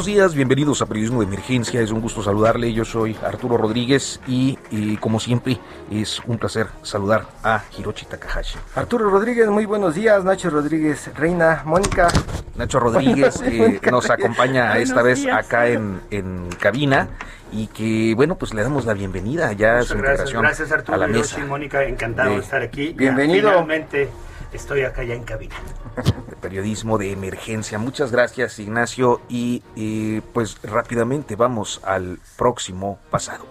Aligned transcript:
Buenos 0.00 0.14
días, 0.14 0.34
bienvenidos 0.34 0.80
a 0.80 0.86
Periodismo 0.86 1.20
de 1.20 1.26
Emergencia. 1.26 1.78
Es 1.82 1.90
un 1.90 2.00
gusto 2.00 2.22
saludarle. 2.22 2.72
Yo 2.72 2.86
soy 2.86 3.14
Arturo 3.22 3.58
Rodríguez 3.58 4.18
y, 4.26 4.58
y, 4.70 4.96
como 4.96 5.20
siempre 5.20 5.58
es 5.90 6.20
un 6.20 6.38
placer 6.38 6.68
saludar 6.80 7.26
a 7.44 7.64
Hiroshi 7.76 8.06
Takahashi. 8.06 8.56
Arturo 8.76 9.10
Rodríguez, 9.10 9.48
muy 9.48 9.66
buenos 9.66 9.94
días. 9.94 10.24
Nacho 10.24 10.48
Rodríguez, 10.48 11.10
Reina, 11.14 11.64
Mónica. 11.66 12.08
Nacho 12.56 12.80
Rodríguez 12.80 13.42
eh, 13.44 13.78
nos 13.90 14.08
acompaña 14.08 14.78
esta 14.78 15.02
vez 15.02 15.26
acá 15.26 15.68
en, 15.68 16.00
en 16.10 16.48
cabina 16.58 17.10
y 17.52 17.66
que 17.66 18.14
bueno 18.16 18.36
pues 18.36 18.54
le 18.54 18.62
damos 18.62 18.86
la 18.86 18.94
bienvenida 18.94 19.52
ya 19.52 19.80
a 19.80 19.82
su 19.82 19.98
gracias, 19.98 20.30
integración 20.30 20.42
gracias 20.42 20.72
Arturo, 20.72 20.94
a 20.94 20.98
la 20.98 21.08
mesa. 21.08 21.36
Hiroshi, 21.36 21.46
Mónica, 21.46 21.84
encantado 21.84 22.30
de, 22.30 22.36
de 22.36 22.40
estar 22.40 22.62
aquí. 22.62 22.94
Bienvenido. 22.96 23.50
Ya, 23.50 23.52
finalmente 23.52 24.08
estoy 24.52 24.82
acá 24.82 25.02
ya 25.04 25.14
en 25.14 25.24
cabina. 25.24 25.56
De 26.28 26.36
periodismo 26.36 26.98
de 26.98 27.12
emergencia. 27.12 27.78
Muchas 27.78 28.12
gracias, 28.12 28.58
Ignacio. 28.58 29.20
Y 29.28 30.20
pues 30.32 30.60
rápidamente 30.62 31.36
vamos 31.36 31.80
al 31.84 32.18
próximo 32.36 32.98
pasado. 33.10 33.44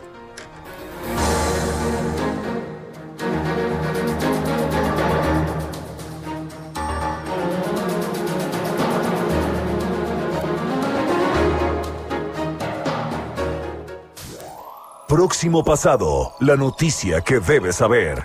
Próximo 15.08 15.64
pasado, 15.66 16.33
la 16.39 16.55
noticia 16.55 17.22
que 17.22 17.39
debes 17.39 17.77
saber. 17.77 18.22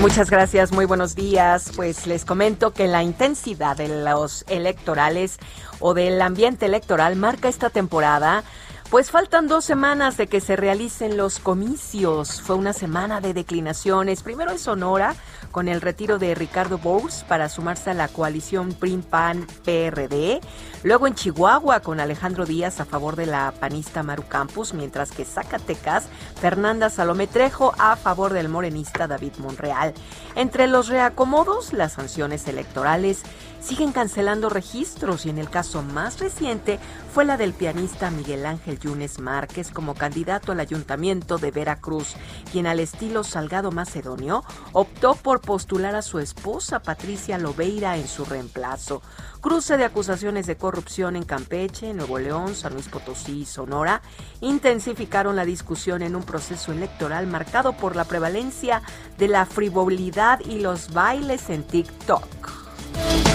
Muchas 0.00 0.30
gracias, 0.30 0.70
muy 0.70 0.84
buenos 0.84 1.16
días. 1.16 1.72
Pues 1.74 2.06
les 2.06 2.24
comento 2.24 2.72
que 2.72 2.86
la 2.86 3.02
intensidad 3.02 3.76
de 3.76 3.88
los 3.88 4.44
electorales 4.48 5.38
o 5.80 5.92
del 5.92 6.22
ambiente 6.22 6.66
electoral 6.66 7.16
marca 7.16 7.48
esta 7.48 7.68
temporada. 7.68 8.44
Pues 8.90 9.10
faltan 9.10 9.48
dos 9.48 9.66
semanas 9.66 10.16
de 10.16 10.28
que 10.28 10.40
se 10.40 10.56
realicen 10.56 11.18
los 11.18 11.40
comicios. 11.40 12.40
Fue 12.40 12.56
una 12.56 12.72
semana 12.72 13.20
de 13.20 13.34
declinaciones. 13.34 14.22
Primero 14.22 14.50
en 14.50 14.58
Sonora, 14.58 15.14
con 15.50 15.68
el 15.68 15.82
retiro 15.82 16.18
de 16.18 16.34
Ricardo 16.34 16.78
Bowles 16.78 17.22
para 17.28 17.50
sumarse 17.50 17.90
a 17.90 17.94
la 17.94 18.08
coalición 18.08 18.72
PRIM-PAN-PRD. 18.72 20.40
Luego 20.84 21.06
en 21.06 21.14
Chihuahua, 21.14 21.80
con 21.80 22.00
Alejandro 22.00 22.46
Díaz 22.46 22.80
a 22.80 22.86
favor 22.86 23.14
de 23.14 23.26
la 23.26 23.52
panista 23.60 24.02
Maru 24.02 24.24
Campos, 24.26 24.72
mientras 24.72 25.10
que 25.10 25.26
Zacatecas, 25.26 26.08
Fernanda 26.40 26.88
Salomé 26.88 27.26
Trejo 27.26 27.74
a 27.78 27.94
favor 27.94 28.32
del 28.32 28.48
morenista 28.48 29.06
David 29.06 29.32
Monreal. 29.36 29.92
Entre 30.34 30.66
los 30.66 30.88
reacomodos, 30.88 31.74
las 31.74 31.92
sanciones 31.92 32.48
electorales 32.48 33.22
siguen 33.60 33.92
cancelando 33.92 34.48
registros 34.48 35.26
y 35.26 35.30
en 35.30 35.38
el 35.38 35.50
caso 35.50 35.82
más 35.82 36.20
reciente 36.20 36.78
fue 37.12 37.24
la 37.24 37.36
del 37.36 37.52
pianista 37.52 38.10
Miguel 38.10 38.46
Ángel 38.46 38.78
Yunes 38.78 39.18
Márquez 39.18 39.70
como 39.70 39.94
candidato 39.94 40.52
al 40.52 40.60
ayuntamiento 40.60 41.38
de 41.38 41.50
Veracruz, 41.50 42.14
quien 42.52 42.66
al 42.66 42.80
estilo 42.80 43.24
Salgado 43.24 43.70
Macedonio 43.70 44.44
optó 44.72 45.14
por 45.14 45.40
postular 45.40 45.94
a 45.94 46.02
su 46.02 46.18
esposa 46.18 46.80
Patricia 46.80 47.38
Lobeira 47.38 47.96
en 47.96 48.06
su 48.06 48.24
reemplazo. 48.24 49.02
Cruce 49.40 49.76
de 49.76 49.84
acusaciones 49.84 50.46
de 50.46 50.56
corrupción 50.56 51.16
en 51.16 51.24
Campeche, 51.24 51.94
Nuevo 51.94 52.18
León, 52.18 52.54
San 52.54 52.74
Luis 52.74 52.88
Potosí 52.88 53.40
y 53.40 53.44
Sonora 53.44 54.02
intensificaron 54.40 55.36
la 55.36 55.44
discusión 55.44 56.02
en 56.02 56.16
un 56.16 56.22
proceso 56.22 56.72
electoral 56.72 57.26
marcado 57.26 57.76
por 57.76 57.94
la 57.94 58.04
prevalencia 58.04 58.82
de 59.16 59.28
la 59.28 59.46
frivolidad 59.46 60.40
y 60.40 60.60
los 60.60 60.92
bailes 60.92 61.50
en 61.50 61.62
TikTok. 61.62 63.27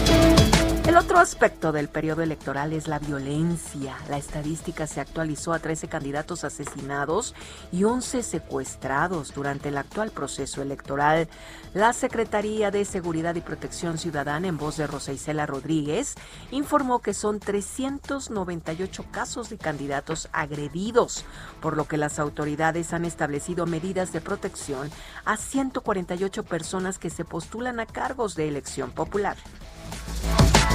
El 0.86 0.98
otro 0.98 1.18
aspecto 1.18 1.72
del 1.72 1.88
periodo 1.88 2.24
electoral 2.24 2.74
es 2.74 2.90
la 2.90 3.00
violencia. 3.00 3.96
La 4.10 4.18
estadística 4.18 4.86
se 4.86 5.00
actualizó 5.00 5.54
a 5.54 5.60
13 5.60 5.88
candidatos 5.88 6.44
asesinados 6.44 7.34
y 7.72 7.86
11 7.86 8.22
secuestrados 8.22 9.34
durante 9.34 9.70
el 9.70 9.78
actual 9.78 10.12
proceso 10.12 10.62
electoral. 10.62 11.30
La 11.74 11.94
Secretaría 11.94 12.70
de 12.70 12.84
Seguridad 12.84 13.36
y 13.36 13.42
Protección 13.42 13.98
Ciudadana, 13.98 14.50
en 14.50 14.58
voz 14.58 14.76
de 14.76 14.86
Rosa 14.86 15.14
Isela 15.14 15.46
Rodríguez, 15.46 16.16
informó 16.52 17.00
que 17.00 17.14
son 17.14 17.40
398 17.40 19.06
casos 19.10 19.50
de 19.50 19.58
candidatos 19.58 20.28
agredidos, 20.34 21.24
por 21.62 21.78
lo 21.78 21.88
que 21.88 21.96
las 21.96 22.20
autoridades 22.20 22.92
han 22.92 23.06
establecido 23.06 23.66
medidas 23.66 24.12
de 24.12 24.20
protección 24.20 24.92
a 25.24 25.38
148 25.38 26.44
personas 26.44 27.00
que 27.00 27.10
se 27.10 27.24
postulan 27.24 27.80
a 27.80 27.86
cargos 27.86 28.36
de 28.36 28.50
elección 28.50 28.92
popular. 28.92 29.38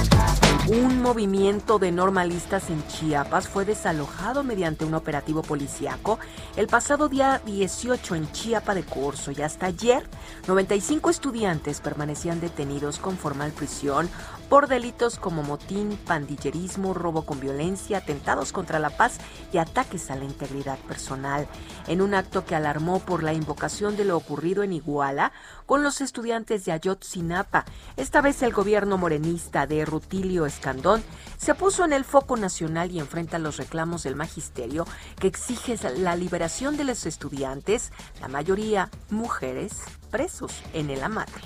Podcast. 0.07 0.48
Un 0.67 1.01
movimiento 1.01 1.79
de 1.79 1.91
normalistas 1.91 2.69
en 2.69 2.85
Chiapas 2.87 3.47
fue 3.47 3.65
desalojado 3.65 4.43
mediante 4.43 4.85
un 4.85 4.93
operativo 4.93 5.41
policiaco 5.41 6.19
el 6.57 6.67
pasado 6.67 7.09
día 7.09 7.41
18 7.45 8.15
en 8.15 8.31
Chiapa 8.31 8.75
de 8.75 8.83
Corzo 8.83 9.31
y 9.31 9.41
hasta 9.41 9.67
ayer 9.67 10.07
95 10.47 11.09
estudiantes 11.09 11.81
permanecían 11.81 12.39
detenidos 12.39 12.99
con 12.99 13.17
formal 13.17 13.51
prisión 13.51 14.09
por 14.49 14.67
delitos 14.67 15.17
como 15.19 15.43
motín, 15.43 15.97
pandillerismo, 16.07 16.95
robo 16.95 17.23
con 17.23 17.39
violencia, 17.39 17.99
atentados 17.99 18.51
contra 18.51 18.79
la 18.79 18.89
paz 18.89 19.19
y 19.53 19.59
ataques 19.59 20.09
a 20.09 20.15
la 20.15 20.25
integridad 20.25 20.79
personal. 20.79 21.47
En 21.87 22.01
un 22.01 22.15
acto 22.15 22.45
que 22.45 22.55
alarmó 22.55 22.99
por 22.99 23.21
la 23.21 23.33
invocación 23.33 23.95
de 23.95 24.05
lo 24.05 24.17
ocurrido 24.17 24.63
en 24.63 24.73
Iguala 24.73 25.31
con 25.67 25.83
los 25.83 26.01
estudiantes 26.01 26.65
de 26.65 26.71
Ayotzinapa, 26.71 27.65
esta 27.95 28.21
vez 28.21 28.41
el 28.41 28.51
gobierno 28.51 28.97
morenista 28.97 29.67
de 29.67 29.85
Rutilio 29.85 30.38
Escandón 30.45 31.03
se 31.37 31.55
puso 31.55 31.85
en 31.85 31.93
el 31.93 32.03
foco 32.03 32.35
nacional 32.37 32.91
y 32.91 32.99
enfrenta 32.99 33.39
los 33.39 33.57
reclamos 33.57 34.03
del 34.03 34.15
magisterio 34.15 34.85
que 35.19 35.27
exige 35.27 35.77
la 35.97 36.15
liberación 36.15 36.77
de 36.77 36.83
los 36.83 37.05
estudiantes, 37.05 37.91
la 38.21 38.27
mayoría 38.27 38.89
mujeres, 39.09 39.73
presos 40.11 40.61
en 40.73 40.89
el 40.89 41.03
amate. 41.03 41.39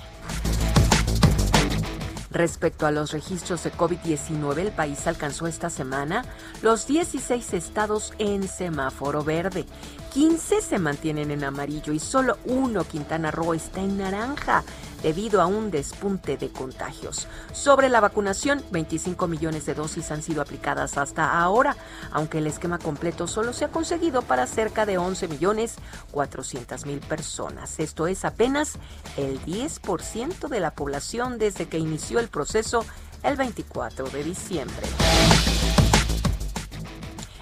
Respecto 2.34 2.84
a 2.84 2.90
los 2.90 3.12
registros 3.12 3.62
de 3.62 3.72
COVID-19, 3.72 4.58
el 4.58 4.72
país 4.72 5.06
alcanzó 5.06 5.46
esta 5.46 5.70
semana 5.70 6.24
los 6.62 6.88
16 6.88 7.54
estados 7.54 8.12
en 8.18 8.48
semáforo 8.48 9.22
verde. 9.22 9.66
15 10.12 10.60
se 10.60 10.78
mantienen 10.80 11.30
en 11.30 11.44
amarillo 11.44 11.92
y 11.92 12.00
solo 12.00 12.38
uno, 12.44 12.82
Quintana 12.82 13.30
Roo, 13.30 13.54
está 13.54 13.80
en 13.80 13.98
naranja 13.98 14.64
debido 15.04 15.42
a 15.42 15.46
un 15.46 15.70
despunte 15.70 16.38
de 16.38 16.48
contagios. 16.48 17.28
Sobre 17.52 17.90
la 17.90 18.00
vacunación, 18.00 18.64
25 18.72 19.28
millones 19.28 19.66
de 19.66 19.74
dosis 19.74 20.10
han 20.10 20.22
sido 20.22 20.40
aplicadas 20.40 20.96
hasta 20.96 21.38
ahora, 21.38 21.76
aunque 22.10 22.38
el 22.38 22.46
esquema 22.46 22.78
completo 22.78 23.26
solo 23.26 23.52
se 23.52 23.66
ha 23.66 23.68
conseguido 23.68 24.22
para 24.22 24.46
cerca 24.46 24.86
de 24.86 24.96
11 24.96 25.28
millones 25.28 25.76
400 26.10 26.86
mil 26.86 27.00
personas. 27.00 27.78
Esto 27.80 28.06
es 28.06 28.24
apenas 28.24 28.78
el 29.18 29.38
10% 29.44 30.48
de 30.48 30.60
la 30.60 30.70
población 30.70 31.36
desde 31.36 31.68
que 31.68 31.78
inició 31.78 32.18
el 32.18 32.28
proceso 32.28 32.86
el 33.22 33.36
24 33.36 34.08
de 34.08 34.24
diciembre. 34.24 34.86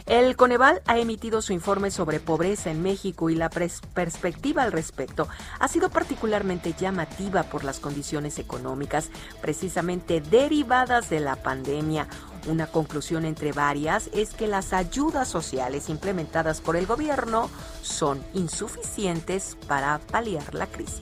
El 0.06 0.37
Coneval 0.37 0.82
ha 0.87 0.99
emitido 0.99 1.43
su 1.43 1.52
informe 1.52 1.90
sobre 1.90 2.19
pobreza 2.19 2.70
en 2.70 2.82
México 2.82 3.31
y 3.31 3.37
la 3.37 3.50
perspectiva 3.50 4.64
al 4.64 4.72
respecto 4.72 5.28
ha 5.58 5.69
sido 5.69 5.90
particularmente 5.90 6.75
llamativa 6.78 7.44
por 7.44 7.64
las 7.64 7.78
condiciones 7.78 8.38
económicas 8.38 9.10
precisamente 9.40 10.20
derivadas 10.20 11.08
de 11.08 11.20
la 11.20 11.37
pandemia. 11.37 12.08
Una 12.46 12.66
conclusión 12.66 13.25
entre 13.25 13.52
varias 13.52 14.10
es 14.12 14.34
que 14.34 14.49
las 14.49 14.72
ayudas 14.72 15.28
sociales 15.28 15.88
implementadas 15.88 16.60
por 16.60 16.75
el 16.75 16.87
gobierno 16.87 17.48
son 17.82 18.20
insuficientes 18.34 19.56
para 19.69 20.00
paliar 20.00 20.55
la 20.55 20.66
crisis. 20.66 21.00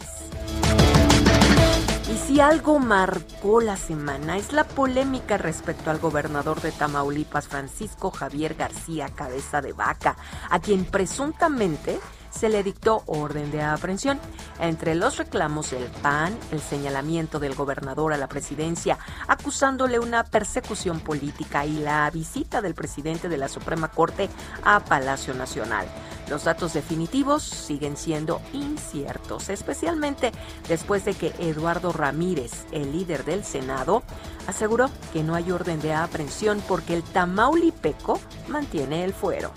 Si 2.30 2.38
algo 2.38 2.78
marcó 2.78 3.60
la 3.60 3.76
semana 3.76 4.36
es 4.36 4.52
la 4.52 4.62
polémica 4.62 5.36
respecto 5.36 5.90
al 5.90 5.98
gobernador 5.98 6.60
de 6.60 6.70
Tamaulipas, 6.70 7.48
Francisco 7.48 8.12
Javier 8.12 8.54
García 8.54 9.08
Cabeza 9.08 9.60
de 9.60 9.72
Vaca, 9.72 10.16
a 10.48 10.60
quien 10.60 10.84
presuntamente 10.84 11.98
se 12.30 12.48
le 12.48 12.62
dictó 12.62 13.02
orden 13.06 13.50
de 13.50 13.62
aprehensión. 13.62 14.18
Entre 14.58 14.94
los 14.94 15.18
reclamos 15.18 15.72
el 15.72 15.84
PAN, 16.02 16.36
el 16.50 16.60
señalamiento 16.60 17.38
del 17.38 17.54
gobernador 17.54 18.12
a 18.12 18.16
la 18.16 18.28
presidencia 18.28 18.98
acusándole 19.28 19.98
una 19.98 20.24
persecución 20.24 21.00
política 21.00 21.66
y 21.66 21.78
la 21.78 22.08
visita 22.10 22.62
del 22.62 22.74
presidente 22.74 23.28
de 23.28 23.36
la 23.36 23.48
Suprema 23.48 23.88
Corte 23.88 24.28
a 24.64 24.80
Palacio 24.80 25.34
Nacional. 25.34 25.86
Los 26.28 26.44
datos 26.44 26.74
definitivos 26.74 27.42
siguen 27.42 27.96
siendo 27.96 28.40
inciertos, 28.52 29.48
especialmente 29.48 30.30
después 30.68 31.04
de 31.04 31.14
que 31.14 31.34
Eduardo 31.40 31.92
Ramírez, 31.92 32.66
el 32.70 32.92
líder 32.92 33.24
del 33.24 33.44
Senado, 33.44 34.04
aseguró 34.46 34.90
que 35.12 35.24
no 35.24 35.34
hay 35.34 35.50
orden 35.50 35.80
de 35.80 35.92
aprehensión 35.92 36.62
porque 36.68 36.94
el 36.94 37.02
Tamaulipeco 37.02 38.20
mantiene 38.46 39.04
el 39.04 39.12
fuero. 39.12 39.50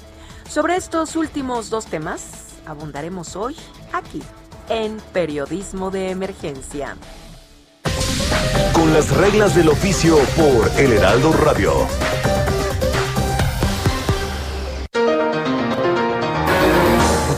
Sobre 0.50 0.76
estos 0.76 1.16
últimos 1.16 1.70
dos 1.70 1.86
temas 1.86 2.53
abundaremos 2.66 3.36
hoy 3.36 3.56
aquí 3.92 4.22
en 4.70 4.98
Periodismo 5.14 5.92
de 5.92 6.10
Emergencia. 6.10 6.98
Con 8.74 8.94
las 8.94 9.10
reglas 9.16 9.56
del 9.56 9.70
oficio 9.70 10.18
por 10.36 10.80
El 10.80 10.94
Heraldo 10.94 11.34
Radio. 11.34 11.88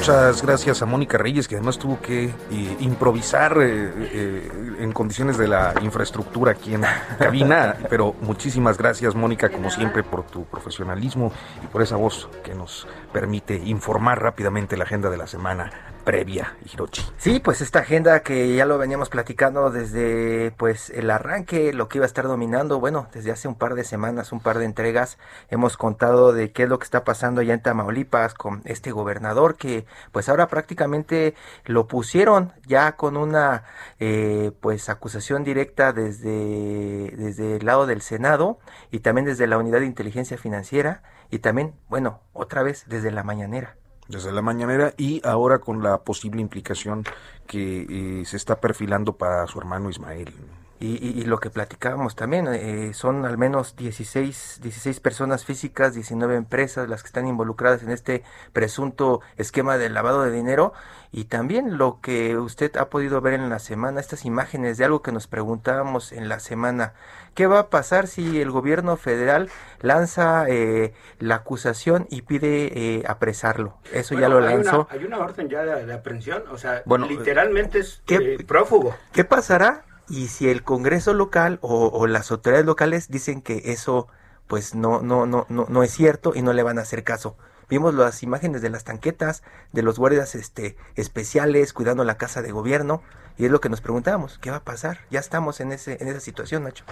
Muchas 0.08 0.44
gracias 0.44 0.84
a 0.84 0.86
Mónica 0.86 1.18
Reyes, 1.18 1.48
que 1.48 1.56
además 1.56 1.80
tuvo 1.80 2.00
que 2.00 2.26
eh, 2.26 2.78
improvisar 2.80 3.58
eh, 3.60 3.92
eh, 4.14 4.52
en 4.78 4.92
condiciones 4.92 5.36
de 5.36 5.48
la 5.48 5.74
infraestructura 5.82 6.52
aquí 6.52 6.76
en 6.76 6.84
cabina. 7.18 7.76
Pero 7.90 8.14
muchísimas 8.22 8.78
gracias, 8.78 9.16
Mónica, 9.16 9.50
como 9.50 9.72
siempre, 9.72 10.04
por 10.04 10.22
tu 10.28 10.46
profesionalismo 10.46 11.32
y 11.64 11.66
por 11.66 11.82
esa 11.82 11.96
voz 11.96 12.30
que 12.44 12.54
nos 12.54 12.88
permite 13.12 13.56
informar 13.56 14.22
rápidamente 14.22 14.78
la 14.78 14.84
agenda 14.84 15.10
de 15.10 15.18
la 15.18 15.26
semana 15.26 15.95
previa, 16.06 16.56
Hirochi. 16.72 17.02
Sí, 17.18 17.40
pues 17.40 17.62
esta 17.62 17.80
agenda 17.80 18.22
que 18.22 18.56
ya 18.56 18.66
lo 18.66 18.78
veníamos 18.78 19.10
platicando 19.10 19.72
desde 19.72 20.52
pues 20.52 20.92
el 20.92 21.10
arranque, 21.10 21.74
lo 21.74 21.90
que 21.90 21.98
iba 21.98 22.06
a 22.06 22.08
estar 22.08 22.26
dominando, 22.28 22.80
bueno, 22.80 23.08
desde 23.12 23.32
hace 23.32 23.48
un 23.48 23.56
par 23.56 23.74
de 23.74 23.84
semanas, 23.84 24.32
un 24.32 24.40
par 24.40 24.60
de 24.60 24.66
entregas, 24.66 25.18
hemos 25.50 25.76
contado 25.76 26.32
de 26.32 26.52
qué 26.52 26.64
es 26.64 26.70
lo 26.70 26.80
que 26.80 26.86
está 26.86 27.04
pasando 27.04 27.42
allá 27.42 27.56
en 27.56 27.62
Tamaulipas 27.62 28.36
con 28.36 28.62
este 28.66 28.92
gobernador 28.92 29.58
que 29.58 29.86
pues 30.12 30.30
ahora 30.30 30.48
prácticamente 30.48 31.34
lo 31.66 31.88
pusieron 31.88 32.54
ya 32.68 32.96
con 32.96 33.18
una 33.18 33.64
eh, 34.00 34.52
pues 34.62 34.90
acusación 34.90 35.44
directa 35.44 35.92
desde, 35.92 37.12
desde 37.18 37.58
el 37.58 37.66
lado 37.66 37.88
del 37.88 38.02
Senado 38.02 38.60
y 38.92 39.00
también 39.00 39.26
desde 39.26 39.48
la 39.48 39.58
Unidad 39.58 39.80
de 39.80 39.88
Inteligencia 39.88 40.38
Financiera 40.38 41.02
y 41.32 41.40
también, 41.40 41.74
bueno, 41.90 42.22
otra 42.34 42.62
vez 42.62 42.86
desde 42.88 43.12
la 43.12 43.24
mañanera 43.24 43.76
desde 44.08 44.32
la 44.32 44.42
mañanera 44.42 44.94
y 44.98 45.22
ahora 45.26 45.60
con 45.60 45.82
la 45.82 46.00
posible 46.00 46.42
implicación 46.42 47.04
que 47.48 48.22
eh, 48.22 48.26
se 48.26 48.38
está 48.38 48.60
perfilando 48.60 49.14
para 49.14 49.48
su 49.48 49.60
hermano 49.60 49.90
Ismael. 49.90 50.34
Y, 50.78 51.24
lo 51.24 51.40
que 51.40 51.50
platicábamos 51.50 52.16
también, 52.16 52.48
eh, 52.52 52.94
son 52.94 53.26
al 53.26 53.38
menos 53.38 53.78
16, 53.78 54.60
16 54.62 55.00
personas 55.00 55.46
físicas, 55.46 55.94
19 55.94 56.36
empresas 56.36 56.90
las 56.90 57.02
que 57.02 57.08
están 57.08 57.28
involucradas 57.28 57.82
en 57.82 57.92
este 57.92 58.24
presunto 58.52 59.22
esquema 59.38 59.78
de 59.78 59.90
lavado 59.90 60.24
de 60.24 60.32
dinero 60.32 60.74
y 61.16 61.26
también 61.26 61.78
lo 61.78 62.00
que 62.02 62.38
usted 62.38 62.76
ha 62.76 62.90
podido 62.90 63.22
ver 63.22 63.36
en 63.36 63.50
la 63.50 63.60
semana, 63.60 64.02
estas 64.02 64.26
imágenes 64.26 64.78
de 64.78 64.84
algo 64.84 65.02
que 65.02 65.14
nos 65.14 65.28
preguntábamos 65.28 66.12
en 66.12 66.28
la 66.28 66.42
semana. 66.42 66.94
¿Qué 67.36 67.48
va 67.48 67.60
a 67.60 67.70
pasar 67.70 68.08
si 68.08 68.42
el 68.42 68.52
gobierno 68.52 68.98
federal 68.98 69.50
lanza 69.80 70.44
eh, 70.50 70.94
la 71.20 71.36
acusación 71.36 72.06
y 72.10 72.24
pide 72.24 72.98
eh, 72.98 73.04
apresarlo? 73.08 73.78
Eso 73.94 74.20
ya 74.20 74.28
lo 74.28 74.42
lanzó. 74.42 74.90
Hay 74.92 75.06
una, 75.06 75.20
orden 75.20 75.48
ya 75.48 75.64
de, 75.64 75.94
aprehensión, 75.94 76.44
o 76.52 76.58
sea, 76.58 76.84
literalmente 76.86 77.80
es 77.80 78.02
¿qué, 78.06 78.44
prófugo. 78.46 78.94
¿Qué 79.14 79.24
pasará 79.24 79.86
y 80.10 80.28
si 80.28 80.50
el 80.50 80.64
Congreso 80.64 81.14
local 81.14 81.60
o, 81.62 82.08
las 82.08 82.32
autoridades 82.32 82.66
locales 82.66 83.10
dicen 83.10 83.42
que 83.42 83.72
eso 83.72 84.08
pues 84.48 84.76
no, 84.76 85.02
no, 85.02 85.26
no, 85.26 85.46
no, 85.50 85.66
no 85.68 85.84
es 85.84 85.92
cierto 85.92 86.34
y 86.36 86.42
no 86.42 86.54
le 86.54 86.64
van 86.64 86.78
a 86.78 86.84
hacer 86.84 87.04
caso. 87.04 87.36
Vimos 87.68 87.96
las 87.96 88.22
imágenes 88.22 88.62
de 88.62 88.70
las 88.70 88.84
tanquetas, 88.84 89.42
de 89.72 89.82
los 89.82 89.98
guardias 89.98 90.36
este, 90.36 90.78
especiales 90.96 91.74
cuidando 91.74 92.04
la 92.04 92.18
casa 92.18 92.44
de 92.44 92.52
gobierno. 92.52 93.02
Y 93.38 93.46
es 93.46 93.52
lo 93.52 93.60
que 93.60 93.70
nos 93.70 93.82
preguntábamos, 93.82 94.38
¿qué 94.38 94.50
va 94.52 94.58
a 94.58 94.64
pasar? 94.64 95.00
Ya 95.10 95.20
estamos 95.20 95.60
en, 95.60 95.72
ese, 95.74 95.98
en 96.00 96.08
esa 96.08 96.22
situación, 96.22 96.64
Nacho. 96.64 96.86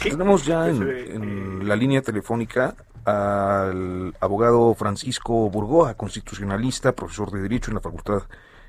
Tenemos 0.00 0.46
ya 0.46 0.68
en, 0.68 0.82
en, 0.88 1.68
la 1.68 1.76
línea 1.76 2.00
telefónica 2.00 2.76
al 3.04 4.14
abogado 4.20 4.74
Francisco 4.74 5.50
Burgoa, 5.50 5.94
constitucionalista, 5.94 6.92
profesor 6.92 7.30
de 7.30 7.42
Derecho 7.42 7.70
en 7.70 7.74
la 7.74 7.80
Facultad 7.80 8.22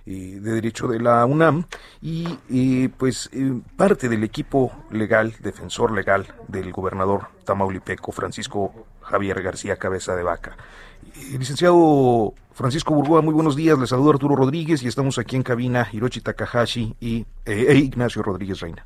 de 0.06 0.40
Derecho 0.40 0.88
de 0.88 1.00
la 1.00 1.26
UNAM 1.26 1.66
y 2.02 2.88
pues 2.90 3.30
eh, 3.34 3.62
parte 3.76 4.10
del 4.10 4.24
equipo 4.24 4.72
legal, 4.92 5.34
defensor 5.40 5.92
legal 5.92 6.28
del 6.48 6.72
gobernador 6.72 7.28
tamaulipeco 7.46 8.12
Francisco 8.12 8.86
Javier 9.02 9.42
García 9.42 9.78
Cabeza 9.78 10.16
de 10.16 10.24
Vaca. 10.24 10.58
Eh, 11.16 11.38
licenciado 11.38 12.34
Francisco 12.54 12.94
Burgoa, 12.94 13.22
muy 13.22 13.34
buenos 13.34 13.56
días. 13.56 13.78
Le 13.78 13.88
saludo 13.88 14.12
Arturo 14.12 14.36
Rodríguez 14.36 14.84
y 14.84 14.88
estamos 14.88 15.18
aquí 15.18 15.36
en 15.36 15.44
cabina 15.44 15.88
Hirochi 15.92 16.22
Takahashi 16.22 16.96
y 17.00 17.26
eh, 17.46 17.66
e 17.70 17.76
Ignacio 17.76 18.22
Rodríguez 18.24 18.60
Reina. 18.60 18.86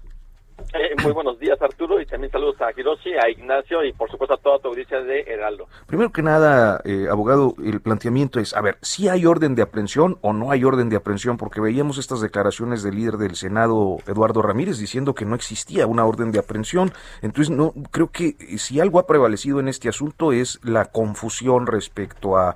Eh, 0.97 1.03
muy 1.03 1.11
buenos 1.11 1.39
días, 1.39 1.61
Arturo, 1.61 2.01
y 2.01 2.05
también 2.05 2.31
saludos 2.31 2.59
a 2.61 2.71
Hiroshi, 2.71 3.13
a 3.13 3.29
Ignacio 3.29 3.83
y 3.83 3.94
por 3.94 4.09
supuesto 4.09 4.33
a 4.33 4.38
toda 4.38 4.59
tu 4.59 4.69
audiencia 4.69 5.01
de 5.01 5.21
Heraldo. 5.21 5.67
Primero 5.85 6.11
que 6.11 6.21
nada, 6.21 6.81
eh, 6.85 7.07
abogado, 7.09 7.55
el 7.63 7.81
planteamiento 7.81 8.39
es, 8.39 8.55
a 8.55 8.61
ver, 8.61 8.77
si 8.81 9.07
hay 9.07 9.25
orden 9.25 9.55
de 9.55 9.61
aprehensión 9.61 10.17
o 10.21 10.33
no 10.33 10.51
hay 10.51 10.63
orden 10.63 10.89
de 10.89 10.95
aprehensión, 10.95 11.38
porque 11.38 11.61
veíamos 11.61 11.97
estas 11.97 12.21
declaraciones 12.21 12.83
del 12.83 12.95
líder 12.95 13.17
del 13.17 13.35
Senado, 13.35 13.97
Eduardo 14.07 14.41
Ramírez, 14.41 14.79
diciendo 14.79 15.13
que 15.13 15.25
no 15.25 15.35
existía 15.35 15.88
una 15.88 16.05
orden 16.05 16.31
de 16.31 16.39
aprehensión. 16.39 16.91
Entonces, 17.21 17.55
no 17.55 17.73
creo 17.91 18.11
que 18.11 18.35
si 18.57 18.79
algo 18.79 19.00
ha 19.00 19.07
prevalecido 19.07 19.59
en 19.59 19.67
este 19.67 19.89
asunto 19.89 20.31
es 20.31 20.59
la 20.63 20.85
confusión 20.85 21.67
respecto 21.67 22.38
a, 22.38 22.55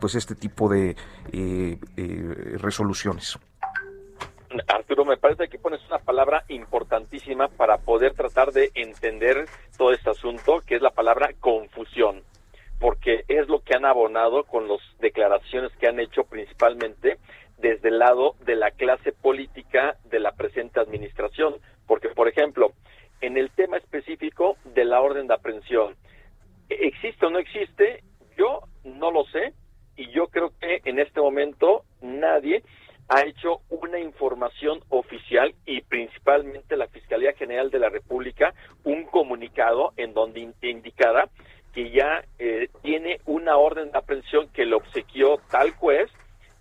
pues 0.00 0.14
este 0.14 0.34
tipo 0.34 0.68
de 0.68 0.96
eh, 1.32 1.78
resoluciones. 2.58 3.38
Arturo, 4.66 4.99
me 5.10 5.16
parece 5.16 5.48
que 5.48 5.58
pones 5.58 5.84
una 5.88 5.98
palabra 5.98 6.44
importantísima 6.48 7.48
para 7.48 7.78
poder 7.78 8.14
tratar 8.14 8.52
de 8.52 8.70
entender 8.76 9.46
todo 9.76 9.90
este 9.90 10.08
asunto, 10.08 10.60
que 10.64 10.76
es 10.76 10.82
la 10.82 10.92
palabra 10.92 11.30
confusión, 11.40 12.22
porque 12.78 13.24
es 13.26 13.48
lo 13.48 13.60
que 13.60 13.74
han 13.74 13.84
abonado 13.84 14.44
con 14.44 14.68
las 14.68 14.78
declaraciones 15.00 15.72
que 15.80 15.88
han 15.88 15.98
hecho 15.98 16.22
principalmente 16.22 17.18
desde 17.58 17.88
el 17.88 17.98
lado 17.98 18.36
de 18.44 18.54
la 18.54 18.70
clase 18.70 19.10
política 19.10 19.96
de 20.04 20.20
la 20.20 20.30
presente 20.30 20.78
administración, 20.78 21.56
porque, 21.88 22.10
por 22.10 22.28
ejemplo, 22.28 22.70
en 23.20 23.36
el 23.36 23.50
tema 23.50 23.78
específico 23.78 24.58
de 24.64 24.84
la 24.84 25.00
orden 25.00 25.26
de 25.26 25.34
aprehensión, 25.34 25.96
¿existe 26.68 27.26
o 27.26 27.30
no 27.30 27.40
existe? 27.40 28.04
Yo 28.38 28.60
no 28.84 29.10
lo 29.10 29.24
sé 29.24 29.54
y 29.96 30.08
yo 30.12 30.28
creo 30.28 30.52
que 30.60 30.82
en 30.84 31.00
este 31.00 31.20
momento 31.20 31.82
nadie 32.00 32.62
ha 33.10 33.26
hecho 33.26 33.62
una 33.70 33.98
información 33.98 34.80
oficial 34.88 35.52
y 35.66 35.80
principalmente 35.82 36.76
la 36.76 36.86
Fiscalía 36.86 37.32
General 37.32 37.68
de 37.68 37.80
la 37.80 37.88
República 37.88 38.54
un 38.84 39.04
comunicado 39.04 39.92
en 39.96 40.14
donde 40.14 40.48
indicara 40.62 41.28
que 41.74 41.90
ya 41.90 42.24
eh, 42.38 42.68
tiene 42.82 43.20
una 43.26 43.56
orden 43.56 43.90
de 43.90 43.98
aprehensión 43.98 44.48
que 44.52 44.64
le 44.64 44.76
obsequió 44.76 45.40
tal 45.50 45.72
juez 45.72 46.08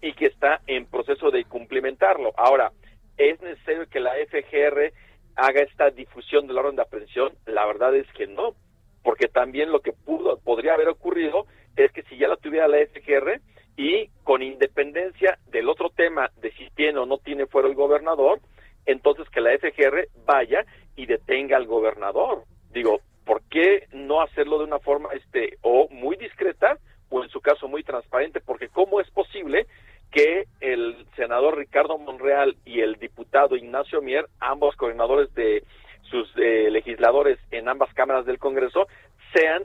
y 0.01 0.13
que 0.13 0.25
está 0.25 0.62
en 0.65 0.88
proceso 0.88 1.29
de 1.29 1.46
cumplimentarlo. 1.46 2.34
Ahora, 2.36 2.72
¿es 3.18 3.39
necesario 3.41 3.88
que 3.88 4.00
la 4.00 4.13
FGR 4.13 4.91
haga 5.36 5.62
esta 5.62 5.91
difusión 5.91 6.48
de 6.48 6.53
la 6.53 6.62
orden 6.62 6.77
de 6.77 6.82
aprehensión? 6.82 7.32
La 7.46 7.68
verdad 7.68 7.96
es 7.96 8.08
que 8.13 8.25
no, 8.25 8.56
porque 9.03 9.27
también 9.27 9.72
lo 9.72 9.82
que 9.82 9.94
pudo, 9.94 10.39
podría 10.39 10.74
haber 10.74 10.88
ocurrido 10.88 11.46
es 11.75 11.91
que 11.91 12.01
si 12.03 12.18
ya 12.18 12.27
la 12.27 12.38
tuviera 12.38 12.68
la 12.68 12.79
FGR, 12.88 13.39
y 13.79 14.09
con 14.25 14.43
independencia 14.43 15.39
del 15.48 15.69
otro 15.69 15.89
tema 15.89 16.29
de 16.41 16.51
si 16.51 16.69
tiene 16.71 17.00
o 17.00 17.05
no 17.05 17.17
tiene 17.17 17.45
fuero 17.45 17.69
el 17.69 17.75
gobernador, 17.75 18.41
entonces 18.86 19.29
que 19.29 19.39
la 19.39 19.57
FGR 19.57 20.09
vaya 20.25 20.65
y 20.98 21.05
detenga 21.05 21.55
al 21.55 21.65
gobernador. 21.65 22.43
Digo, 22.74 23.00
¿por 23.24 23.41
qué 23.43 23.88
no 23.93 24.21
hacerlo 24.21 24.57
de 24.57 24.65
una 24.65 24.79
forma 24.79 25.07
este 25.13 25.57
o 25.62 25.88
muy 25.91 26.17
discreta 26.17 26.77
o 27.09 27.24
en 27.24 27.29
su 27.29 27.39
caso 27.39 27.69
muy 27.69 27.83
transparente? 27.83 28.41
Porque 28.41 28.67
¿cómo 28.67 29.00
es 29.00 29.09
posible 29.12 29.65
que 30.12 30.43
el 30.59 31.05
senador 31.15 31.57
Ricardo 31.57 31.98
Monreal 31.98 32.57
y 32.65 32.81
el 32.81 32.95
diputado 32.95 33.55
Ignacio 33.55 34.01
Mier, 34.01 34.25
ambos 34.41 34.75
coordinadores 34.75 35.33
de 35.36 35.63
sus 36.01 36.29
eh, 36.36 36.69
legisladores 36.69 37.39
en 37.51 37.69
ambas 37.69 37.93
cámaras 37.93 38.25
del 38.25 38.39
Congreso, 38.39 38.88
sean 39.33 39.63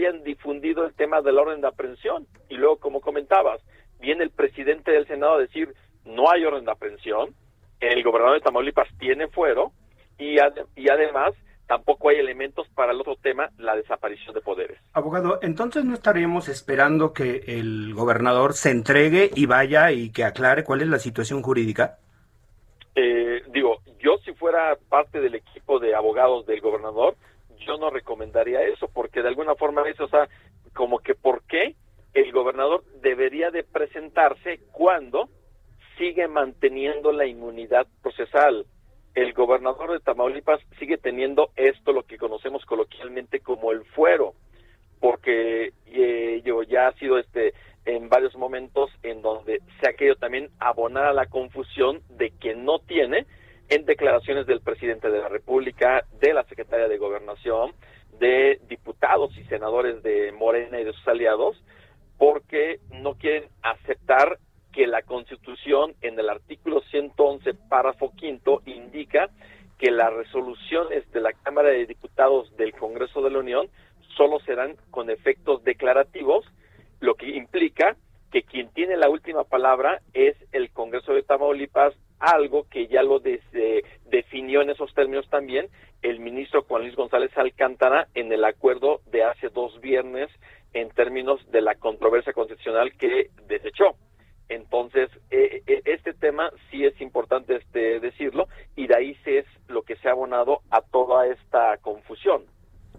hayan 0.00 0.22
difundido 0.24 0.84
el 0.84 0.94
tema 0.94 1.20
del 1.22 1.38
orden 1.38 1.60
de 1.60 1.68
aprehensión. 1.68 2.26
Y 2.48 2.56
luego, 2.56 2.78
como 2.78 3.00
comentabas, 3.00 3.60
viene 4.00 4.24
el 4.24 4.30
presidente 4.30 4.90
del 4.90 5.06
Senado 5.06 5.34
a 5.34 5.38
decir, 5.38 5.74
no 6.04 6.30
hay 6.30 6.44
orden 6.44 6.64
de 6.64 6.72
aprehensión, 6.72 7.34
el 7.80 8.02
gobernador 8.02 8.38
de 8.38 8.44
Tamaulipas 8.44 8.88
tiene 8.98 9.28
fuero 9.28 9.72
y, 10.18 10.36
y 10.76 10.88
además 10.88 11.34
tampoco 11.66 12.08
hay 12.08 12.16
elementos 12.16 12.66
para 12.74 12.92
el 12.92 13.00
otro 13.00 13.16
tema, 13.16 13.50
la 13.58 13.76
desaparición 13.76 14.34
de 14.34 14.40
poderes. 14.40 14.78
Abogado, 14.92 15.38
entonces 15.40 15.84
no 15.84 15.94
estaríamos 15.94 16.48
esperando 16.48 17.12
que 17.12 17.44
el 17.46 17.94
gobernador 17.94 18.54
se 18.54 18.70
entregue 18.70 19.30
y 19.34 19.46
vaya 19.46 19.92
y 19.92 20.10
que 20.10 20.24
aclare 20.24 20.64
cuál 20.64 20.82
es 20.82 20.88
la 20.88 20.98
situación 20.98 21.42
jurídica. 21.42 21.98
Eh, 22.96 23.42
digo, 23.52 23.78
yo 24.00 24.18
si 24.24 24.32
fuera 24.32 24.76
parte 24.88 25.20
del 25.20 25.36
equipo 25.36 25.78
de 25.78 25.94
abogados 25.94 26.44
del 26.44 26.60
gobernador, 26.60 27.14
yo 27.66 27.76
no 27.78 27.90
recomendaría 27.90 28.62
eso, 28.62 28.88
porque 28.88 29.22
de 29.22 29.28
alguna 29.28 29.54
forma 29.54 29.88
eso, 29.88 30.04
o 30.04 30.08
sea, 30.08 30.28
como 30.74 30.98
que 30.98 31.14
por 31.14 31.42
qué 31.44 31.76
el 32.14 32.32
gobernador 32.32 32.84
debería 33.00 33.50
de 33.50 33.62
presentarse 33.62 34.60
cuando 34.72 35.28
sigue 35.96 36.28
manteniendo 36.28 37.12
la 37.12 37.26
inmunidad 37.26 37.86
procesal. 38.02 38.66
El 39.14 39.32
gobernador 39.32 39.92
de 39.92 40.00
Tamaulipas 40.00 40.60
sigue 40.78 40.96
teniendo 40.96 41.50
esto, 41.56 41.92
lo 41.92 42.04
que 42.04 42.16
conocemos 42.16 42.64
coloquialmente 42.64 43.40
como 43.40 43.72
el 43.72 43.84
fuero, 43.84 44.34
porque 45.00 45.72
eh, 45.86 46.42
yo 46.44 46.62
ya 46.62 46.88
ha 46.88 46.92
sido 46.94 47.18
este 47.18 47.54
en 47.86 48.08
varios 48.08 48.36
momentos 48.36 48.90
en 49.02 49.22
donde 49.22 49.60
se 49.80 49.88
ha 49.88 49.94
querido 49.94 50.16
también 50.16 50.50
abonar 50.58 51.06
a 51.06 51.12
la 51.12 51.26
confusión 51.26 52.02
de 52.10 52.30
que 52.30 52.54
no 52.54 52.78
tiene 52.78 53.26
en 53.70 53.84
declaraciones 53.84 54.46
del 54.46 54.60
presidente 54.60 55.10
de 55.10 55.20
la 55.20 55.28
República, 55.28 56.04
de 56.20 56.34
la 56.34 56.42
secretaria 56.44 56.88
de 56.88 56.98
Gobernación, 56.98 57.72
de 58.18 58.60
diputados 58.68 59.36
y 59.38 59.44
senadores 59.44 60.02
de 60.02 60.32
Morena 60.32 60.80
y 60.80 60.84
de 60.84 60.92
sus 60.92 61.06
aliados, 61.06 61.56
porque 62.18 62.80
no 62.90 63.14
quieren 63.14 63.44
aceptar 63.62 64.38
que 64.72 64.88
la 64.88 65.02
Constitución 65.02 65.94
en 66.02 66.18
el 66.18 66.28
artículo 66.28 66.80
111, 66.90 67.54
párrafo 67.68 68.12
quinto, 68.16 68.60
indica 68.66 69.30
que 69.78 69.92
las 69.92 70.12
resoluciones 70.12 71.10
de 71.12 71.20
la 71.20 71.32
Cámara 71.32 71.70
de 71.70 71.86
Diputados 71.86 72.54
del 72.56 72.72
Congreso 72.72 73.22
de 73.22 73.30
la 73.30 73.38
Unión 73.38 73.68
solo 74.16 74.40
serán 74.40 74.76
con 74.90 75.10
efectos 75.10 75.62
declarativos, 75.62 76.44
lo 76.98 77.14
que 77.14 77.30
implica 77.30 77.96
que 78.32 78.42
quien 78.42 78.68
tiene 78.72 78.96
la 78.96 79.08
última 79.08 79.44
palabra 79.44 80.00
es 80.12 80.36
el 80.52 80.70
Congreso 80.70 81.14
de 81.14 81.22
Tamaulipas, 81.22 81.94
algo 82.20 82.66
que 82.68 82.86
ya 82.86 83.02
lo 83.02 83.20
definió 83.20 84.62
en 84.62 84.70
esos 84.70 84.94
términos 84.94 85.28
también 85.30 85.68
el 86.02 86.20
ministro 86.20 86.62
Juan 86.62 86.82
Luis 86.82 86.96
González 86.96 87.30
Alcántara 87.36 88.08
en 88.14 88.32
el 88.32 88.44
acuerdo 88.44 89.00
de 89.10 89.24
hace 89.24 89.48
dos 89.48 89.80
viernes 89.80 90.30
en 90.72 90.90
términos 90.90 91.40
de 91.50 91.60
la 91.60 91.74
controversia 91.74 92.32
constitucional 92.32 92.92
que 92.96 93.30
desechó. 93.48 93.96
Entonces, 94.48 95.10
eh, 95.30 95.62
eh, 95.66 95.82
este 95.84 96.12
tema 96.12 96.50
sí 96.70 96.84
es 96.84 97.00
importante 97.00 97.56
este, 97.56 98.00
decirlo 98.00 98.48
y 98.76 98.86
de 98.86 98.96
ahí 98.96 99.16
es 99.24 99.46
lo 99.68 99.82
que 99.82 99.96
se 99.96 100.08
ha 100.08 100.12
abonado 100.12 100.60
a 100.70 100.80
toda 100.80 101.26
esta 101.26 101.76
confusión. 101.78 102.42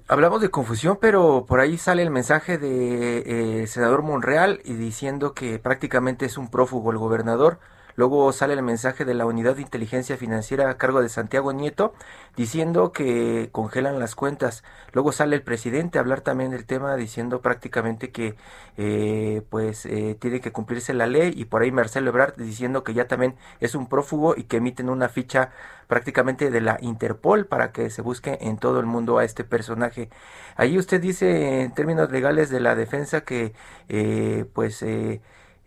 Hablamos 0.08 0.42
de 0.42 0.50
confusión, 0.50 0.98
pero 1.00 1.46
por 1.48 1.60
ahí 1.60 1.78
sale 1.78 2.04
el 2.04 2.10
mensaje 2.10 2.58
de 2.58 3.62
eh, 3.62 3.68
senador 3.68 4.02
Monreal 4.02 4.60
y 4.66 4.74
diciendo 4.74 5.34
que 5.34 5.60
prácticamente 5.60 6.26
es 6.26 6.38
un 6.38 6.50
prófugo 6.50 6.92
el 6.92 6.98
gobernador 6.98 7.60
Luego 7.96 8.32
sale 8.32 8.54
el 8.54 8.64
mensaje 8.64 9.06
de 9.06 9.14
la 9.14 9.26
Unidad 9.26 9.56
de 9.56 9.62
Inteligencia 9.62 10.18
Financiera 10.18 10.70
a 10.70 10.78
cargo 10.78 11.02
de 11.02 11.10
Santiago 11.10 11.54
Nieto 11.54 11.94
diciendo 12.36 12.92
que 12.92 13.50
congelan 13.52 14.00
las 14.00 14.16
cuentas. 14.16 14.64
Luego 14.94 15.12
sale 15.12 15.36
el 15.36 15.44
presidente 15.44 15.98
a 15.98 16.02
hablar 16.02 16.22
también 16.22 16.52
del 16.52 16.66
tema 16.66 16.96
diciendo 16.96 17.42
prácticamente 17.42 18.12
que 18.12 18.36
eh, 18.78 19.44
pues 19.50 19.86
eh, 19.86 20.16
tiene 20.20 20.42
que 20.42 20.52
cumplirse 20.52 20.94
la 20.94 21.08
ley 21.08 21.34
y 21.36 21.46
por 21.46 21.62
ahí 21.62 21.72
Marcelo 21.72 22.10
Ebrard 22.10 22.36
diciendo 22.38 22.84
que 22.84 22.94
ya 22.94 23.08
también 23.08 23.36
es 23.60 23.76
un 23.76 23.88
prófugo 23.88 24.36
y 24.36 24.44
que 24.44 24.58
emiten 24.58 24.90
una 24.90 25.10
ficha 25.10 25.52
prácticamente 25.88 26.52
de 26.52 26.62
la 26.62 26.78
Interpol 26.80 27.46
para 27.48 27.74
que 27.74 27.90
se 27.90 28.02
busque 28.02 28.38
en 28.42 28.58
todo 28.58 28.80
el 28.80 28.86
mundo 28.86 29.18
a 29.18 29.26
este 29.26 29.44
personaje. 29.44 30.10
Ahí 30.56 30.78
usted 30.78 31.02
dice 31.02 31.62
en 31.64 31.74
términos 31.74 32.12
legales 32.12 32.50
de 32.50 32.62
la 32.62 32.76
defensa 32.76 33.22
que 33.22 33.54
eh, 33.90 34.46
pues 34.54 34.82
eh, 34.84 35.22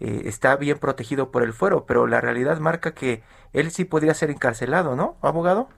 eh, 0.05 0.23
está 0.27 0.57
bien 0.57 0.79
protegido 0.79 1.31
por 1.31 1.43
el 1.43 1.53
fuero, 1.53 1.87
pero 1.87 2.07
la 2.07 2.21
realidad 2.21 2.59
marca 2.59 2.95
que 2.95 3.23
él 3.53 3.71
sí 3.71 3.85
podría 3.85 4.15
ser 4.15 4.31
encarcelado, 4.31 4.97
¿no, 4.97 5.17
abogado? 5.23 5.69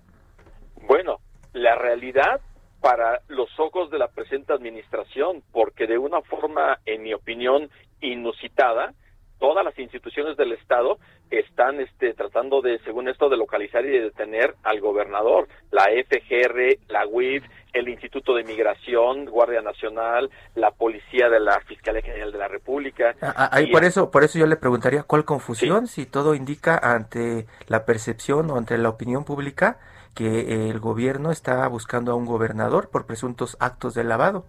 Bueno, 0.88 1.18
la 1.52 1.76
realidad 1.76 2.40
para 2.80 3.20
los 3.28 3.48
ojos 3.58 3.90
de 3.90 3.98
la 3.98 4.08
presente 4.08 4.52
administración, 4.52 5.42
porque 5.52 5.86
de 5.86 5.98
una 5.98 6.22
forma, 6.22 6.78
en 6.86 7.02
mi 7.02 7.14
opinión, 7.14 7.70
inusitada, 8.00 8.94
todas 9.38 9.64
las 9.64 9.78
instituciones 9.78 10.36
del 10.36 10.52
Estado 10.52 10.98
están 11.30 11.80
este, 11.80 12.14
tratando 12.14 12.62
de, 12.62 12.78
según 12.80 13.08
esto, 13.08 13.28
de 13.28 13.36
localizar 13.36 13.84
y 13.84 13.90
de 13.90 14.02
detener 14.02 14.54
al 14.62 14.80
gobernador. 14.80 15.48
La 15.70 15.84
FGR, 15.84 16.78
la 16.88 17.06
UIF, 17.06 17.44
el 17.76 17.88
Instituto 17.88 18.34
de 18.34 18.44
Migración, 18.44 19.26
Guardia 19.26 19.60
Nacional, 19.60 20.30
la 20.54 20.70
Policía 20.70 21.28
de 21.28 21.40
la 21.40 21.60
Fiscalía 21.60 22.00
General 22.00 22.32
de 22.32 22.38
la 22.38 22.48
República. 22.48 23.14
Ah, 23.20 23.34
ah, 23.36 23.48
ahí 23.52 23.66
por 23.70 23.84
eso, 23.84 24.10
por 24.10 24.24
eso 24.24 24.38
yo 24.38 24.46
le 24.46 24.56
preguntaría 24.56 25.02
cuál 25.02 25.24
confusión 25.24 25.86
si 25.86 26.06
todo 26.06 26.34
indica 26.34 26.78
ante 26.78 27.46
la 27.68 27.84
percepción 27.84 28.50
o 28.50 28.56
ante 28.56 28.78
la 28.78 28.88
opinión 28.88 29.24
pública 29.24 29.78
que 30.14 30.70
el 30.70 30.80
gobierno 30.80 31.30
está 31.30 31.68
buscando 31.68 32.12
a 32.12 32.14
un 32.14 32.24
gobernador 32.24 32.88
por 32.90 33.06
presuntos 33.06 33.58
actos 33.60 33.94
de 33.94 34.04
lavado. 34.04 34.46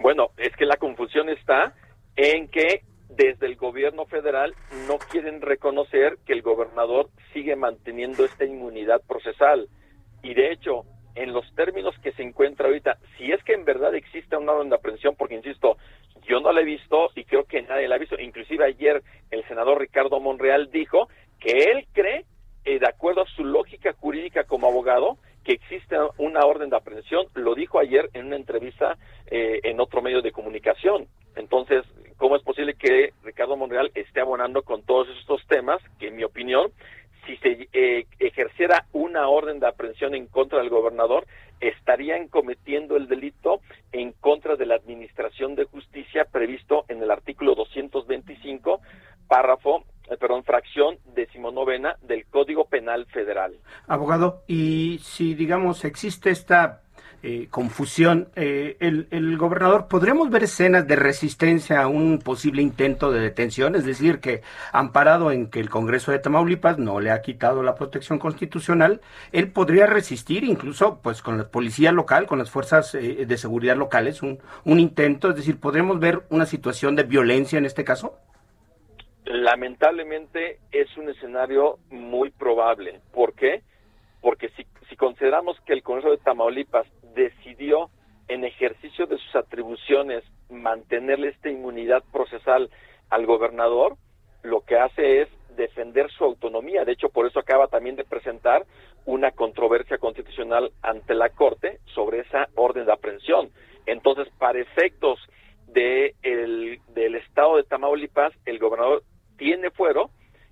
Bueno, 0.00 0.30
es 0.36 0.56
que 0.56 0.66
la 0.66 0.76
confusión 0.76 1.28
está 1.28 1.74
en 2.16 2.48
que 2.48 2.82
desde 3.08 3.46
el 3.46 3.56
gobierno 3.56 4.06
federal 4.06 4.54
no 4.88 4.98
quieren 4.98 5.40
reconocer 5.40 6.18
que 6.26 6.32
el 6.32 6.42
gobernador 6.42 7.08
sigue 7.32 7.54
manteniendo 7.54 8.24
esta 8.24 8.44
inmunidad 8.44 9.00
procesal. 9.06 9.68
Y 10.22 10.34
de 10.34 10.52
hecho, 10.52 10.84
en 11.14 11.32
los 11.32 11.44
términos 11.54 11.94
que 12.02 12.12
se 12.12 12.22
encuentra 12.22 12.66
ahorita, 12.66 12.98
si 13.16 13.32
es 13.32 13.42
que 13.44 13.54
en 13.54 13.64
verdad 13.64 13.94
existe 13.94 14.36
una 14.36 14.52
orden 14.52 14.70
de 14.70 14.76
aprehensión, 14.76 15.14
porque 15.16 15.34
insisto, 15.34 15.76
yo 16.26 16.40
no 16.40 16.52
la 16.52 16.60
he 16.60 16.64
visto 16.64 17.10
y 17.14 17.24
creo 17.24 17.44
que 17.44 17.62
nadie 17.62 17.88
la 17.88 17.96
ha 17.96 17.98
visto, 17.98 18.18
inclusive 18.18 18.64
ayer 18.64 19.02
el 19.30 19.46
senador 19.48 19.80
Ricardo 19.80 20.20
Monreal 20.20 20.70
dijo 20.70 21.08
que 21.40 21.70
él 21.70 21.86
cree, 21.92 22.24
eh, 22.64 22.78
de 22.78 22.88
acuerdo 22.88 23.22
a 23.22 23.26
su 23.36 23.44
lógica 23.44 23.92
jurídica 23.94 24.44
como 24.44 24.68
abogado, 24.68 25.18
que 25.44 25.52
existe 25.52 25.96
una 26.18 26.44
orden 26.46 26.70
de 26.70 26.76
aprehensión, 26.76 27.26
lo 27.34 27.54
dijo 27.54 27.80
ayer 27.80 28.08
en 28.14 28.26
una 28.26 28.36
entrevista 28.36 28.96
eh, 29.26 29.60
en 29.64 29.80
otro 29.80 30.00
medio 30.00 30.22
de 30.22 30.30
comunicación. 30.30 31.08
Entonces, 31.34 31.84
¿cómo 32.16 32.36
es 32.36 32.42
posible 32.42 32.74
que 32.74 33.12
Ricardo 33.24 33.56
Monreal 33.56 33.90
esté 33.94 34.20
abonando 34.20 34.62
con 34.62 34.82
todos 34.82 35.08
estos 35.18 35.44
temas 35.48 35.80
que, 35.98 36.08
en 36.08 36.16
mi 36.16 36.24
opinión, 36.24 36.70
si 37.26 37.36
se 37.36 37.68
eh, 37.72 38.06
ejerciera 38.18 38.86
una 38.92 39.28
orden 39.28 39.60
de 39.60 39.68
aprehensión 39.68 40.14
en 40.14 40.26
contra 40.26 40.58
del 40.58 40.70
gobernador, 40.70 41.26
estarían 41.60 42.28
cometiendo 42.28 42.96
el 42.96 43.08
delito 43.08 43.60
en 43.92 44.12
contra 44.12 44.56
de 44.56 44.66
la 44.66 44.74
Administración 44.74 45.54
de 45.54 45.64
Justicia 45.64 46.26
previsto 46.30 46.84
en 46.88 47.02
el 47.02 47.10
artículo 47.10 47.54
225, 47.54 48.80
párrafo, 49.28 49.84
eh, 50.10 50.16
perdón, 50.16 50.42
fracción 50.42 50.98
decimonovena 51.14 51.96
del 52.02 52.26
Código 52.26 52.64
Penal 52.64 53.06
Federal. 53.06 53.56
Abogado, 53.86 54.42
y 54.48 54.98
si 55.02 55.34
digamos 55.34 55.84
existe 55.84 56.30
esta 56.30 56.82
eh, 57.24 57.46
confusión. 57.50 58.28
Eh, 58.34 58.76
el, 58.80 59.38
gobernador, 59.38 59.86
¿podremos 59.88 60.28
ver 60.28 60.42
escenas 60.42 60.88
de 60.88 60.96
resistencia 60.96 61.80
a 61.80 61.86
un 61.86 62.18
posible 62.18 62.62
intento 62.62 63.12
de 63.12 63.20
detención? 63.20 63.76
Es 63.76 63.84
decir, 63.84 64.18
que 64.18 64.42
amparado 64.72 65.30
en 65.30 65.48
que 65.48 65.60
el 65.60 65.70
Congreso 65.70 66.10
de 66.10 66.18
Tamaulipas 66.18 66.78
no 66.78 66.98
le 66.98 67.12
ha 67.12 67.22
quitado 67.22 67.62
la 67.62 67.76
protección 67.76 68.18
constitucional, 68.18 69.00
él 69.30 69.52
podría 69.52 69.86
resistir 69.86 70.42
incluso 70.42 70.98
pues 71.00 71.22
con 71.22 71.38
la 71.38 71.48
policía 71.48 71.92
local, 71.92 72.26
con 72.26 72.40
las 72.40 72.50
fuerzas 72.50 72.94
eh, 72.96 73.24
de 73.24 73.38
seguridad 73.38 73.76
locales, 73.76 74.22
un, 74.22 74.40
un 74.64 74.80
intento. 74.80 75.30
Es 75.30 75.36
decir, 75.36 75.60
¿podremos 75.60 76.00
ver 76.00 76.22
una 76.28 76.46
situación 76.46 76.96
de 76.96 77.04
violencia 77.04 77.56
en 77.56 77.66
este 77.66 77.84
caso? 77.84 78.18
Lamentablemente 79.24 80.58
es 80.72 80.96
un 80.96 81.08
escenario 81.08 81.78
muy 81.88 82.30
probable. 82.30 83.00
¿Por 83.12 83.34
qué? 83.34 83.62
Porque 84.20 84.48
si, 84.56 84.66
si 84.88 84.96
consideramos 84.96 85.56
que 85.64 85.72
el 85.72 85.84
Congreso 85.84 86.10
de 86.10 86.18
Tamaulipas 86.18 86.86
decidió 87.14 87.90
en 88.28 88.44
ejercicio 88.44 89.06
de 89.06 89.18
sus 89.18 89.36
atribuciones 89.36 90.24
mantenerle 90.48 91.28
esta 91.28 91.50
inmunidad 91.50 92.02
procesal 92.12 92.70
al 93.10 93.26
gobernador, 93.26 93.96
lo 94.42 94.62
que 94.62 94.76
hace 94.76 95.22
es 95.22 95.28
defender 95.56 96.10
su 96.10 96.24
autonomía. 96.24 96.84
De 96.84 96.92
hecho, 96.92 97.08
por 97.08 97.26
eso 97.26 97.38
acaba 97.38 97.68
también 97.68 97.96
de 97.96 98.04
presentar 98.04 98.64
una 99.04 99.32
controversia 99.32 99.98
constitucional 99.98 100.72
ante 100.82 101.14
la 101.14 101.30
Corte 101.30 101.80
sobre 101.94 102.20
esa 102.20 102.48
orden 102.54 102.86
de 102.86 102.92
aprehensión. 102.92 103.50
Entonces, 103.86 104.28
para 104.38 104.60
efectos 104.60 105.18
de 105.68 106.14
el, 106.22 106.80
del 106.94 107.16
Estado 107.16 107.56
de 107.56 107.64
Tamaulipas, 107.64 108.32
el 108.46 108.58
gobernador 108.58 109.02
tiene 109.36 109.70
fuero 109.70 110.10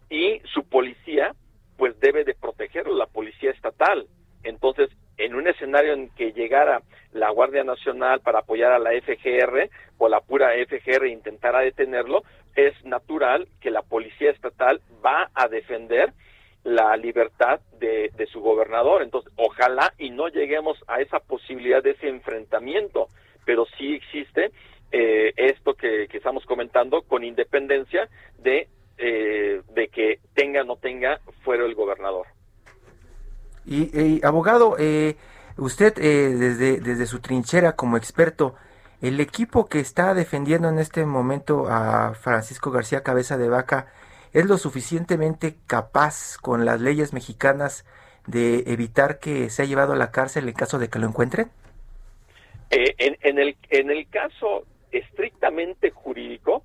y 0.08 0.40
su 0.52 0.64
policía 0.64 1.34
pues 1.76 1.98
debe 2.00 2.24
de 2.24 2.34
protegerlo 2.34 2.94
la 2.94 3.06
policía 3.06 3.50
estatal. 3.50 4.06
Entonces, 4.42 4.90
en 5.20 5.34
un 5.34 5.46
escenario 5.46 5.92
en 5.92 6.08
que 6.10 6.32
llegara 6.32 6.82
la 7.12 7.30
Guardia 7.30 7.64
Nacional 7.64 8.20
para 8.20 8.40
apoyar 8.40 8.72
a 8.72 8.78
la 8.78 8.90
FGR 8.90 9.68
o 9.98 10.08
la 10.08 10.20
pura 10.20 10.52
FGR 10.66 11.04
e 11.04 11.10
intentara 11.10 11.60
detenerlo, 11.60 12.22
es 12.56 12.72
natural 12.84 13.46
que 13.60 13.70
la 13.70 13.82
policía 13.82 14.30
estatal 14.30 14.80
va 15.04 15.30
a 15.34 15.48
defender 15.48 16.12
la 16.64 16.96
libertad 16.96 17.60
de, 17.78 18.10
su 18.32 18.40
gobernador. 18.40 19.02
Entonces, 19.02 19.32
ojalá 19.36 19.92
y 19.98 20.10
no 20.10 20.28
lleguemos 20.28 20.78
a 20.86 21.00
esa 21.00 21.18
posibilidad 21.20 21.82
de 21.82 21.92
ese 21.92 22.08
enfrentamiento, 22.08 23.08
pero 23.44 23.66
sí 23.78 23.94
existe 23.94 24.50
eh, 24.92 25.32
esto 25.36 25.74
que, 25.74 26.04
estamos 26.12 26.44
comentando 26.44 27.02
con 27.02 27.24
independencia 27.24 28.08
de, 28.38 28.68
eh, 28.98 29.62
de 29.74 29.88
que 29.88 30.18
tenga 30.34 30.62
o 30.62 30.64
no 30.64 30.76
tenga 30.76 31.20
fuera 31.44 31.64
el 31.64 31.74
gobernador. 31.74 32.26
Y, 33.66 34.24
abogado, 34.24 34.76
eh, 34.78 35.16
usted 35.56 35.94
desde, 35.94 36.80
desde 36.80 37.06
su 37.06 37.20
trinchera 37.20 37.76
como 37.76 37.96
experto, 37.96 38.54
el 39.00 39.20
equipo 39.20 39.66
que 39.66 39.80
está 39.80 40.14
defendiendo 40.14 40.68
en 40.68 40.78
este 40.78 41.06
momento 41.06 41.66
a 41.68 42.14
Francisco 42.14 42.70
García 42.70 43.02
Cabeza 43.02 43.38
de 43.38 43.48
Vaca, 43.48 43.92
es 44.32 44.46
lo 44.46 44.58
suficientemente 44.58 45.56
capaz 45.66 46.36
con 46.40 46.64
las 46.64 46.80
leyes 46.80 47.12
mexicanas 47.12 47.84
de 48.26 48.64
evitar 48.66 49.18
que 49.18 49.50
sea 49.50 49.64
llevado 49.64 49.92
a 49.92 49.96
la 49.96 50.10
cárcel 50.10 50.48
en 50.48 50.54
caso 50.54 50.78
de 50.78 50.88
que 50.88 50.98
lo 50.98 51.06
encuentren? 51.06 51.50
Eh, 52.70 52.94
en, 52.98 53.38
el, 53.38 53.56
en 53.70 53.90
el 53.90 54.08
caso 54.08 54.64
estrictamente 54.92 55.90
jurídico, 55.90 56.62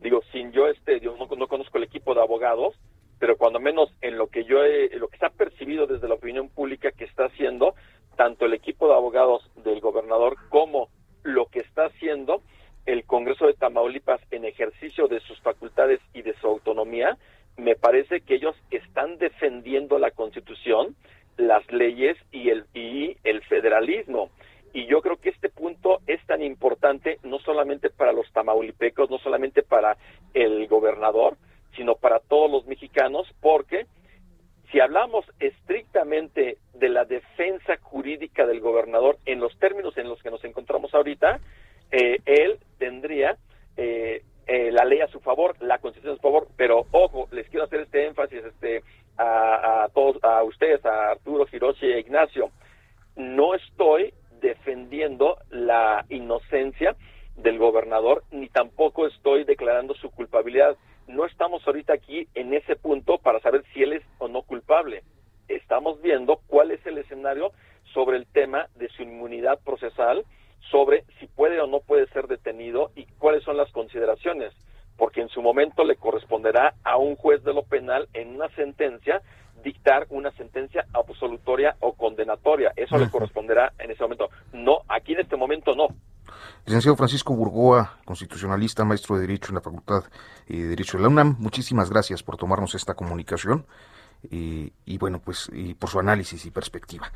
digo, 0.00 0.20
sin 0.32 0.52
yo 0.52 0.66
este, 0.68 1.00
yo 1.00 1.16
no, 1.16 1.48
conozco 1.48 1.78
el 1.78 1.84
equipo 1.84 2.14
de 2.14 2.20
abogados, 2.20 2.74
pero 3.18 3.36
cuando 3.36 3.60
menos 3.60 3.92
en 4.00 4.18
lo 4.18 4.28
que 4.28 4.44
yo 4.44 4.64
he, 4.64 4.90
lo 4.98 5.08
que 5.08 5.18
se 5.18 5.26
ha 5.26 5.30
percibido 5.30 5.86
desde 5.86 6.08
la 6.08 6.14
opinión 6.14 6.48
pública 6.48 6.92
que 6.92 7.04
está 7.04 7.26
haciendo 7.26 7.74
tanto 8.16 8.46
el 8.46 8.54
equipo 8.54 8.88
de 8.88 8.94
abogados 8.94 9.50
del 9.64 9.80
gobernador 9.80 10.36
como 10.48 10.88
lo 11.22 11.46
que 11.46 11.60
está 11.60 11.86
haciendo 11.86 12.42
el 12.86 13.04
Congreso 13.04 13.46
de 13.46 13.54
Tamaulipas 13.54 14.20
en 14.30 14.44
ejercicio 14.44 15.08
de 15.08 15.20
sus 15.20 15.38
facultades 15.40 16.00
y 16.14 16.22
de 16.22 16.34
su 16.34 16.46
autonomía, 16.46 17.18
me 17.56 17.74
parece 17.74 18.20
que 18.20 18.36
ellos 18.36 18.56
están 18.70 19.18
defendiendo 19.18 19.98
la 19.98 20.12
Constitución, 20.12 20.94
las 21.36 21.68
leyes 21.70 22.16
y 22.30 22.50
el, 22.50 22.64
y 22.74 23.16
el 23.24 23.42
federalismo. 23.42 24.30
Y 24.72 24.86
yo 24.86 25.00
creo 25.00 25.16
que 25.16 25.30
este 25.30 25.48
punto 25.48 26.00
es 26.06 26.24
tan 26.26 26.42
importante 26.42 27.18
no 27.24 27.38
solamente 27.40 27.90
para 27.90 28.12
los 28.12 28.30
tamaulipecos, 28.32 29.10
no 29.10 29.18
solamente 29.18 29.62
para 29.62 29.96
el 30.34 30.66
gobernador, 30.68 31.35
sino 31.86 31.94
para 31.94 32.18
todos 32.18 32.50
los 32.50 32.66
mexicanos, 32.66 33.28
porque 33.40 33.86
si 34.72 34.80
hablamos 34.80 35.24
estrictamente 35.38 36.58
de 36.74 36.88
la 36.88 37.04
defensa 37.04 37.76
jurídica 37.80 38.44
del 38.44 38.58
gobernador 38.58 39.18
en 39.24 39.38
los 39.38 39.56
términos 39.60 39.96
en 39.96 40.08
los 40.08 40.20
que 40.20 40.32
nos 40.32 40.42
encontramos 40.42 40.92
ahorita, 40.92 41.38
eh, 41.92 42.18
él 42.26 42.58
tendría 42.78 43.36
eh, 43.76 44.22
eh, 44.48 44.72
la 44.72 44.84
ley 44.84 45.00
a 45.00 45.06
su 45.06 45.20
favor, 45.20 45.54
la 45.60 45.78
constitución 45.78 46.14
a 46.14 46.16
su 46.16 46.22
favor, 46.22 46.48
pero 46.56 46.86
ojo, 46.90 47.28
les 47.30 47.48
quiero 47.50 47.66
hacer 47.66 47.82
este 47.82 48.04
énfasis 48.04 48.44
este, 48.44 48.82
a, 49.16 49.88
todos, 49.94 50.16
a 50.24 50.42
ustedes, 50.42 50.84
a 50.84 51.12
Arturo, 51.12 51.46
Hiroshi 51.50 51.86
e 51.86 52.00
Ignacio, 52.00 52.50
no 53.14 53.54
estoy 53.54 54.12
defendiendo 54.40 55.36
la 55.50 56.04
inocencia 56.08 56.96
del 57.36 57.58
gobernador, 57.58 58.24
ni 58.32 58.48
tampoco 58.48 59.06
estoy 59.06 59.44
declarando 59.44 59.94
su 59.94 60.10
culpabilidad. 60.10 60.76
No 61.06 61.24
estamos 61.24 61.64
ahorita 61.66 61.92
aquí 61.92 62.26
en 62.34 62.52
ese 62.52 62.74
punto 62.74 63.18
para 63.18 63.40
saber 63.40 63.62
si 63.72 63.82
él 63.82 63.92
es 63.92 64.02
o 64.18 64.26
no 64.26 64.42
culpable. 64.42 65.04
Estamos 65.46 66.02
viendo 66.02 66.40
cuál 66.48 66.72
es 66.72 66.84
el 66.84 66.98
escenario 66.98 67.52
sobre 67.94 68.16
el 68.16 68.26
tema 68.26 68.66
de 68.74 68.88
su 68.88 69.02
inmunidad 69.02 69.60
procesal, 69.64 70.24
sobre 70.70 71.04
si 71.20 71.28
puede 71.28 71.60
o 71.60 71.68
no 71.68 71.80
puede 71.80 72.08
ser 72.08 72.26
detenido 72.26 72.90
y 72.96 73.04
cuáles 73.18 73.44
son 73.44 73.56
las 73.56 73.70
consideraciones, 73.70 74.52
porque 74.96 75.20
en 75.20 75.28
su 75.28 75.42
momento 75.42 75.84
le 75.84 75.94
corresponderá 75.94 76.74
a 76.82 76.96
un 76.96 77.14
juez 77.14 77.44
de 77.44 77.54
lo 77.54 77.62
penal 77.62 78.08
en 78.12 78.34
una 78.34 78.48
sentencia 78.56 79.22
dictar 79.62 80.06
una 80.10 80.32
sentencia 80.32 80.86
absolutoria 80.92 81.76
o 81.80 81.92
condenatoria. 81.92 82.72
Eso 82.74 82.98
le 82.98 83.10
corresponderá 83.10 83.72
en 83.78 83.90
ese 83.90 84.02
momento. 84.02 84.28
No, 84.52 84.80
aquí 84.88 85.12
en 85.12 85.20
este 85.20 85.36
momento 85.36 85.74
no. 85.74 85.88
Licenciado 86.76 86.96
Francisco 86.98 87.34
Burgoa, 87.34 87.96
constitucionalista, 88.04 88.84
maestro 88.84 89.14
de 89.14 89.22
Derecho 89.22 89.48
en 89.48 89.54
la 89.54 89.62
Facultad 89.62 90.04
de 90.46 90.68
Derecho 90.68 90.98
de 90.98 91.04
la 91.04 91.08
UNAM, 91.08 91.36
muchísimas 91.38 91.88
gracias 91.88 92.22
por 92.22 92.36
tomarnos 92.36 92.74
esta 92.74 92.92
comunicación 92.92 93.64
y 94.30 94.98
bueno, 94.98 95.18
pues 95.22 95.48
y 95.54 95.72
por 95.72 95.88
su 95.88 95.98
análisis 96.00 96.44
y 96.44 96.50
perspectiva. 96.50 97.10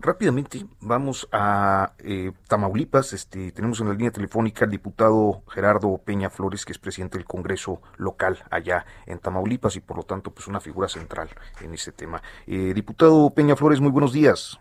rápidamente 0.00 0.66
vamos 0.80 1.28
a 1.30 1.92
eh, 1.98 2.32
Tamaulipas. 2.48 3.12
Este, 3.12 3.52
tenemos 3.52 3.78
en 3.78 3.86
la 3.86 3.94
línea 3.94 4.10
telefónica 4.10 4.64
al 4.64 4.72
diputado 4.72 5.44
Gerardo 5.50 5.96
Peña 5.98 6.28
Flores, 6.28 6.64
que 6.64 6.72
es 6.72 6.78
presidente 6.80 7.16
del 7.16 7.28
Congreso 7.28 7.80
local 7.96 8.42
allá 8.50 8.86
en 9.06 9.20
Tamaulipas 9.20 9.76
y 9.76 9.80
por 9.82 9.98
lo 9.98 10.02
tanto 10.02 10.32
pues 10.32 10.48
una 10.48 10.58
figura 10.58 10.88
central 10.88 11.28
en 11.60 11.74
este 11.74 11.92
tema. 11.92 12.20
Eh, 12.48 12.72
diputado 12.74 13.30
Peña 13.30 13.54
Flores, 13.54 13.80
muy 13.80 13.92
buenos 13.92 14.12
días. 14.12 14.58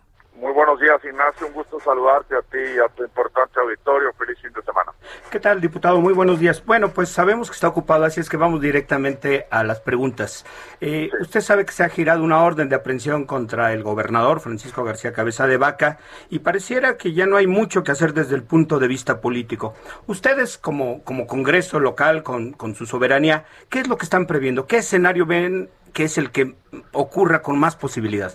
Buenos 0.83 1.01
días, 1.01 1.13
Ignacio. 1.13 1.47
Un 1.47 1.53
gusto 1.53 1.79
saludarte 1.79 2.35
a 2.35 2.41
ti 2.41 2.57
y 2.57 2.77
a 2.77 2.89
tu 2.89 3.03
importante 3.03 3.57
auditorio. 3.57 4.11
Feliz 4.17 4.37
fin 4.41 4.51
de 4.51 4.61
semana. 4.63 4.91
¿Qué 5.31 5.39
tal, 5.39 5.61
diputado? 5.61 6.01
Muy 6.01 6.13
buenos 6.13 6.39
días. 6.39 6.61
Bueno, 6.65 6.89
pues 6.89 7.07
sabemos 7.07 7.49
que 7.49 7.53
está 7.53 7.69
ocupado, 7.69 8.03
así 8.03 8.19
es 8.19 8.27
que 8.27 8.35
vamos 8.35 8.59
directamente 8.59 9.47
a 9.49 9.63
las 9.63 9.79
preguntas. 9.79 10.45
Eh, 10.81 11.09
usted 11.21 11.39
sabe 11.39 11.65
que 11.65 11.71
se 11.71 11.85
ha 11.85 11.89
girado 11.89 12.21
una 12.21 12.43
orden 12.43 12.67
de 12.67 12.75
aprehensión 12.75 13.25
contra 13.25 13.71
el 13.71 13.81
gobernador 13.81 14.41
Francisco 14.41 14.83
García 14.83 15.13
Cabeza 15.13 15.47
de 15.47 15.55
Vaca 15.55 15.99
y 16.29 16.39
pareciera 16.39 16.97
que 16.97 17.13
ya 17.13 17.27
no 17.27 17.37
hay 17.37 17.47
mucho 17.47 17.83
que 17.85 17.93
hacer 17.93 18.13
desde 18.13 18.35
el 18.35 18.43
punto 18.43 18.77
de 18.77 18.89
vista 18.89 19.21
político. 19.21 19.75
Ustedes, 20.07 20.57
como, 20.57 21.01
como 21.05 21.27
Congreso 21.27 21.79
local, 21.79 22.23
con, 22.23 22.51
con 22.51 22.75
su 22.75 22.85
soberanía, 22.85 23.45
¿qué 23.69 23.79
es 23.79 23.87
lo 23.87 23.95
que 23.97 24.03
están 24.03 24.27
previendo? 24.27 24.67
¿Qué 24.67 24.77
escenario 24.77 25.25
ven 25.25 25.69
que 25.93 26.03
es 26.03 26.17
el 26.17 26.31
que 26.31 26.55
ocurra 26.91 27.41
con 27.41 27.57
más 27.57 27.77
posibilidad? 27.77 28.33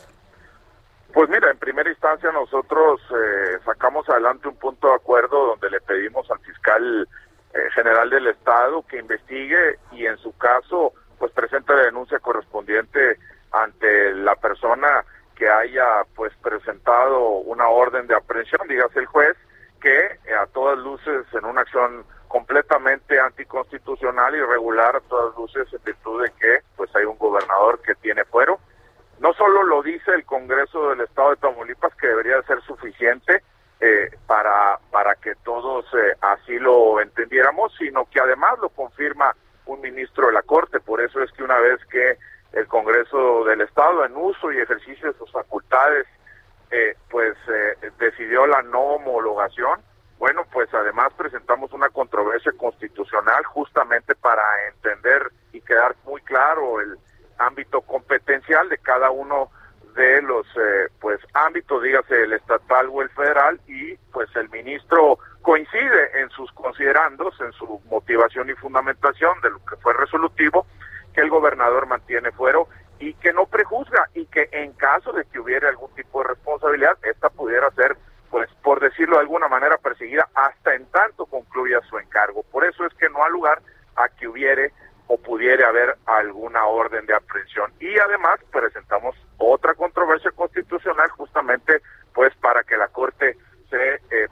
Pues 1.19 1.29
mira, 1.31 1.51
en 1.51 1.59
primera 1.59 1.88
instancia 1.99 2.31
nosotros 2.31 3.01
eh, 3.11 3.59
sacamos 3.65 4.09
adelante 4.09 4.47
un 4.47 4.57
punto 4.57 4.87
de 4.87 4.95
acuerdo 4.95 5.47
donde 5.47 5.69
le 5.69 5.81
pedimos 5.81 6.31
al 6.31 6.39
fiscal 6.39 7.09
eh, 7.53 7.59
general 7.75 8.09
del 8.09 8.29
Estado 8.29 8.85
que 8.87 8.99
investigue 8.99 9.79
y 9.91 10.07
en 10.07 10.17
su 10.19 10.37
caso 10.39 10.93
pues 11.19 11.33
presente 11.33 11.75
la 11.75 11.83
denuncia 11.83 12.21
correspondiente 12.21 13.19
ante 13.51 14.15
la 14.15 14.37
persona 14.37 15.05
que 15.35 15.49
haya 15.49 16.05
pues 16.15 16.33
presentado 16.41 17.19
una 17.21 17.67
orden 17.69 18.07
de 18.07 18.15
aprehensión, 18.15 18.69
dígase 18.69 19.01
el 19.01 19.07
juez, 19.07 19.37
que 19.81 19.99
eh, 19.99 20.35
a 20.41 20.47
todas 20.47 20.79
luces 20.79 21.27
en 21.33 21.45
una 21.47 21.63
acción 21.63 22.05
completamente 22.29 23.19
anticonstitucional 23.19 24.37
y 24.37 24.39
irregular, 24.39 24.95
a 24.95 25.01
todas 25.01 25.37
luces 25.37 25.67
en 25.73 25.83
virtud 25.83 26.23
de 26.23 26.31
que 26.39 26.59
pues 26.77 26.95
hay 26.95 27.07
un 27.07 27.19
gobernador 27.19 27.83
que 27.83 27.97
tiene 27.97 28.25
fuero 28.25 28.61
no 29.21 29.33
solo 29.35 29.65
lo 29.65 29.83
dice 29.83 30.13
el 30.13 30.25
Congreso 30.25 30.91
del 30.91 31.01
Estado 31.01 31.31
de 31.31 31.37
Tamaulipas, 31.37 31.95
que 31.97 32.07
debería 32.07 32.41
ser 32.43 32.61
suficiente 32.63 33.43
eh, 33.81 34.11
para, 34.27 34.79
para 34.91 35.15
que 35.17 35.35
todos 35.45 35.85
eh, 35.95 36.15
así 36.21 36.59
lo 36.59 37.01
entendiéramos, 37.01 37.73
sino 37.79 38.07
que 38.11 38.21
además 38.21 38.59
lo 38.61 38.69
confirma 38.71 39.35
un 39.67 39.81
ministro 39.81 40.29
de 40.29 40.33
la 40.33 40.43
Corte. 40.43 40.81
Por 40.81 41.01
eso 41.01 41.23
es 41.23 41.31
que 41.33 41.43
una 41.43 41.59
vez 41.59 41.85
que 41.87 42.19
el 42.53 42.67
Congreso 42.67 43.45
del 43.45 43.61
Estado, 43.61 44.05
en 44.05 44.17
uso 44.17 44.53
y 44.53 44.59
ejercicio 44.59 45.13
de 45.13 45.19
sus 45.19 45.31
facultades, 45.31 46.07
eh, 46.71 46.97
pues 47.11 47.35
decidió 47.99 48.47
la 48.47 48.63
no 48.63 48.81
homologación, 48.81 49.81
bueno, 50.19 50.45
pues 50.53 50.73
además 50.75 51.13
presentamos 51.17 51.73
una 51.73 51.89
controversia 51.89 52.53
constitucional 52.57 53.45
justamente 53.45 54.15
para 54.17 54.43
entender 54.69 55.31
y 55.53 55.61
quedar 55.61 55.95
muy 56.05 56.21
claro 56.23 56.81
el 56.81 56.99
ámbito 57.39 57.81
competencial 57.83 58.69
de 58.69 58.79
cada 58.79 59.11
uno 59.11 59.51
de 59.95 60.23
los 60.23 60.47
eh, 60.57 60.89
pues 61.01 61.21
ámbitos, 61.35 61.83
dígase 61.83 62.23
el 62.23 62.33
estatal 62.33 62.89
o 62.91 63.03
el 63.03 63.11
federal, 63.11 63.61
y 63.67 63.97
pues 64.13 64.29
el 64.37 64.49
ministro 64.49 65.19
coincide 65.43 66.21
en 66.21 66.31
sus 66.31 66.53
considerandos, 66.53 67.35
en 67.41 67.53
su 67.53 67.81
motivación 67.91 68.49
y 68.49 68.55
fundamentación 68.55 69.41
de 69.41 69.51
lo 69.51 69.65
que 69.65 69.77
fue 69.77 69.95
resolutivo, 69.95 70.67
que 71.13 71.21
el 71.21 71.31
gobernador 71.31 71.87
mantiene 71.87 72.31
fuero 72.31 72.69
y 73.01 73.15
que 73.15 73.33
no 73.33 73.47
prejuzga 73.47 74.09
y 74.15 74.27
que 74.27 74.49
en 74.53 74.73
caso 74.75 75.13
de 75.13 75.25
que 75.25 75.41
hubiera 75.41 75.69
algún 75.69 75.93
tipo 75.95 76.23
de 76.23 76.29
responsabilidad, 76.29 76.97
esta 77.03 77.31
pudiera 77.31 77.71
ser, 77.73 77.97
pues 78.31 78.49
por 78.63 78.81
decirlo 78.81 79.17
de 79.17 79.23
alguna 79.23 79.49
manera, 79.49 79.79
perseguida 79.79 80.29
hasta 80.35 80.75
en 80.75 80.87
tanto 80.87 81.27
concluya 81.27 81.81
su 81.89 81.99
encargo. 81.99 82.45
Por 82.45 82.65
eso 82.65 82.85
es 82.87 82.95
que 82.95 83.09
no 83.09 83.25
ha 83.25 83.29
lugar 83.29 83.61
a 83.97 84.09
que 84.09 84.29
hubiere 84.29 84.73
o 85.09 85.17
pudiera 85.19 85.69
haber 85.69 85.97
alguna 86.07 86.67
orden 86.67 87.05
de 87.07 87.15
aprehensión. 87.15 87.73
Y 87.81 87.99
además 87.99 88.41
presentamos 88.53 89.17
otra 89.39 89.75
controversia 89.75 90.31
constitucional 90.33 91.09
justamente 91.11 91.83
pues 92.15 92.35
para 92.37 92.63
que 92.63 92.77
la 92.77 92.89
Corte 92.89 93.37
se 93.71 93.95
eh, 94.11 94.29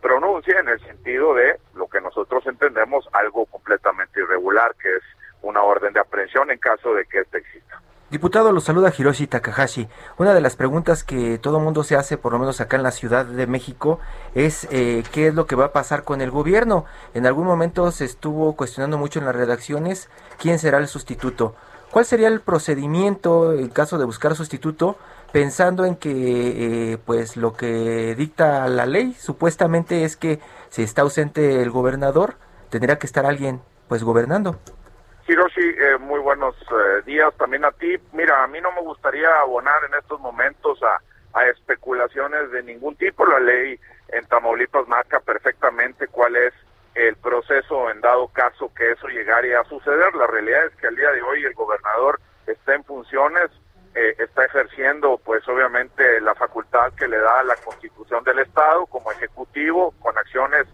pronuncie 0.00 0.58
en 0.58 0.68
el 0.68 0.80
sentido 0.80 1.34
de 1.34 1.58
lo 1.74 1.88
que 1.88 2.00
nosotros 2.00 2.46
entendemos 2.46 3.08
algo 3.12 3.46
completamente 3.46 4.20
irregular, 4.20 4.74
que 4.80 4.88
es 4.88 5.02
una 5.42 5.62
orden 5.62 5.92
de 5.92 6.00
aprehensión 6.00 6.50
en 6.50 6.58
caso 6.58 6.94
de 6.94 7.04
que 7.06 7.20
éste 7.20 7.38
exista. 7.38 7.80
Diputado, 8.14 8.52
lo 8.52 8.60
saluda 8.60 8.92
Hiroshi 8.96 9.26
Takahashi. 9.26 9.88
Una 10.18 10.34
de 10.34 10.40
las 10.40 10.54
preguntas 10.54 11.02
que 11.02 11.36
todo 11.36 11.58
mundo 11.58 11.82
se 11.82 11.96
hace, 11.96 12.16
por 12.16 12.32
lo 12.32 12.38
menos 12.38 12.60
acá 12.60 12.76
en 12.76 12.84
la 12.84 12.92
Ciudad 12.92 13.24
de 13.24 13.48
México, 13.48 13.98
es 14.36 14.68
eh, 14.70 15.02
qué 15.10 15.26
es 15.26 15.34
lo 15.34 15.48
que 15.48 15.56
va 15.56 15.64
a 15.64 15.72
pasar 15.72 16.04
con 16.04 16.20
el 16.20 16.30
gobierno. 16.30 16.84
En 17.14 17.26
algún 17.26 17.44
momento 17.44 17.90
se 17.90 18.04
estuvo 18.04 18.54
cuestionando 18.54 18.98
mucho 18.98 19.18
en 19.18 19.24
las 19.24 19.34
redacciones 19.34 20.10
quién 20.38 20.60
será 20.60 20.78
el 20.78 20.86
sustituto. 20.86 21.56
¿Cuál 21.90 22.04
sería 22.04 22.28
el 22.28 22.40
procedimiento 22.40 23.52
en 23.52 23.68
caso 23.68 23.98
de 23.98 24.04
buscar 24.04 24.36
sustituto? 24.36 24.96
Pensando 25.32 25.84
en 25.84 25.96
que, 25.96 26.92
eh, 26.92 26.98
pues, 26.98 27.36
lo 27.36 27.54
que 27.54 28.14
dicta 28.14 28.68
la 28.68 28.86
ley 28.86 29.16
supuestamente 29.18 30.04
es 30.04 30.16
que 30.16 30.38
si 30.70 30.84
está 30.84 31.02
ausente 31.02 31.60
el 31.62 31.72
gobernador, 31.72 32.36
tendría 32.70 32.96
que 33.00 33.08
estar 33.08 33.26
alguien, 33.26 33.60
pues, 33.88 34.04
gobernando. 34.04 34.60
Hiroshi, 35.26 35.62
eh, 35.62 35.96
muy 35.98 36.20
buenos 36.20 36.54
eh, 36.70 37.02
días 37.06 37.34
también 37.38 37.64
a 37.64 37.72
ti. 37.72 37.96
Mira, 38.12 38.44
a 38.44 38.46
mí 38.46 38.60
no 38.60 38.72
me 38.72 38.82
gustaría 38.82 39.28
abonar 39.40 39.82
en 39.88 39.94
estos 39.94 40.20
momentos 40.20 40.78
a, 40.82 41.00
especulaciones 41.48 42.50
de 42.52 42.62
ningún 42.62 42.94
tipo. 42.96 43.26
La 43.26 43.40
ley 43.40 43.80
en 44.08 44.24
Tamaulipas 44.26 44.86
marca 44.86 45.18
perfectamente 45.20 46.06
cuál 46.08 46.36
es 46.36 46.52
el 46.94 47.16
proceso 47.16 47.90
en 47.90 48.00
dado 48.00 48.28
caso 48.28 48.70
que 48.74 48.92
eso 48.92 49.08
llegara 49.08 49.60
a 49.60 49.64
suceder. 49.64 50.14
La 50.14 50.26
realidad 50.26 50.66
es 50.66 50.76
que 50.76 50.86
al 50.86 50.94
día 50.94 51.10
de 51.10 51.22
hoy 51.22 51.42
el 51.44 51.54
gobernador 51.54 52.20
está 52.46 52.74
en 52.74 52.84
funciones, 52.84 53.50
eh, 53.94 54.14
está 54.18 54.44
ejerciendo 54.44 55.18
pues 55.24 55.46
obviamente 55.48 56.20
la 56.20 56.34
facultad 56.34 56.92
que 56.92 57.08
le 57.08 57.18
da 57.18 57.42
la 57.42 57.56
constitución 57.56 58.22
del 58.24 58.40
Estado 58.40 58.86
como 58.86 59.10
ejecutivo 59.10 59.92
con 60.00 60.16
acciones 60.16 60.66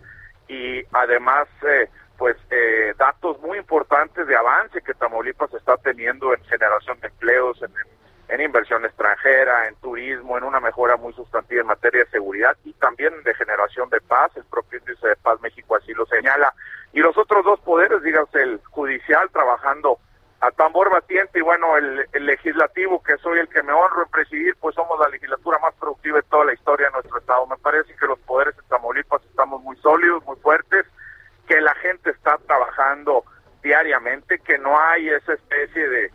y 0.47 0.83
además 0.93 1.49
eh, 1.67 1.89
pues 2.20 2.37
eh, 2.50 2.92
datos 2.98 3.40
muy 3.40 3.56
importantes 3.56 4.26
de 4.26 4.37
avance 4.37 4.83
que 4.83 4.92
Tamaulipas 4.92 5.54
está 5.54 5.78
teniendo 5.78 6.35
en 6.35 6.44
generación 6.44 7.00
de 7.00 7.09
empleos, 7.09 7.59
en, 8.28 8.40
inversión 8.42 8.85
extranjera, 8.85 9.68
en 9.68 9.74
turismo, 9.76 10.37
en 10.37 10.44
una 10.44 10.61
mejora 10.61 10.98
muy 10.98 11.14
sustantiva 11.14 11.62
en 11.62 11.68
materia 11.68 12.04
de 12.04 12.11
seguridad 12.11 12.54
y 12.62 12.74
también 12.74 13.14
de 13.24 13.35
generación 13.35 13.88
de 13.88 14.02
paz. 14.02 14.33
El 14.37 14.44
propio 14.44 14.80
índice 14.80 15.09
de 15.09 15.16
paz 15.16 15.40
México 15.40 15.76
así 15.76 15.94
lo 15.94 16.04
señala. 16.04 16.52
Y 16.92 17.00
los 17.00 17.16
otros 17.16 17.42
dos 17.42 17.59
poderes, 17.61 18.02
dígase 18.02 18.42
el 18.42 18.61
judicial 18.64 19.30
trabajando 19.33 19.98
a 20.40 20.50
tambor 20.50 20.90
batiente 20.90 21.38
y 21.38 21.42
bueno, 21.42 21.78
el, 21.78 22.06
legislativo, 22.12 23.02
que 23.02 23.16
soy 23.16 23.38
el 23.38 23.48
que 23.48 23.62
me 23.62 23.72
honro 23.72 24.02
en 24.02 24.11
presidir, 24.11 24.54
pues 24.61 24.74
somos 24.74 25.00
la 25.00 25.09
legislatura 25.09 25.59
más 25.59 25.74
productiva 25.80 26.18
de 26.18 26.28
toda 26.28 26.44
la 26.44 26.52
historia 26.52 26.88
de 26.88 26.92
nuestro 26.92 27.18
estado. 27.18 27.46
Me 27.46 27.56
parece 27.56 27.96
que 27.96 28.06
los 28.06 28.18
poderes 28.20 28.54
en 28.59 28.68
Tamaulipas 28.68 29.22
estamos 29.24 29.62
muy 29.62 29.76
sólidos, 29.78 30.22
muy 30.26 30.37
fuertes 30.37 30.85
que 31.51 31.61
la 31.61 31.75
gente 31.75 32.11
está 32.11 32.39
trabajando 32.47 33.25
diariamente, 33.61 34.39
que 34.39 34.57
no 34.57 34.79
hay 34.79 35.09
esa 35.09 35.33
especie 35.33 35.89
de, 35.89 36.13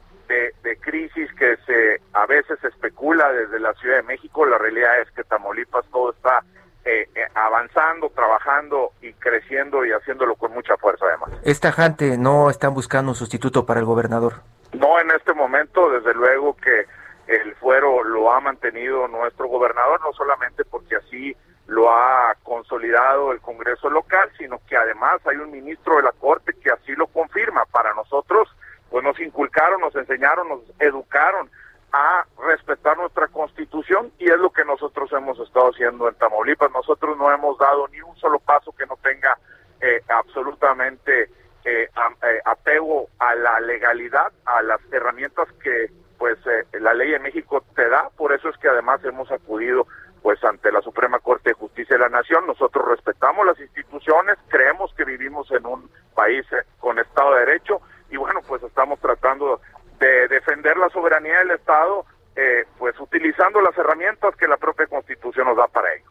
de, 0.64 0.78
crisis 0.78 1.30
que 1.38 1.58
se 1.66 2.02
a 2.14 2.26
veces 2.26 2.64
especula 2.64 3.30
desde 3.34 3.60
la 3.60 3.74
Ciudad 3.74 3.98
de 3.98 4.04
México. 4.04 4.46
La 4.46 4.58
realidad 4.58 5.02
es 5.02 5.12
que 5.12 5.26
Tamaulipas 5.26 5.86
todo 5.92 6.14
está 6.14 6.42
eh, 6.86 7.10
eh, 7.14 7.28
avanzando, 7.34 8.10
trabajando 8.12 8.92
y 9.02 9.12
creciendo 9.12 9.86
y 9.86 9.92
haciéndolo 9.92 10.36
con 10.36 10.54
mucha 10.54 10.78
fuerza 10.78 11.06
además. 11.06 11.32
¿Esta 11.44 11.74
gente 11.74 12.18
no 12.18 12.50
están 12.50 12.74
buscando 12.74 13.12
un 13.12 13.16
sustituto 13.16 13.66
para 13.66 13.82
el 13.82 13.86
gobernador? 13.86 14.36
No 14.72 15.02
en 15.02 15.12
este 15.12 15.34
momento, 15.34 15.90
desde 15.90 16.14
luego 16.14 16.56
que 16.56 16.86
el 17.28 17.56
fuero 17.56 18.06
lo 18.06 18.32
ha 18.32 18.40
mantenido 18.40 19.06
nuestro 19.10 19.50
gobernador, 19.50 20.00
no 20.00 20.14
solamente 20.14 20.64
porque 20.64 20.96
así 20.96 21.36
lo 21.68 21.90
ha 21.90 22.36
consolidado 22.44 23.32
el 23.32 23.42
Congreso 23.42 23.90
local, 23.90 24.30
sino 24.38 24.60
que 24.68 24.78
además 24.78 25.20
hay 25.26 25.38
un 25.38 25.52
ministro 25.52 25.98
de 25.98 26.04
la 26.04 26.12
Corte 26.12 26.54
que 26.62 26.72
así 26.72 26.96
lo 26.96 27.08
confirma. 27.08 27.66
Para 27.66 27.94
nosotros, 27.94 28.50
pues 28.90 29.04
nos 29.04 29.20
inculcaron, 29.20 29.82
nos 29.82 29.96
enseñaron, 29.96 30.48
nos 30.48 30.62
educaron 30.80 31.50
a 31.92 32.26
respetar 32.46 32.98
nuestra 32.98 33.28
constitución 33.30 34.12
y 34.20 34.30
es 34.30 34.38
lo 34.38 34.52
que 34.52 34.66
nosotros 34.66 35.12
hemos 35.14 35.40
estado 35.40 35.70
haciendo 35.70 36.10
en 36.10 36.16
Tamaulipas. 36.16 36.72
Nosotros 36.72 37.18
no 37.18 37.32
hemos 37.32 37.58
dado 37.58 37.88
ni 37.88 38.02
un 38.02 38.16
solo 38.18 38.40
paso 38.40 38.74
que 38.74 38.86
no 38.86 38.98
tenga 39.02 39.38
eh, 39.82 40.02
absolutamente 40.10 41.30
eh, 41.64 41.90
eh, 41.90 42.42
apego 42.46 43.08
a 43.18 43.34
la 43.36 43.60
legalidad, 43.62 44.32
a 44.46 44.62
las 44.62 44.82
herramientas 44.92 45.48
que 45.64 45.90
pues 46.18 46.38
la 46.74 46.94
ley 46.94 47.14
en 47.14 47.24
México 47.24 47.64
te 47.76 47.88
da. 47.90 48.10
Por 48.18 48.34
eso 48.34 48.50
es 48.50 48.58
que 48.58 48.70
además 48.70 49.04
hemos 49.04 49.32
acudido 49.32 49.88
pues 50.26 50.44
ante 50.44 50.72
la 50.72 50.82
Suprema 50.82 51.20
Corte 51.20 51.52
de 51.52 51.54
Justicia 51.54 51.98
de 51.98 52.00
la 52.00 52.10
Nación. 52.10 52.48
Nosotros 52.48 52.84
respetamos 52.88 53.46
las 53.46 53.60
instituciones, 53.60 54.40
creemos 54.48 54.92
que 54.96 55.06
vivimos 55.06 55.52
en 55.52 55.68
un 55.68 55.88
país 56.16 56.44
eh, 56.52 56.64
con 56.80 56.98
Estado 56.98 57.36
de 57.36 57.42
Derecho 57.42 57.80
y 58.10 58.18
bueno, 58.18 58.40
pues 58.48 58.64
estamos 58.64 59.00
tratando 59.00 59.62
de 60.00 60.28
defender 60.28 60.78
la 60.78 60.90
soberanía 60.90 61.38
del 61.38 61.52
Estado, 61.52 62.08
eh, 62.36 62.66
pues 62.78 63.00
utilizando 63.00 63.62
las 63.62 63.78
herramientas 63.78 64.36
que 64.36 64.48
la 64.48 64.58
propia 64.58 64.88
Constitución 64.88 65.48
nos 65.48 65.58
da 65.58 65.68
para 65.68 65.94
ello. 65.94 66.10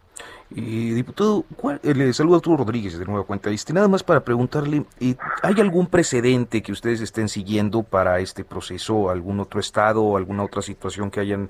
Y 0.51 0.95
diputado, 0.95 1.45
eh, 1.83 1.95
le 1.95 2.13
saludo 2.13 2.35
a 2.35 2.39
Arturo 2.39 2.59
Rodríguez 2.59 2.97
de 2.99 3.05
Nueva 3.05 3.25
Cuenta. 3.25 3.51
Este, 3.51 3.73
nada 3.73 3.89
más 3.89 4.05
para 4.05 4.21
preguntarle, 4.21 4.85
eh, 5.01 5.17
¿hay 5.43 5.61
algún 5.61 5.89
precedente 5.89 6.63
que 6.63 6.71
ustedes 6.71 7.01
estén 7.01 7.29
siguiendo 7.29 7.83
para 7.83 8.21
este 8.21 8.45
proceso? 8.45 9.11
¿Algún 9.11 9.41
otro 9.41 9.59
estado 9.59 10.05
o 10.05 10.17
alguna 10.17 10.45
otra 10.45 10.63
situación 10.63 11.11
que 11.11 11.21
hayan 11.21 11.49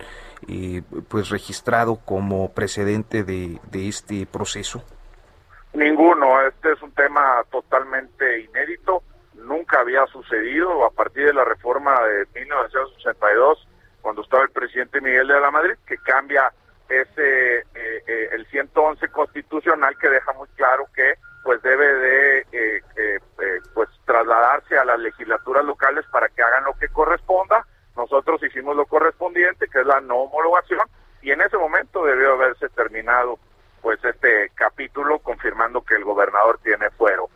eh, 0.49 0.83
pues 1.09 1.29
registrado 1.29 1.97
como 1.97 2.53
precedente 2.55 3.25
de, 3.25 3.59
de 3.71 3.89
este 3.89 4.27
proceso? 4.27 4.83
Ninguno. 5.75 6.41
Este 6.47 6.73
es 6.73 6.83
un 6.83 6.93
tema 6.93 7.45
totalmente 7.51 8.41
inédito. 8.41 9.03
Nunca 9.35 9.81
había 9.81 10.07
sucedido 10.07 10.85
a 10.87 10.91
partir 10.91 11.27
de 11.27 11.35
la 11.35 11.45
reforma 11.45 12.01
de 12.05 12.41
1982, 12.41 13.69
cuando 14.05 14.21
estaba 14.21 14.43
el 14.43 14.51
presidente 14.51 15.01
Miguel 15.01 15.27
de 15.27 15.41
la 15.41 15.51
Madrid, 15.51 15.77
que 15.87 15.97
cambia 15.97 16.53
ese 16.91 17.61
eh, 17.61 17.65
eh, 18.07 18.29
el 18.33 18.47
111 18.49 19.09
constitucional 19.09 19.97
que 19.99 20.11
deja 20.11 20.31
muy 20.35 20.47
claro 20.49 20.87
que 20.95 21.15
pues 21.43 21.63
debe 21.63 21.87
de 21.87 22.39
eh, 22.53 22.83
eh, 22.97 23.19
pues 23.73 23.89
trasladarse 24.05 24.77
a 24.77 24.85
las 24.85 24.99
legislaturas 25.01 25.65
locales 25.65 26.05
para 26.13 26.29
que 26.29 26.43
hagan 26.43 26.65
lo 26.65 26.75
que 26.75 26.89
corresponda. 26.89 27.67
Nosotros 27.97 28.43
hicimos 28.43 28.77
lo 28.77 28.85
correspondiente 28.85 29.69
que 29.69 29.81
es 29.81 29.87
la 29.87 30.03
no 30.03 30.17
homologación 30.17 30.87
y 31.23 31.31
en 31.31 31.41
ese 31.41 31.57
momento 31.57 32.05
debió 32.05 32.35
haberse 32.35 32.69
terminado 32.69 33.39
pues 33.81 34.05
este 34.05 34.51
capítulo 34.55 35.19
confirmando 35.21 35.83
que 35.83 35.95
el 35.95 36.05
gobernador 36.05 36.59
tiene 36.63 36.91
fuero. 36.91 37.31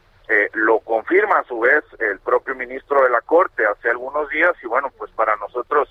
Lo 0.53 0.81
confirma 0.81 1.39
a 1.39 1.45
su 1.45 1.61
vez 1.61 1.83
el 2.01 2.21
propio 2.21 2.55
ministro 2.55 3.03
de 3.03 3.09
la 3.09 3.23
corte 3.23 3.65
hace 3.65 3.89
algunos 3.89 4.29
días 4.29 4.53
y 4.63 4.67
bueno 4.67 4.91
pues 4.99 5.11
para 5.13 5.35
nosotros 5.37 5.89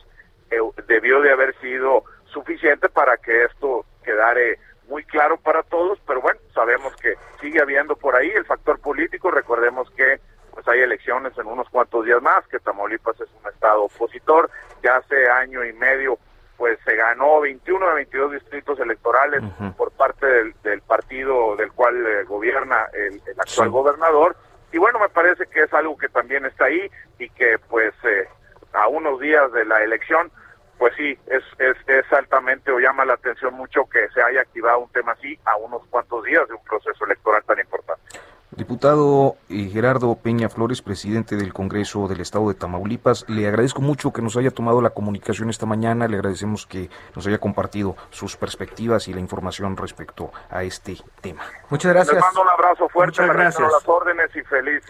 debió 0.87 1.21
de 1.21 1.31
haber 1.31 1.55
sido 1.59 2.03
suficiente 2.25 2.89
para 2.89 3.17
que 3.17 3.45
esto 3.45 3.85
quedare 4.03 4.59
muy 4.87 5.03
claro 5.03 5.37
para 5.37 5.63
todos, 5.63 5.99
pero 6.07 6.21
bueno, 6.21 6.39
sabemos 6.53 6.95
que 6.95 7.15
sigue 7.41 7.61
habiendo 7.61 7.95
por 7.95 8.15
ahí 8.15 8.29
el 8.29 8.45
factor 8.45 8.79
político, 8.79 9.31
recordemos 9.31 9.89
que 9.91 10.19
pues 10.51 10.67
hay 10.67 10.79
elecciones 10.79 11.37
en 11.37 11.45
unos 11.45 11.69
cuantos 11.69 12.05
días 12.05 12.21
más, 12.21 12.47
que 12.47 12.59
Tamaulipas 12.59 13.19
es 13.19 13.29
un 13.43 13.51
estado 13.51 13.83
opositor, 13.83 14.49
ya 14.81 14.97
hace 14.97 15.29
año 15.29 15.63
y 15.63 15.73
medio 15.73 16.17
pues 16.57 16.79
se 16.83 16.95
ganó 16.95 17.41
21 17.41 17.87
de 17.87 17.93
22 17.93 18.31
distritos 18.31 18.79
electorales 18.79 19.43
por 19.77 19.91
parte 19.91 20.25
del, 20.25 20.55
del, 20.63 20.81
partido 20.81 21.55
del 21.55 21.71
cual 21.71 21.95
eh, 22.05 22.23
gobierna 22.23 22.87
el, 22.93 23.21
el 23.27 23.39
actual 23.39 23.67
sí. 23.67 23.71
gobernador. 23.71 24.35
Y 24.73 24.79
bueno, 24.79 24.97
me 24.97 25.09
parece 25.09 25.45
que 25.45 25.61
es 25.61 25.73
algo 25.73 25.95
que 25.95 26.09
también 26.09 26.45
está 26.45 26.65
ahí 26.65 26.89
y 27.19 27.29
que 27.29 27.59
pues 27.69 27.93
eh, 28.03 28.27
a 28.77 28.87
unos 28.87 29.19
días 29.19 29.51
de 29.51 29.65
la 29.65 29.83
elección 29.83 30.31
pues 30.77 30.93
sí, 30.95 31.17
es, 31.27 31.43
es, 31.57 31.77
es, 31.87 32.13
altamente 32.13 32.71
o 32.71 32.79
llama 32.79 33.03
la 33.03 33.13
atención 33.13 33.53
mucho 33.55 33.85
que 33.89 34.07
se 34.13 34.21
haya 34.21 34.41
activado 34.41 34.79
un 34.79 34.89
tema 34.91 35.13
así 35.13 35.37
a 35.45 35.55
unos 35.57 35.81
cuantos 35.89 36.23
días 36.23 36.47
de 36.47 36.53
un 36.53 36.63
proceso 36.63 37.03
electoral 37.05 37.43
tan 37.45 37.59
importante. 37.59 38.03
Diputado 38.51 39.35
eh, 39.49 39.69
Gerardo 39.71 40.15
Peña 40.15 40.49
Flores, 40.49 40.81
presidente 40.81 41.35
del 41.35 41.53
Congreso 41.53 42.07
del 42.07 42.21
Estado 42.21 42.47
de 42.47 42.55
Tamaulipas, 42.55 43.25
le 43.27 43.47
agradezco 43.47 43.81
mucho 43.81 44.13
que 44.13 44.21
nos 44.21 44.37
haya 44.37 44.51
tomado 44.51 44.81
la 44.81 44.91
comunicación 44.91 45.49
esta 45.49 45.65
mañana, 45.65 46.07
le 46.07 46.15
agradecemos 46.15 46.65
que 46.65 46.89
nos 47.15 47.27
haya 47.27 47.39
compartido 47.39 47.95
sus 48.09 48.37
perspectivas 48.37 49.07
y 49.07 49.13
la 49.13 49.19
información 49.19 49.75
respecto 49.77 50.31
a 50.49 50.63
este 50.63 50.97
tema. 51.21 51.43
Muchas 51.69 51.91
gracias. 51.93 52.15
Les 52.15 52.23
mando 52.23 52.41
un 52.41 52.49
abrazo 52.49 52.89
fuerte, 52.89 53.21
Muchas 53.21 53.35
gracias. 53.35 53.71
las 53.71 53.87
órdenes 53.87 54.35
y 54.35 54.41
feliz 54.41 54.83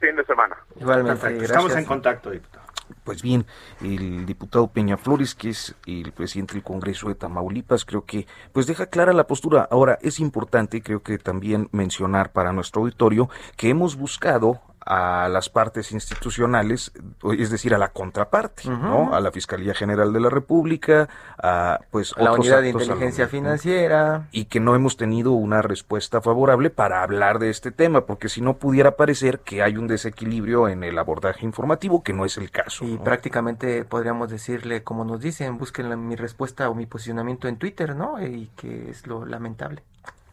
fin 0.00 0.16
de 0.16 0.24
semana. 0.24 0.56
Igualmente, 0.76 1.20
Perfecto. 1.20 1.44
Estamos 1.44 1.76
en 1.76 1.84
contacto, 1.84 2.30
diputado. 2.30 2.63
Pues 3.04 3.20
bien, 3.20 3.44
el 3.82 4.24
diputado 4.24 4.68
Peña 4.68 4.96
Flores, 4.96 5.34
que 5.34 5.50
es 5.50 5.74
el 5.86 6.10
presidente 6.12 6.54
del 6.54 6.62
Congreso 6.62 7.08
de 7.08 7.14
Tamaulipas, 7.14 7.84
creo 7.84 8.06
que 8.06 8.26
pues 8.52 8.66
deja 8.66 8.86
clara 8.86 9.12
la 9.12 9.26
postura. 9.26 9.68
Ahora, 9.70 9.98
es 10.00 10.20
importante, 10.20 10.80
creo 10.80 11.02
que 11.02 11.18
también 11.18 11.68
mencionar 11.70 12.32
para 12.32 12.54
nuestro 12.54 12.80
auditorio 12.80 13.28
que 13.58 13.68
hemos 13.68 13.96
buscado 13.96 14.62
a 14.86 15.28
las 15.28 15.48
partes 15.48 15.92
institucionales, 15.92 16.92
es 17.38 17.50
decir, 17.50 17.74
a 17.74 17.78
la 17.78 17.88
contraparte, 17.88 18.68
¿no? 18.68 19.14
A 19.14 19.20
la 19.20 19.32
Fiscalía 19.32 19.74
General 19.74 20.12
de 20.12 20.20
la 20.20 20.30
República, 20.30 21.08
a 21.42 21.80
pues 21.90 22.14
la 22.16 22.32
Unidad 22.32 22.62
de 22.62 22.70
Inteligencia 22.70 23.28
Financiera 23.28 24.28
y 24.30 24.46
que 24.46 24.60
no 24.60 24.74
hemos 24.74 24.96
tenido 24.96 25.32
una 25.32 25.62
respuesta 25.62 26.20
favorable 26.20 26.70
para 26.70 27.02
hablar 27.02 27.38
de 27.38 27.50
este 27.50 27.70
tema, 27.70 28.06
porque 28.06 28.28
si 28.28 28.40
no 28.40 28.58
pudiera 28.58 28.96
parecer 28.96 29.40
que 29.40 29.62
hay 29.62 29.76
un 29.76 29.86
desequilibrio 29.86 30.68
en 30.68 30.84
el 30.84 30.98
abordaje 30.98 31.44
informativo, 31.44 32.02
que 32.02 32.12
no 32.12 32.24
es 32.24 32.36
el 32.36 32.50
caso. 32.50 32.84
Y 32.84 32.98
prácticamente 32.98 33.84
podríamos 33.84 34.28
decirle, 34.28 34.82
como 34.82 35.04
nos 35.04 35.20
dicen, 35.20 35.58
busquen 35.58 36.06
mi 36.06 36.16
respuesta 36.16 36.68
o 36.68 36.74
mi 36.74 36.86
posicionamiento 36.86 37.48
en 37.48 37.56
Twitter, 37.56 37.96
¿no? 37.96 38.22
Y 38.22 38.50
que 38.56 38.90
es 38.90 39.06
lo 39.06 39.24
lamentable. 39.24 39.82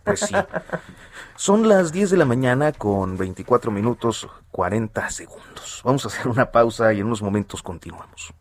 Pues 0.04 0.22
sí. 0.22 0.36
Son 1.36 1.68
las 1.68 1.92
10 1.92 2.12
de 2.12 2.18
la 2.18 2.26
mañana 2.26 2.72
con 2.72 3.18
24 3.18 3.72
minutos 3.72 4.28
40 4.52 5.10
segundos. 5.10 5.82
Vamos 5.84 6.06
a 6.06 6.08
hacer 6.10 6.28
una 6.28 6.52
pausa 6.52 6.94
y 6.94 7.00
en 7.00 7.08
unos 7.08 7.22
momentos 7.22 7.64
continuamos. 7.64 8.34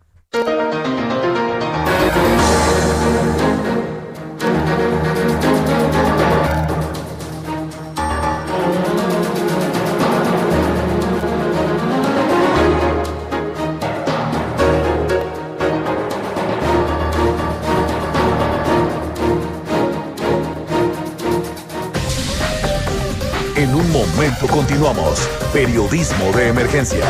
Momento 23.90 24.46
continuamos. 24.46 25.28
Periodismo 25.52 26.32
de 26.32 26.48
emergencia. 26.48 27.04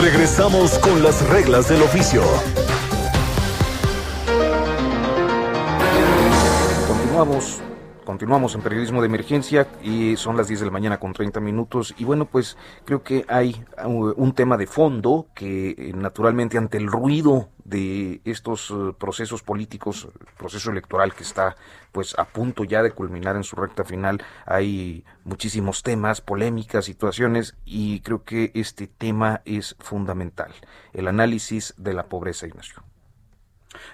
Regresamos 0.00 0.78
con 0.78 1.02
las 1.02 1.20
reglas 1.28 1.68
del 1.68 1.82
oficio. 1.82 2.22
Continuamos 6.88 7.60
Continuamos 8.04 8.56
en 8.56 8.62
periodismo 8.62 9.00
de 9.00 9.06
emergencia 9.06 9.68
y 9.80 10.16
son 10.16 10.36
las 10.36 10.48
10 10.48 10.60
de 10.60 10.66
la 10.66 10.72
mañana 10.72 10.98
con 10.98 11.12
30 11.12 11.38
minutos 11.38 11.94
y 11.96 12.04
bueno 12.04 12.24
pues 12.24 12.56
creo 12.84 13.04
que 13.04 13.24
hay 13.28 13.64
uh, 13.84 14.12
un 14.16 14.34
tema 14.34 14.56
de 14.56 14.66
fondo 14.66 15.28
que 15.36 15.70
eh, 15.70 15.92
naturalmente 15.94 16.58
ante 16.58 16.78
el 16.78 16.88
ruido 16.88 17.50
de 17.64 18.20
estos 18.24 18.72
uh, 18.72 18.94
procesos 18.98 19.44
políticos, 19.44 20.08
proceso 20.36 20.72
electoral 20.72 21.14
que 21.14 21.22
está 21.22 21.54
pues 21.92 22.18
a 22.18 22.24
punto 22.24 22.64
ya 22.64 22.82
de 22.82 22.90
culminar 22.90 23.36
en 23.36 23.44
su 23.44 23.54
recta 23.54 23.84
final, 23.84 24.20
hay 24.46 25.04
muchísimos 25.22 25.84
temas, 25.84 26.20
polémicas, 26.20 26.86
situaciones 26.86 27.56
y 27.64 28.00
creo 28.00 28.24
que 28.24 28.50
este 28.54 28.88
tema 28.88 29.42
es 29.44 29.76
fundamental, 29.78 30.52
el 30.92 31.06
análisis 31.06 31.72
de 31.76 31.94
la 31.94 32.06
pobreza, 32.06 32.48
Ignacio. 32.48 32.82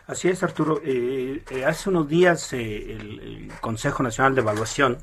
Así 0.07 0.29
es, 0.29 0.43
Arturo. 0.43 0.81
Eh, 0.85 1.43
eh, 1.51 1.65
hace 1.65 1.91
unos 1.91 2.09
días 2.09 2.53
eh, 2.53 2.93
el, 2.93 3.53
Consejo 3.61 4.03
Nacional 4.03 4.35
de 4.35 4.41
Evaluación 4.41 4.99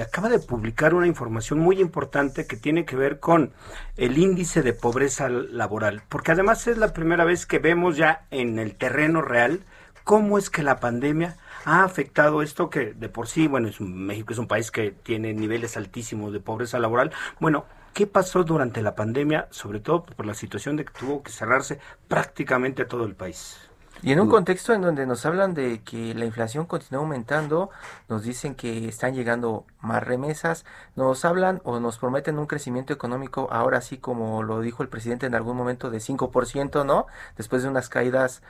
acaba 0.00 0.28
de 0.28 0.38
publicar 0.38 0.94
una 0.94 1.06
información 1.06 1.58
muy 1.58 1.80
importante 1.80 2.46
que 2.46 2.56
tiene 2.56 2.84
que 2.84 2.96
ver 2.96 3.20
con 3.20 3.52
el 3.96 4.16
índice 4.18 4.62
de 4.62 4.72
pobreza 4.72 5.28
laboral, 5.28 6.02
porque 6.08 6.32
además 6.32 6.66
es 6.66 6.78
la 6.78 6.92
primera 6.92 7.24
vez 7.24 7.46
que 7.46 7.58
vemos 7.58 7.96
ya 7.96 8.24
en 8.30 8.58
el 8.58 8.76
terreno 8.76 9.22
real 9.22 9.60
cómo 10.04 10.38
es 10.38 10.50
que 10.50 10.62
la 10.62 10.80
pandemia 10.80 11.36
ha 11.64 11.84
afectado 11.84 12.42
esto 12.42 12.70
que 12.70 12.92
de 12.94 13.08
por 13.08 13.28
sí, 13.28 13.46
bueno, 13.46 13.68
es 13.68 13.80
México 13.80 14.32
es 14.32 14.38
un 14.38 14.48
país 14.48 14.70
que 14.70 14.90
tiene 14.90 15.32
niveles 15.32 15.76
altísimos 15.76 16.32
de 16.32 16.40
pobreza 16.40 16.78
laboral. 16.78 17.12
Bueno, 17.40 17.66
¿qué 17.94 18.06
pasó 18.06 18.44
durante 18.44 18.82
la 18.82 18.94
pandemia, 18.94 19.48
sobre 19.50 19.80
todo 19.80 20.04
por 20.04 20.26
la 20.26 20.34
situación 20.34 20.76
de 20.76 20.84
que 20.84 20.92
tuvo 20.92 21.22
que 21.22 21.30
cerrarse 21.30 21.78
prácticamente 22.08 22.84
todo 22.84 23.04
el 23.04 23.14
país? 23.14 23.71
Y 24.02 24.10
en 24.10 24.18
un 24.18 24.28
contexto 24.28 24.72
en 24.74 24.82
donde 24.82 25.06
nos 25.06 25.24
hablan 25.26 25.54
de 25.54 25.80
que 25.84 26.12
la 26.14 26.24
inflación 26.24 26.66
continúa 26.66 27.02
aumentando, 27.02 27.70
nos 28.08 28.24
dicen 28.24 28.56
que 28.56 28.88
están 28.88 29.14
llegando 29.14 29.64
más 29.80 30.02
remesas, 30.02 30.64
nos 30.96 31.24
hablan 31.24 31.60
o 31.62 31.78
nos 31.78 31.98
prometen 31.98 32.40
un 32.40 32.46
crecimiento 32.46 32.92
económico, 32.92 33.48
ahora 33.52 33.80
sí 33.80 33.98
como 33.98 34.42
lo 34.42 34.60
dijo 34.60 34.82
el 34.82 34.88
presidente 34.88 35.26
en 35.26 35.36
algún 35.36 35.56
momento 35.56 35.88
de 35.88 35.98
5%, 35.98 36.84
¿no? 36.84 37.06
Después 37.36 37.62
de 37.62 37.68
unas 37.68 37.88
caídas 37.88 38.42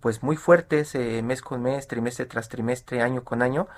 pues 0.00 0.22
muy 0.22 0.36
fuertes 0.36 0.94
eh, 0.94 1.22
mes 1.22 1.42
con 1.42 1.62
mes, 1.62 1.86
trimestre 1.88 2.24
tras 2.24 2.48
trimestre, 2.48 3.02
año 3.02 3.22
con 3.22 3.42
año. 3.42 3.68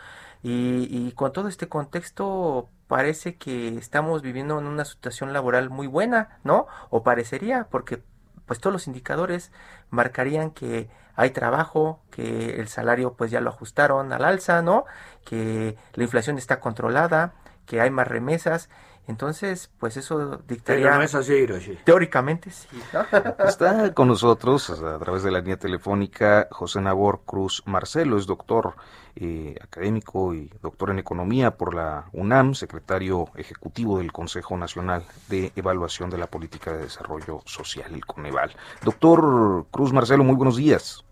Y, 0.45 0.87
y 0.89 1.13
con 1.13 1.33
todo 1.33 1.49
este 1.49 1.69
contexto 1.69 2.69
parece 2.87 3.37
que 3.37 3.77
estamos 3.77 4.23
viviendo 4.23 4.57
en 4.61 4.67
una 4.67 4.85
situación 4.85 5.33
laboral 5.33 5.69
muy 5.69 5.89
buena, 5.89 6.39
¿no? 6.45 6.69
O 6.91 7.03
parecería, 7.03 7.67
porque 7.71 8.05
pues 8.47 8.61
todos 8.61 8.73
los 8.73 8.87
indicadores 8.87 9.53
marcarían 9.91 10.51
que 10.53 10.89
hay 11.19 11.31
trabajo, 11.31 12.01
que 12.13 12.61
el 12.61 12.69
salario 12.69 13.15
pues 13.15 13.33
ya 13.33 13.41
lo 13.41 13.51
ajustaron 13.51 14.13
al 14.13 14.25
alza, 14.25 14.63
¿no? 14.63 14.85
Que 15.25 15.77
la 15.95 16.05
inflación 16.05 16.39
está 16.39 16.61
controlada, 16.61 17.35
que 17.67 17.81
hay 17.81 17.91
más 17.91 18.07
remesas. 18.07 18.71
Entonces, 19.09 19.69
pues 19.81 19.97
eso 19.97 20.37
dictaría... 20.47 20.95
no 20.95 21.03
es 21.03 21.17
así, 21.17 21.33
Hiroshi. 21.33 21.77
Teóricamente 21.83 22.51
sí. 22.53 22.69
Está 23.49 23.93
con 23.95 24.07
nosotros 24.07 24.71
a 24.71 24.99
través 25.01 25.25
de 25.25 25.33
la 25.33 25.41
línea 25.41 25.57
telefónica 25.57 26.47
José 26.53 26.81
Nabor 26.81 27.23
Cruz 27.27 27.65
Marcelo, 27.67 28.17
es 28.17 28.27
doctor 28.27 28.77
eh, 29.17 29.57
académico 29.61 30.35
y 30.35 30.53
doctor 30.63 30.91
en 30.91 31.01
economía 31.01 31.57
por 31.57 31.75
la 31.75 32.05
UNAM, 32.13 32.55
secretario 32.55 33.29
ejecutivo 33.35 33.99
del 33.99 34.13
Consejo 34.13 34.57
Nacional 34.57 35.05
de 35.29 35.51
Evaluación 35.57 36.11
de 36.11 36.19
la 36.19 36.29
Política 36.29 36.71
de 36.75 36.85
Desarrollo 36.85 37.41
Social, 37.45 37.93
el 37.93 38.07
CONEVAL. 38.07 38.55
Doctor 38.85 39.67
Cruz 39.73 39.93
Marcelo, 39.93 40.23
muy 40.23 40.37
buenos 40.37 40.57
días. 40.57 41.05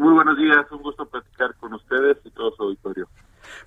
Muy 0.00 0.14
buenos 0.14 0.38
días, 0.38 0.64
un 0.70 0.82
gusto 0.82 1.04
platicar 1.04 1.54
con 1.56 1.74
ustedes 1.74 2.16
y 2.24 2.30
todo 2.30 2.50
su 2.52 2.62
auditorio. 2.62 3.06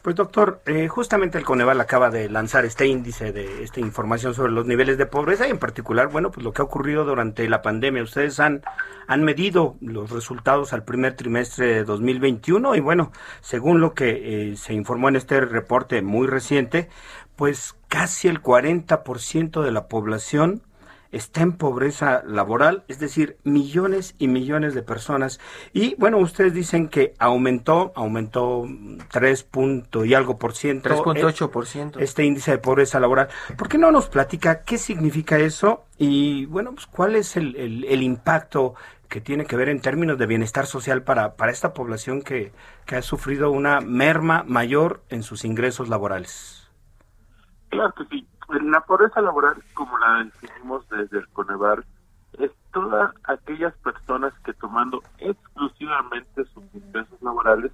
Pues 0.02 0.16
doctor, 0.16 0.64
eh, 0.66 0.88
justamente 0.88 1.38
el 1.38 1.44
Coneval 1.44 1.80
acaba 1.80 2.10
de 2.10 2.28
lanzar 2.28 2.66
este 2.66 2.88
índice 2.88 3.32
de 3.32 3.62
esta 3.62 3.80
información 3.80 4.34
sobre 4.34 4.52
los 4.52 4.66
niveles 4.66 4.98
de 4.98 5.06
pobreza 5.06 5.48
y 5.48 5.52
en 5.52 5.60
particular, 5.60 6.08
bueno, 6.08 6.32
pues 6.32 6.44
lo 6.44 6.52
que 6.52 6.64
ha 6.64 6.66
ocurrido 6.66 7.06
durante 7.06 7.48
la 7.48 7.62
pandemia. 7.62 8.02
Ustedes 8.02 8.40
han, 8.40 8.64
han 9.06 9.24
medido 9.24 9.76
los 9.80 10.10
resultados 10.10 10.74
al 10.74 10.84
primer 10.84 11.16
trimestre 11.16 11.68
de 11.68 11.84
2021 11.84 12.74
y 12.78 12.80
bueno, 12.80 13.12
según 13.42 13.80
lo 13.80 13.94
que 13.94 14.54
eh, 14.54 14.56
se 14.56 14.74
informó 14.74 15.10
en 15.10 15.18
este 15.18 15.40
reporte 15.40 16.02
muy 16.02 16.26
reciente, 16.26 16.90
pues 17.36 17.76
casi 17.90 18.28
el 18.28 18.42
40% 18.42 19.62
de 19.62 19.72
la 19.72 19.88
población 19.88 20.64
está 21.14 21.42
en 21.42 21.54
pobreza 21.54 22.24
laboral, 22.26 22.84
es 22.88 23.00
decir, 23.00 23.38
millones 23.44 24.16
y 24.18 24.28
millones 24.28 24.74
de 24.74 24.82
personas. 24.82 25.40
Y 25.72 25.96
bueno, 25.96 26.18
ustedes 26.18 26.54
dicen 26.54 26.90
que 26.90 27.14
aumentó, 27.20 27.94
aumentó 27.96 28.66
3 29.12 29.44
punto 29.44 30.04
y 30.06 30.14
algo 30.14 30.38
por 30.38 30.54
ciento. 30.54 30.90
3.8 30.90 31.50
por 31.50 31.68
ciento. 31.68 32.00
Este 32.00 32.26
índice 32.26 32.52
de 32.52 32.58
pobreza 32.58 33.00
laboral. 33.00 33.30
¿Por 33.58 33.70
qué 33.70 33.78
no 33.78 33.92
nos 33.92 34.10
platica 34.10 34.64
qué 34.64 34.78
significa 34.78 35.38
eso? 35.38 35.86
Y 35.98 36.46
bueno, 36.48 36.74
pues 36.74 36.88
cuál 36.88 37.16
es 37.16 37.38
el, 37.38 37.56
el, 37.56 38.02
impacto 38.02 38.74
que 39.08 39.22
tiene 39.22 39.46
que 39.46 39.56
ver 39.56 39.70
en 39.70 39.80
términos 39.80 40.18
de 40.18 40.26
bienestar 40.26 40.66
social 40.66 41.04
para, 41.04 41.36
para 41.36 41.52
esta 41.52 41.74
población 41.74 42.24
que, 42.24 42.52
que 42.86 42.96
ha 42.96 43.02
sufrido 43.04 43.52
una 43.52 43.80
merma 43.80 44.44
mayor 44.48 45.04
en 45.10 45.22
sus 45.22 45.46
ingresos 45.46 45.90
laborales. 45.90 46.68
Claro 47.70 47.94
que 47.94 48.06
sí. 48.10 48.28
La 48.50 48.82
pobreza 48.82 49.22
laboral, 49.22 49.64
como 49.74 49.98
la 49.98 50.24
definimos 50.24 50.88
desde 50.90 51.20
el 51.20 51.28
Conevar, 51.30 51.84
es 52.40 52.52
todas 52.72 53.14
aquellas 53.26 53.74
personas 53.78 54.34
que 54.46 54.54
tomando 54.54 55.02
exclusivamente 55.20 56.44
sus 56.46 56.64
ingresos 56.74 57.22
laborales 57.22 57.72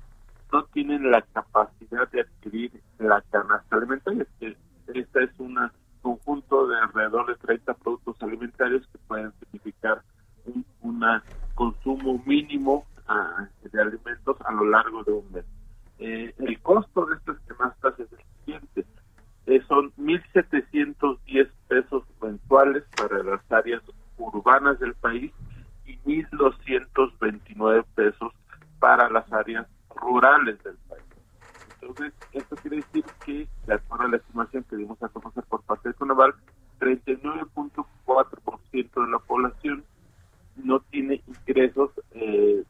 no 0.52 0.64
tienen 0.66 1.10
la 1.10 1.22
capacidad 1.22 2.10
de 2.10 2.22
adquirir 2.22 2.72
la 2.98 3.22
canasta 3.32 3.76
alimentaria. 3.76 4.26
Esta 4.88 5.24
es 5.24 5.32
un 5.40 5.58
conjunto 6.02 6.68
de 6.68 6.80
alrededor 6.80 7.28
de 7.28 7.36
30 7.36 7.74
productos 7.76 8.16
alimentarios 8.22 8.86
que 8.88 8.98
pueden 9.08 9.32
significar 9.40 10.02
un 10.46 10.66
consumo 11.56 12.22
mínimo 12.26 12.86
ah, 13.08 13.48
de 13.64 13.82
alimentos 13.82 14.38
a 14.46 14.52
lo 14.52 14.66
largo 14.66 15.04
de 15.04 15.12
un 15.12 15.32
mes. 15.32 15.46
Eh, 16.00 16.34
el 16.40 16.62
costo 16.62 17.06
de 17.06 17.16
estas 17.16 17.38
canastas 17.42 18.00
es 18.00 18.09
eh, 19.50 19.62
son 19.68 19.92
1.710 19.98 21.50
pesos 21.68 22.04
mensuales 22.22 22.84
para 22.96 23.24
las 23.24 23.42
áreas 23.52 23.82
urbanas 24.18 24.80
del 24.80 24.94
país 24.94 25.34
y 25.88 25.98
1.229 26.00 27.84
pesos 27.96 28.32
para 28.80 29.10
las 29.10 29.32
áreas 29.34 29.66
rurales 29.96 30.62
del 30.64 30.76
país. 30.88 31.04
Entonces, 31.82 32.14
esto 32.34 32.56
quiere 32.58 32.78
decir 32.78 33.04
que, 33.26 33.48
de 33.66 33.74
acuerdo 33.74 34.06
a 34.06 34.10
la 34.10 34.18
estimación 34.18 34.64
que 34.70 34.76
dimos 34.76 35.02
a 35.02 35.10
conocer 35.10 35.44
por 35.46 35.64
parte 35.64 35.90
de 35.90 35.96
Conaval, 35.96 36.36
39.4% 36.80 39.06
de 39.06 39.12
la 39.12 39.18
población 39.20 39.84
no 40.58 40.80
tiene 40.92 41.24
ingresos 41.26 41.90
eh, 42.12 42.64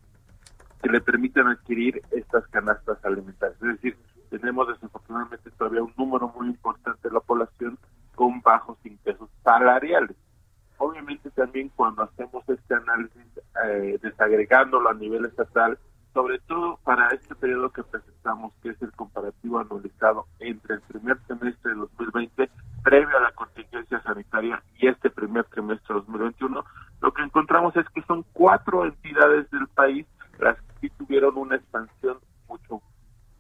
que 0.82 0.90
le 0.90 1.02
permitan 1.02 1.48
adquirir 1.48 2.02
estas 2.12 2.48
canastas 2.48 3.04
alimentarias. 3.04 3.62
Es 3.62 3.68
decir, 3.68 3.98
tenemos 4.30 4.66
desafortunadamente 4.68 5.50
todavía 5.52 5.84
un 5.84 5.94
número 5.98 6.30
muy 6.30 6.48
importante 6.48 6.70
bajos 8.50 8.78
ingresos 8.84 9.30
salariales. 9.44 10.16
Obviamente 10.78 11.30
también 11.32 11.70
cuando 11.76 12.04
hacemos 12.04 12.44
este 12.48 12.74
análisis 12.74 13.26
eh, 13.66 14.00
a 14.78 14.94
nivel 14.94 15.26
estatal, 15.26 15.78
sobre 16.14 16.40
todo 16.40 16.80
para 16.84 17.10
este 17.10 17.36
periodo 17.36 17.72
que 17.72 17.84
presentamos, 17.84 18.54
que 18.62 18.70
es 18.70 18.82
el 18.82 18.92
comparativo 18.92 19.60
anualizado 19.60 20.28
entre 20.40 20.76
el 20.76 20.82
primer 20.82 21.18
semestre 21.28 21.72
de 21.72 21.78
2020, 21.78 22.50
previo 22.84 23.18
a 23.18 23.22
la 23.22 23.32
contingencia 23.32 24.02
sanitaria, 24.02 24.62
y 24.78 24.88
este 24.88 25.10
primer 25.10 25.46
trimestre 25.46 25.96
de 25.96 26.02
2021, 26.02 26.64
lo 27.02 27.14
que 27.14 27.24
encontramos 27.24 27.76
es 27.76 27.88
que 27.90 28.02
son 28.04 28.24
cuatro 28.34 28.86
entidades 28.86 29.50
del 29.52 29.68
país 29.70 30.06
las 30.40 30.58
que 30.80 30.90
tuvieron 30.92 31.36
una 31.38 31.56
expansión 31.56 32.20
mucho 32.48 32.82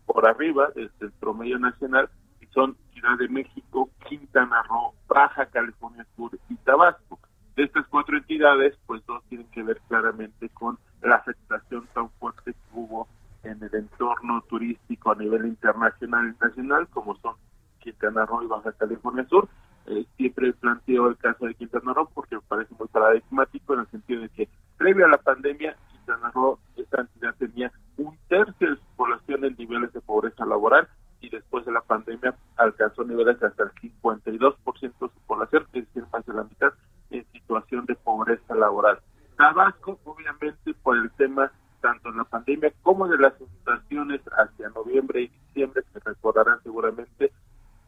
por 0.05 0.27
arriba 0.27 0.69
desde 0.75 1.05
el 1.05 1.11
promedio 1.13 1.59
nacional, 1.59 2.09
y 2.41 2.47
son 2.47 2.75
Ciudad 2.93 3.17
de 3.17 3.29
México, 3.29 3.89
Quintana 4.07 4.63
Roo, 4.63 4.93
Baja 5.07 5.45
California 5.45 6.05
Sur 6.15 6.37
y 6.49 6.55
Tabasco. 6.55 7.19
De 7.55 7.65
estas 7.65 7.85
cuatro 7.87 8.17
entidades, 8.17 8.77
pues 8.85 9.05
dos 9.05 9.21
tienen 9.27 9.47
que 9.51 9.63
ver 9.63 9.81
claramente 9.87 10.47
con 10.49 10.79
la 11.01 11.15
afectación 11.15 11.87
tan 11.93 12.09
fuerte 12.11 12.53
que 12.53 12.59
hubo 12.73 13.07
en 13.43 13.61
el 13.63 13.73
entorno 13.73 14.41
turístico 14.49 15.11
a 15.11 15.15
nivel 15.15 15.45
internacional 15.45 16.33
y 16.33 16.43
nacional, 16.43 16.87
como 16.89 17.15
son 17.17 17.35
Quintana 17.79 18.25
Roo 18.25 18.43
y 18.43 18.47
Baja 18.47 18.71
California 18.73 19.25
Sur. 19.29 19.47
Eh, 19.87 20.05
siempre 20.17 20.53
planteo 20.53 21.07
el 21.07 21.17
caso 21.17 21.45
de 21.45 21.55
Quintana 21.55 21.93
Roo 21.93 22.09
porque 22.13 22.35
me 22.35 22.41
parece 22.41 22.73
muy 22.77 22.87
paradigmático 22.87 23.73
en 23.73 23.79
el 23.81 23.87
sentido 23.87 24.21
de 24.21 24.29
que 24.29 24.49
previo 24.77 25.05
a 25.05 25.09
la 25.09 25.17
pandemia, 25.17 25.75
Quintana 25.91 26.31
Roo, 26.31 26.59
esta 26.75 27.01
entidad 27.01 27.35
tenía 27.35 27.71
un 27.97 28.17
tercio 28.27 28.69
de 28.69 28.75
su 28.75 28.95
población 28.95 29.45
en 29.45 29.55
niveles 29.57 29.91
de 29.93 30.01
pobreza 30.01 30.45
laboral 30.45 30.87
y 31.21 31.29
después 31.29 31.58
la 31.71 31.81
pandemia 31.81 32.35
alcanzó 32.57 33.03
niveles 33.03 33.39
de 33.39 33.47
hasta 33.47 33.63
el 33.63 33.71
52% 33.71 34.81
de 34.81 34.91
su 34.91 35.09
población, 35.27 35.65
es 35.73 35.85
decir, 35.85 36.03
más 36.11 36.25
de 36.25 36.33
la 36.33 36.43
mitad, 36.43 36.73
en 37.09 37.25
situación 37.31 37.85
de 37.85 37.95
pobreza 37.95 38.55
laboral. 38.55 38.99
Tabasco, 39.37 39.99
obviamente, 40.03 40.73
por 40.83 40.97
el 40.97 41.09
tema 41.11 41.51
tanto 41.81 42.11
de 42.11 42.17
la 42.17 42.25
pandemia 42.25 42.73
como 42.83 43.07
de 43.07 43.17
las 43.17 43.33
inundaciones 43.39 44.21
hacia 44.37 44.69
noviembre 44.69 45.21
y 45.21 45.27
diciembre, 45.27 45.83
que 45.93 45.99
recordarán 45.99 46.61
seguramente, 46.63 47.31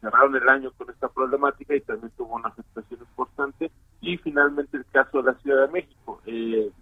cerraron 0.00 0.34
el 0.34 0.48
año 0.48 0.72
con 0.72 0.88
esta 0.90 1.08
problemática 1.08 1.74
y 1.74 1.80
también 1.82 2.10
tuvo 2.16 2.36
una 2.36 2.48
afectación 2.48 3.00
importante. 3.00 3.70
Y 4.00 4.16
finalmente 4.16 4.78
el 4.78 4.86
caso 4.86 5.18
de 5.22 5.32
la 5.32 5.38
Ciudad 5.38 5.66
de 5.66 5.72
México. 5.72 6.20
Eh, 6.26 6.72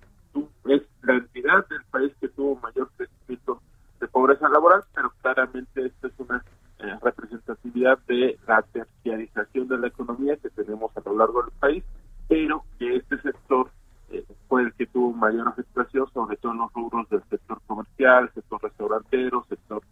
es 0.70 0.82
la 1.02 1.14
entidad 1.14 1.66
del 1.68 1.84
país 1.90 2.12
que 2.20 2.28
tuvo 2.28 2.56
mayor 2.56 2.90
crecimiento 2.96 3.60
de 4.00 4.08
pobreza 4.08 4.48
laboral, 4.48 4.84
pero 4.94 5.12
claramente 5.20 5.86
esta 5.86 6.06
es 6.06 6.12
una 6.18 6.44
eh, 6.78 6.96
representatividad 7.02 7.98
de 8.06 8.38
la 8.46 8.62
terciarización 8.62 9.68
de 9.68 9.78
la 9.78 9.88
economía 9.88 10.36
que 10.36 10.50
tenemos 10.50 10.96
a 10.96 11.00
lo 11.04 11.16
largo 11.16 11.42
del 11.42 11.52
país, 11.58 11.84
pero 12.28 12.64
que 12.78 12.96
este 12.96 13.20
sector 13.20 13.70
eh, 14.10 14.24
fue 14.48 14.62
el 14.62 14.72
que 14.74 14.86
tuvo 14.86 15.12
mayor 15.12 15.48
afectación, 15.48 16.10
sobre 16.12 16.36
todo 16.36 16.52
en 16.52 16.58
los 16.58 16.72
rubros 16.72 17.08
del 17.10 17.22
sector 17.24 17.60
comercial, 17.66 18.30
sector 18.34 18.62
restaurantero, 18.62 19.44
sector 19.48 19.82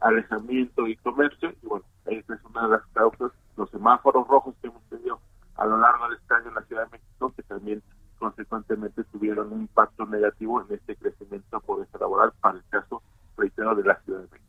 alejamiento 0.00 0.86
y 0.86 0.96
comercio. 0.96 1.52
Y 1.62 1.66
bueno, 1.66 1.84
esa 2.06 2.34
es 2.34 2.44
una 2.44 2.62
de 2.62 2.68
las 2.68 2.86
causas, 2.92 3.32
los 3.56 3.70
semáforos 3.70 4.26
rojos 4.28 4.54
que 4.60 4.68
hemos 4.68 4.82
tenido 4.84 5.20
a 5.56 5.66
lo 5.66 5.78
largo 5.78 6.08
de 6.08 6.16
este 6.16 6.34
año 6.34 6.48
en 6.48 6.54
la 6.54 6.62
Ciudad 6.62 6.84
de 6.84 6.98
México, 6.98 7.32
que 7.34 7.42
también 7.42 7.82
consecuentemente 8.18 9.04
tuvieron 9.04 9.52
un 9.52 9.62
impacto 9.62 10.06
negativo 10.06 10.60
en 10.62 10.74
este 10.74 10.96
crecimiento 10.96 11.60
por 11.60 11.82
esta 11.82 11.98
laboral 11.98 12.32
para 12.40 12.58
el 12.58 12.64
caso, 12.68 13.02
reitero, 13.36 13.74
de 13.74 13.84
la 13.84 14.00
Ciudad 14.00 14.20
de 14.20 14.26
México. 14.26 14.44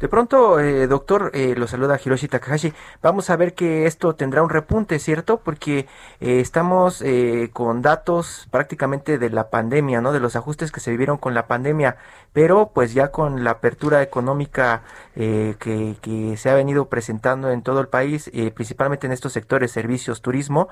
De 0.00 0.08
eh, 0.30 0.86
doctor, 0.86 1.30
eh, 1.34 1.54
lo 1.56 1.66
saluda 1.66 1.98
Hiroshi 2.02 2.28
Takahashi. 2.28 2.72
Vamos 3.02 3.30
a 3.30 3.36
ver 3.36 3.54
que 3.54 3.86
esto 3.86 4.14
tendrá 4.14 4.42
un 4.42 4.48
repunte, 4.48 4.98
¿cierto? 4.98 5.38
Porque 5.38 5.88
eh, 6.20 6.40
estamos 6.40 7.02
eh, 7.02 7.50
con 7.52 7.82
datos 7.82 8.46
prácticamente 8.50 9.18
de 9.18 9.30
la 9.30 9.50
pandemia, 9.50 10.00
¿no? 10.00 10.12
De 10.12 10.20
los 10.20 10.36
ajustes 10.36 10.70
que 10.70 10.80
se 10.80 10.92
vivieron 10.92 11.18
con 11.18 11.34
la 11.34 11.46
pandemia, 11.46 11.96
pero 12.32 12.70
pues 12.72 12.94
ya 12.94 13.10
con 13.10 13.42
la 13.42 13.50
apertura 13.50 14.02
económica 14.02 14.82
eh, 15.16 15.56
que, 15.58 15.96
que 16.00 16.36
se 16.36 16.48
ha 16.48 16.54
venido 16.54 16.88
presentando 16.88 17.50
en 17.50 17.62
todo 17.62 17.80
el 17.80 17.88
país, 17.88 18.30
principalmente 18.54 19.06
en 19.06 19.12
estos 19.12 19.32
sectores, 19.32 19.72
servicios, 19.72 20.22
turismo, 20.22 20.68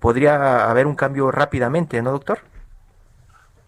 podría 0.00 0.70
haber 0.70 0.86
un 0.86 0.94
cambio 0.94 1.30
rápidamente, 1.30 2.00
¿no, 2.02 2.12
doctor? 2.12 2.38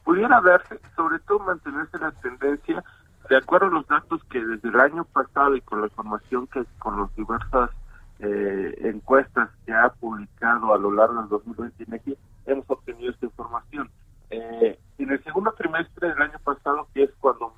Pudiera 0.05 0.41
verse, 0.41 0.79
sobre 0.97 1.19
todo 1.21 1.41
mantenerse 1.41 1.99
la 1.99 2.13
tendencia 2.13 2.83
de 3.29 3.37
acuerdo 3.37 3.67
a 3.67 3.71
los 3.71 3.87
datos 3.87 4.23
que 4.25 4.45
desde 4.45 4.69
el 4.69 4.81
año 4.81 5.05
pasado 5.05 5.55
y 5.57 5.61
con 5.61 5.81
la 5.81 5.87
información 5.87 6.47
que 6.47 6.65
con 6.79 7.01
las 7.01 7.15
diversas 7.17 7.71
eh, 8.21 8.75
encuestas 8.85 9.51
que 9.65 9.73
ha 9.73 9.89
publicado 9.91 10.75
a 10.75 10.79
lo 10.79 10.91
largo 10.93 11.21
del 11.21 11.29
2020 11.29 11.85
INEGI, 11.85 12.17
hemos 12.47 12.65
obtenido 12.69 13.11
esta 13.13 13.27
información. 13.27 13.89
Eh, 14.31 14.79
en 14.99 15.11
el 15.11 15.23
segundo 15.25 15.53
trimestre 15.53 16.09
del 16.09 16.21
año 16.23 16.39
pasado, 16.43 16.89
que 16.93 17.05
es 17.05 17.11
cuando 17.21 17.53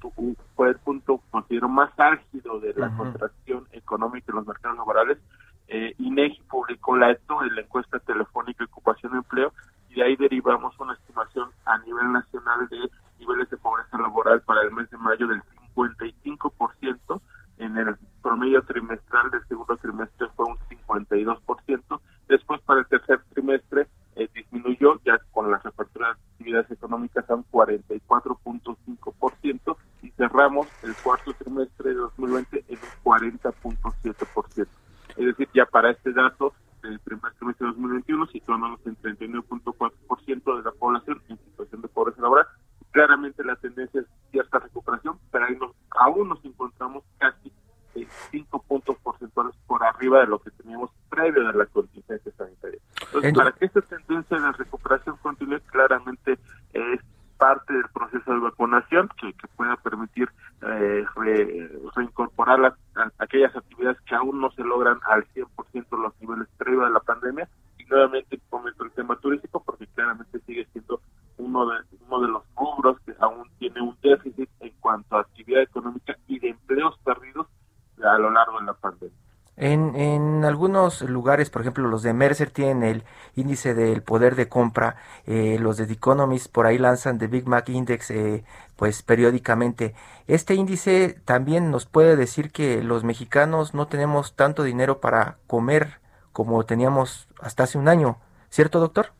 tu- 0.00 0.36
fue 0.56 0.70
el 0.70 0.76
punto, 0.78 1.20
considero, 1.30 1.68
más 1.68 1.90
álgido 1.98 2.58
de 2.60 2.74
la 2.74 2.88
contracción 2.96 3.66
económica 3.72 4.26
en 4.32 4.36
los 4.36 4.46
mercados 4.46 4.78
laborales, 4.78 5.18
eh, 5.68 5.94
INEGI 5.98 6.42
publicó 6.50 6.96
la 6.96 7.10
ETO, 7.12 7.40
la 7.42 7.60
encuesta 7.60 7.98
telefónica 8.00 8.64
de 8.64 8.70
ocupación 8.70 9.12
y 9.14 9.18
empleo, 9.18 9.52
y 9.90 9.94
de 9.94 10.02
ahí 10.02 10.16
derivamos 10.16 10.78
una 10.80 10.94
estimación 10.94 11.50
a 11.66 11.78
nivel 11.78 12.10
nacional 12.12 12.66
de 12.68 12.90
niveles 13.20 13.48
de 13.50 13.56
pobreza 13.58 13.96
laboral 13.98 14.40
para 14.42 14.62
el 14.62 14.72
mes 14.72 14.90
de 14.90 14.96
mayo 14.98 15.28
del 15.28 15.40
55%, 15.76 17.20
en 17.58 17.76
el 17.76 17.94
promedio 18.22 18.62
trimestral 18.62 19.30
del 19.30 19.46
segundo 19.46 19.76
trimestre 19.76 20.26
fue 20.34 20.46
un 20.46 20.56
52%, 20.70 22.00
después 22.28 22.60
para 22.62 22.80
el 22.80 22.86
tercer 22.86 23.20
trimestre 23.34 23.86
eh, 24.16 24.28
disminuyó 24.34 24.98
ya 25.04 25.18
con 25.30 25.50
la 25.50 25.58
reapertura 25.58 26.06
de 26.08 26.12
actividades 26.14 26.70
económicas 26.70 27.28
a 27.28 27.34
un 27.34 27.44
44.5% 27.50 29.76
y 30.02 30.10
cerramos 30.12 30.66
el 30.82 30.94
cuarto 31.02 31.32
trimestre 31.34 31.90
de 31.90 31.96
2020 31.96 32.64
en 32.68 32.78
un 32.78 33.04
40.7%. 33.04 34.66
Es 35.16 35.26
decir, 35.26 35.48
ya 35.54 35.66
para 35.66 35.90
este 35.90 36.12
dato 36.12 36.54
del 36.82 36.98
primer 37.00 37.32
trimestre 37.34 37.66
de 37.66 37.72
2021 37.74 38.26
situándonos 38.28 38.80
en 38.86 38.96
39.4% 38.96 40.56
de 40.56 40.62
la 40.62 40.72
población 40.72 41.20
en 41.28 41.36
situación 41.38 41.82
de 41.82 41.88
pobreza 41.88 42.22
laboral. 42.22 42.46
Claramente 42.92 43.44
la 43.44 43.56
tendencia 43.56 44.00
es 44.00 44.06
cierta 44.30 44.58
recuperación, 44.58 45.18
pero 45.30 45.44
ahí 45.44 45.56
nos- 45.56 45.74
aún 45.90 46.28
nos 46.28 46.42
encontramos 46.44 47.04
casi 47.18 47.52
eh, 47.96 48.06
5 48.30 48.62
puntos 48.62 48.96
porcentuales 49.02 49.54
por 49.66 49.82
arriba 49.84 50.20
de 50.20 50.26
lo 50.28 50.38
que 50.40 50.50
teníamos 50.52 50.90
previo 51.08 51.44
de 51.46 51.52
la 51.52 51.66
contingencia 51.66 52.32
sanitaria. 52.38 52.78
Entonces, 53.02 53.32
Ent- 53.32 53.36
para 53.36 53.52
que 53.52 53.64
esta 53.66 53.80
tendencia 53.82 54.38
de 54.40 54.52
recuperación 54.52 55.16
continúe, 55.18 55.60
claramente 55.66 56.38
es 56.72 57.00
parte 57.36 57.72
del 57.72 57.88
proceso 57.92 58.30
de 58.32 58.38
vacunación 58.38 59.08
que, 59.20 59.32
que 59.32 59.48
pueda 59.56 59.74
permitir 59.76 60.28
eh, 60.62 61.04
re- 61.16 61.70
reincorporar 61.96 62.58
las- 62.60 62.74
a- 62.96 63.10
aquellas 63.18 63.56
actividades 63.56 64.00
que 64.02 64.14
aún 64.14 64.40
no 64.40 64.50
se 64.52 64.62
logran 64.62 64.98
al 65.08 65.24
100% 65.34 65.96
los 65.96 66.12
niveles 66.20 66.46
previos 66.58 66.84
de 66.84 66.90
la 66.90 67.00
pandemia 67.00 67.48
y 67.78 67.84
nuevamente 67.86 68.38
comento 68.50 68.84
el 68.84 68.90
tema 68.92 69.16
turístico 69.16 69.62
porque 69.64 69.86
claramente 69.88 70.38
sigue 70.40 70.66
siendo 70.72 71.00
uno 71.38 71.66
de 71.66 71.78
uno 72.06 72.20
de 72.20 72.28
los 72.28 72.42
rubros 72.56 73.00
que 73.00 73.14
aún 73.20 73.48
tiene 73.58 73.80
un 73.80 73.96
déficit 74.02 74.48
en 74.60 74.72
cuanto 74.80 75.16
a 75.16 75.20
actividad 75.22 75.62
económica 75.62 76.14
y 76.28 76.38
de 76.38 76.50
empleos 76.50 76.96
perdidos 77.02 77.46
a 78.04 78.18
lo 78.18 78.30
largo 78.30 78.60
de 78.60 78.66
la 78.66 78.74
pandemia. 78.74 79.16
En, 79.56 79.94
en 79.94 80.44
algunos 80.44 81.02
lugares, 81.20 81.50
por 81.50 81.60
ejemplo, 81.60 81.86
los 81.86 82.02
de 82.02 82.14
Mercer 82.14 82.50
tienen 82.50 82.82
el 82.82 83.04
índice 83.36 83.74
del 83.74 84.02
poder 84.02 84.36
de 84.36 84.48
compra, 84.48 84.96
eh, 85.26 85.58
los 85.60 85.76
de 85.76 85.86
The 85.86 85.92
Economist 85.92 86.50
por 86.50 86.64
ahí 86.64 86.78
lanzan 86.78 87.18
The 87.18 87.26
Big 87.26 87.46
Mac 87.46 87.68
Index, 87.68 88.10
eh, 88.10 88.42
pues 88.76 89.02
periódicamente. 89.02 89.94
Este 90.26 90.54
índice 90.54 91.20
también 91.26 91.70
nos 91.70 91.84
puede 91.84 92.16
decir 92.16 92.52
que 92.52 92.82
los 92.82 93.04
mexicanos 93.04 93.74
no 93.74 93.86
tenemos 93.86 94.34
tanto 94.34 94.62
dinero 94.62 95.00
para 95.00 95.36
comer 95.46 96.00
como 96.32 96.64
teníamos 96.64 97.28
hasta 97.38 97.64
hace 97.64 97.76
un 97.76 97.88
año, 97.88 98.16
¿cierto, 98.48 98.80
doctor? 98.80 99.12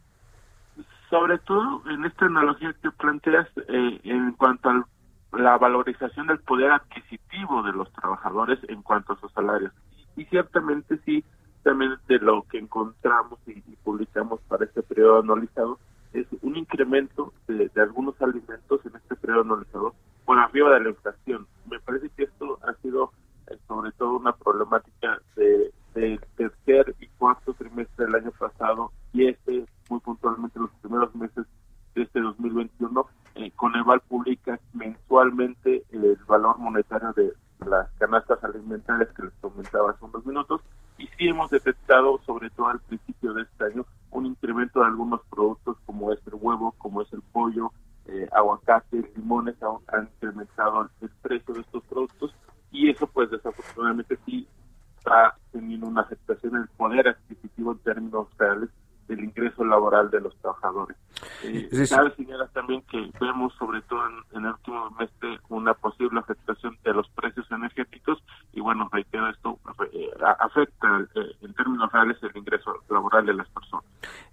sobre 1.10 1.38
todo 1.38 1.82
en 1.90 2.04
esta 2.04 2.26
analogía 2.26 2.72
que 2.80 2.90
planteas 2.92 3.48
eh, 3.68 4.00
en 4.04 4.32
cuanto 4.32 4.70
a 4.70 4.86
la 5.32 5.58
valorización 5.58 6.28
del 6.28 6.38
poder 6.38 6.70
adquisitivo 6.70 7.62
de 7.64 7.72
los 7.72 7.92
trabajadores 7.92 8.58
en 8.68 8.80
cuanto 8.82 9.12
a 9.12 9.20
sus 9.20 9.30
salarios. 9.32 9.72
Y 10.16 10.24
ciertamente 10.26 10.98
sí, 11.04 11.24
de 11.64 12.18
lo 12.18 12.42
que 12.50 12.58
encontramos 12.58 13.38
y, 13.46 13.52
y 13.52 13.76
publicamos 13.84 14.40
para 14.48 14.64
este 14.64 14.82
periodo 14.82 15.20
analizado, 15.20 15.78
es 16.12 16.26
un 16.42 16.56
incremento 16.56 17.32
de, 17.46 17.68
de 17.68 17.82
algunos 17.82 18.20
alimentos 18.20 18.84
en 18.84 18.96
este 18.96 19.14
periodo 19.16 19.42
analizado 19.42 19.94
por 20.24 20.38
arriba 20.38 20.74
de 20.74 20.80
la 20.80 20.88
inflación. 20.90 21.46
Me 21.70 21.78
parece 21.80 22.08
que 22.10 22.24
esto 22.24 22.58
ha 22.62 22.74
sido 22.82 23.12
eh, 23.48 23.56
sobre 23.68 23.92
todo 23.92 24.16
una 24.16 24.32
problemática 24.32 25.20
de, 25.36 25.72
del 25.94 26.20
tercer 26.36 26.94
y 26.98 27.06
cuarto 27.18 27.52
trimestre 27.54 28.06
del 28.06 28.14
año 28.16 28.32
pasado 28.32 28.90
y 29.12 29.26
este 29.26 29.64
muy 29.88 30.00
puntualmente 30.00 30.58
los 30.58 30.70
primeros 30.82 31.14
meses 31.14 31.46
de 31.94 32.02
este 32.02 32.20
2021 32.20 33.06
eh, 33.36 33.50
Coneval 33.56 34.00
publica 34.08 34.58
mensualmente 34.72 35.84
el 35.90 36.16
valor 36.26 36.58
monetario 36.58 37.12
de 37.12 37.32
las 37.66 37.90
canastas 37.98 38.42
alimentarias 38.42 39.08
que 39.10 39.24
les 39.24 39.32
comentaba 39.40 39.90
hace 39.90 40.04
unos 40.04 40.24
minutos 40.24 40.60
y 41.00 41.06
sí 41.16 41.28
hemos 41.28 41.50
detectado 41.50 42.20
sobre 42.26 42.50
todo 42.50 42.68
al 42.68 42.80
principio 42.80 43.32
de 43.32 43.42
este 43.42 43.64
año, 43.64 43.86
un 44.10 44.26
incremento 44.26 44.80
de 44.80 44.86
algunos 44.86 45.22
productos 45.30 45.78
como 45.86 46.12
es 46.12 46.20
el 46.26 46.34
huevo, 46.34 46.72
como 46.78 47.00
es 47.00 47.12
el 47.12 47.22
pollo, 47.32 47.72
eh, 48.06 48.28
aguacate, 48.32 49.10
limones, 49.16 49.56
han 49.88 50.08
incrementado 50.14 50.90
el 51.00 51.08
precio 51.22 51.54
de 51.54 51.60
estos 51.60 51.82
productos 51.84 52.34
y 52.70 52.90
eso 52.90 53.06
pues 53.06 53.30
desafortunadamente 53.30 54.18
sí 54.26 54.46
está 54.98 55.36
teniendo 55.52 55.86
una 55.86 56.02
afectación 56.02 56.56
en 56.56 56.62
el 56.62 56.68
poder 56.68 57.08
adquisitivo 57.08 57.72
en 57.72 57.78
términos 57.78 58.28
reales 58.36 58.68
del 59.10 59.24
ingreso 59.24 59.64
laboral 59.64 60.10
de 60.10 60.20
los 60.20 60.34
trabajadores. 60.36 60.96
Eh, 61.42 61.68
cabe 61.88 62.14
señalar 62.14 62.48
también 62.50 62.82
que 62.82 63.10
vemos, 63.20 63.52
sobre 63.58 63.82
todo 63.82 64.00
en, 64.32 64.44
el 64.44 64.52
último 64.52 64.90
mes, 64.98 65.10
una 65.48 65.74
posible 65.74 66.20
afectación 66.20 66.78
de 66.84 66.94
los 66.94 67.08
precios 67.10 67.46
energéticos 67.50 68.22
y 68.52 68.60
bueno, 68.60 68.88
reitero, 68.92 69.28
esto 69.28 69.58
eh, 69.92 70.10
afecta 70.40 71.06
eh, 71.14 71.20
en 71.42 71.54
términos 71.54 71.90
reales 71.92 72.16
el 72.22 72.36
ingreso 72.36 72.72
laboral 72.88 73.26
de 73.26 73.34
las 73.34 73.48
personas. 73.48 73.84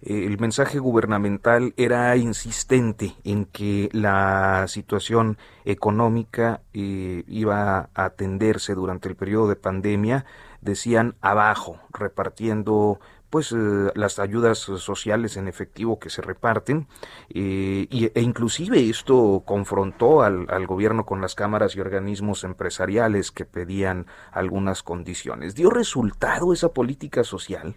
Eh, 0.02 0.26
el 0.26 0.38
mensaje 0.38 0.78
gubernamental 0.78 1.72
era 1.76 2.16
insistente 2.16 3.14
en 3.24 3.44
que 3.44 3.88
la 3.92 4.66
situación 4.68 5.38
económica 5.64 6.62
iba 6.72 7.78
a 7.94 8.04
atenderse 8.04 8.74
durante 8.74 9.08
el 9.08 9.16
periodo 9.16 9.48
de 9.48 9.56
pandemia, 9.56 10.24
decían 10.60 11.14
abajo, 11.20 11.80
repartiendo 11.92 13.00
pues 13.30 13.52
eh, 13.52 13.92
las 13.94 14.18
ayudas 14.18 14.58
sociales 14.58 15.36
en 15.36 15.48
efectivo 15.48 15.98
que 15.98 16.10
se 16.10 16.22
reparten 16.22 16.86
eh, 17.30 17.86
e 17.90 18.20
inclusive 18.20 18.88
esto 18.88 19.42
confrontó 19.44 20.22
al, 20.22 20.46
al, 20.50 20.66
gobierno 20.66 21.04
con 21.04 21.20
las 21.20 21.34
cámaras 21.34 21.76
y 21.76 21.80
organismos 21.80 22.44
empresariales 22.44 23.30
que 23.30 23.44
pedían 23.44 24.06
algunas 24.32 24.82
condiciones. 24.82 25.54
¿Dio 25.54 25.70
resultado 25.70 26.52
esa 26.52 26.72
política 26.72 27.24
social? 27.24 27.76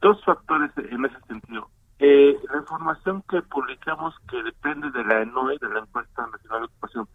Dos 0.00 0.24
factores 0.24 0.70
en 0.76 1.04
ese 1.04 1.20
sentido. 1.28 1.68
Eh, 1.98 2.34
la 2.50 2.58
información 2.58 3.22
que 3.28 3.42
publicamos 3.42 4.14
que 4.30 4.42
depende 4.42 4.90
de 4.90 5.04
la 5.04 5.20
ENOE, 5.20 5.58
de 5.60 5.68
la 5.68 5.80
Encuesta 5.80 6.26
Nacional 6.28 6.60
de 6.60 6.66
Ocupación 6.66 7.06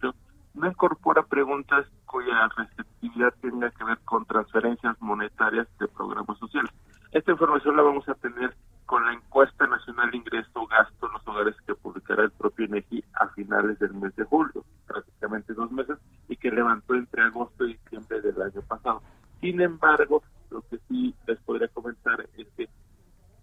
no 0.54 0.68
incorpora 0.68 1.22
preguntas 1.24 1.86
cuya 2.06 2.48
receptividad 2.56 3.34
tenga 3.42 3.70
que 3.72 3.84
ver 3.84 3.98
con 4.04 4.24
transferencias 4.26 4.96
monetarias 5.00 5.66
de 5.78 5.88
programas 5.88 6.38
sociales. 6.38 6.72
Esta 7.12 7.32
información 7.32 7.76
la 7.76 7.82
vamos 7.82 8.08
a 8.08 8.14
tener 8.14 8.54
con 8.84 9.04
la 9.04 9.12
encuesta 9.12 9.66
nacional 9.66 10.10
de 10.10 10.18
ingreso 10.18 10.66
gasto 10.66 11.06
en 11.06 11.12
los 11.12 11.26
hogares 11.26 11.54
que 11.66 11.74
publicará 11.74 12.24
el 12.24 12.30
propio 12.30 12.66
INEGI 12.66 13.04
a 13.14 13.28
finales 13.28 13.78
del 13.78 13.94
mes 13.94 14.14
de 14.16 14.24
julio, 14.24 14.64
prácticamente 14.86 15.54
dos 15.54 15.70
meses, 15.72 15.98
y 16.28 16.36
que 16.36 16.50
levantó 16.50 16.94
entre 16.94 17.22
agosto 17.22 17.66
y 17.66 17.74
diciembre 17.74 18.20
del 18.20 18.40
año 18.40 18.62
pasado. 18.62 19.02
Sin 19.40 19.60
embargo, 19.60 20.22
lo 20.50 20.62
que 20.62 20.78
sí 20.88 21.14
les 21.26 21.38
podría 21.40 21.68
comentar 21.68 22.26
es 22.36 22.46
que 22.56 22.68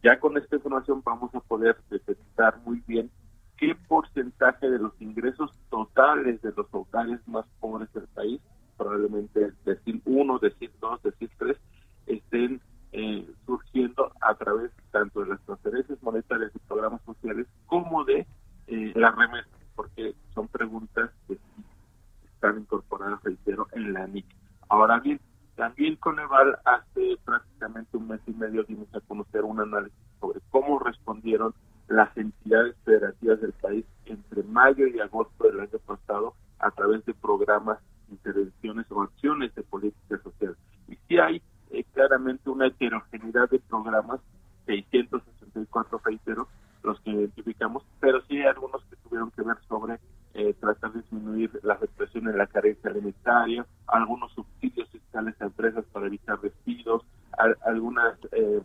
ya 0.01 0.20
con 0.20 0.38
esta 0.38 0.55
información 0.55 1.01
vamos 1.03 1.34
a 1.36 1.39
poder 1.39 1.78
detectar 1.89 2.57
muy 2.66 2.82
bien 2.88 3.09
qué 3.57 3.76
porcentaje 3.88 4.70
de 4.70 4.80
los 4.80 4.93
ingresos 5.01 5.51
totales 5.70 6.41
de 6.41 6.51
los 6.55 6.68
hogares 6.72 7.26
más 7.28 7.45
pobres 7.59 7.91
del 7.93 8.07
país, 8.07 8.41
probablemente 8.78 9.53
decir 9.66 10.01
uno, 10.05 10.39
decir 10.39 10.72
dos, 10.80 11.01
decir 11.03 11.30
tres, 11.38 11.57
estén 12.05 12.61
eh, 12.93 13.27
surgiendo 13.45 14.11
a 14.21 14.35
través 14.35 14.71
tanto 14.91 15.21
de 15.21 15.29
las 15.29 15.41
transferencias 15.41 16.01
monetarias 16.03 16.51
y 16.55 16.59
programas 16.59 17.01
sociales 17.03 17.47
como 17.65 18.03
de 18.05 18.27
eh, 18.67 18.93
la 18.95 19.11
remesa, 19.11 19.49
porque 19.75 20.13
son 20.33 20.47
preguntas 20.47 21.09
que 21.27 21.37
están 22.35 22.59
incorporadas, 22.59 23.21
reitero, 23.23 23.67
en 23.71 23.93
la 23.93 24.05
NIC. 24.05 24.25
Ahora 24.69 24.99
bien, 24.99 25.19
también 25.55 25.95
Coneval 25.95 26.57
hace 26.65 27.17
prácticamente 27.25 27.97
un 27.97 28.07
mes 28.07 28.21
y 28.27 28.31
medio 28.31 28.63
dimos 28.63 28.87
a 28.93 29.01
conocer 29.01 29.43
un 29.43 29.59
análisis 29.59 29.97
sobre 30.19 30.39
cómo 30.51 30.79
respondieron 30.79 31.53
las 31.87 32.15
entidades 32.15 32.75
federativas 32.85 33.41
del 33.41 33.53
país 33.53 33.85
entre 34.05 34.43
mayo 34.43 34.87
y 34.87 34.99
agosto 34.99 35.45
del 35.45 35.59
año 35.59 35.79
pasado 35.85 36.35
a 36.59 36.71
través 36.71 37.03
de 37.05 37.13
programas, 37.13 37.79
intervenciones 38.09 38.85
o 38.91 39.01
acciones 39.01 39.53
de 39.55 39.63
política 39.63 40.19
social. 40.23 40.55
Y 40.87 40.95
si 41.07 41.17
hay 41.17 41.41
eh, 41.74 41.84
claramente 41.93 42.49
una 42.49 42.67
heterogeneidad 42.67 43.49
de 43.49 43.59
programas, 43.59 44.19
664 44.67 46.01
reitero, 46.05 46.47
los 46.84 46.99
que 47.01 47.11
identificamos, 47.11 47.84
pero 47.99 48.21
sí 48.28 48.38
hay 48.38 48.47
algunos 48.47 48.84
que 48.86 48.95
tuvieron 48.97 49.32
que 49.32 49.41
ver 49.41 49.57
sobre 49.67 49.99
eh, 50.34 50.53
tratar 50.59 50.93
de 50.93 51.01
disminuir 51.01 51.59
la 51.63 51.74
afectación 51.74 52.28
en 52.28 52.38
la 52.38 52.47
carencia 52.47 52.89
alimentaria, 52.89 53.65
algunos 53.88 54.32
subsidios 54.34 54.88
fiscales 54.89 55.36
a 55.41 55.45
empresas 55.45 55.86
para 55.91 56.07
evitar 56.07 56.39
despidos, 56.41 57.03
algunos 57.65 58.13
eh, 58.32 58.61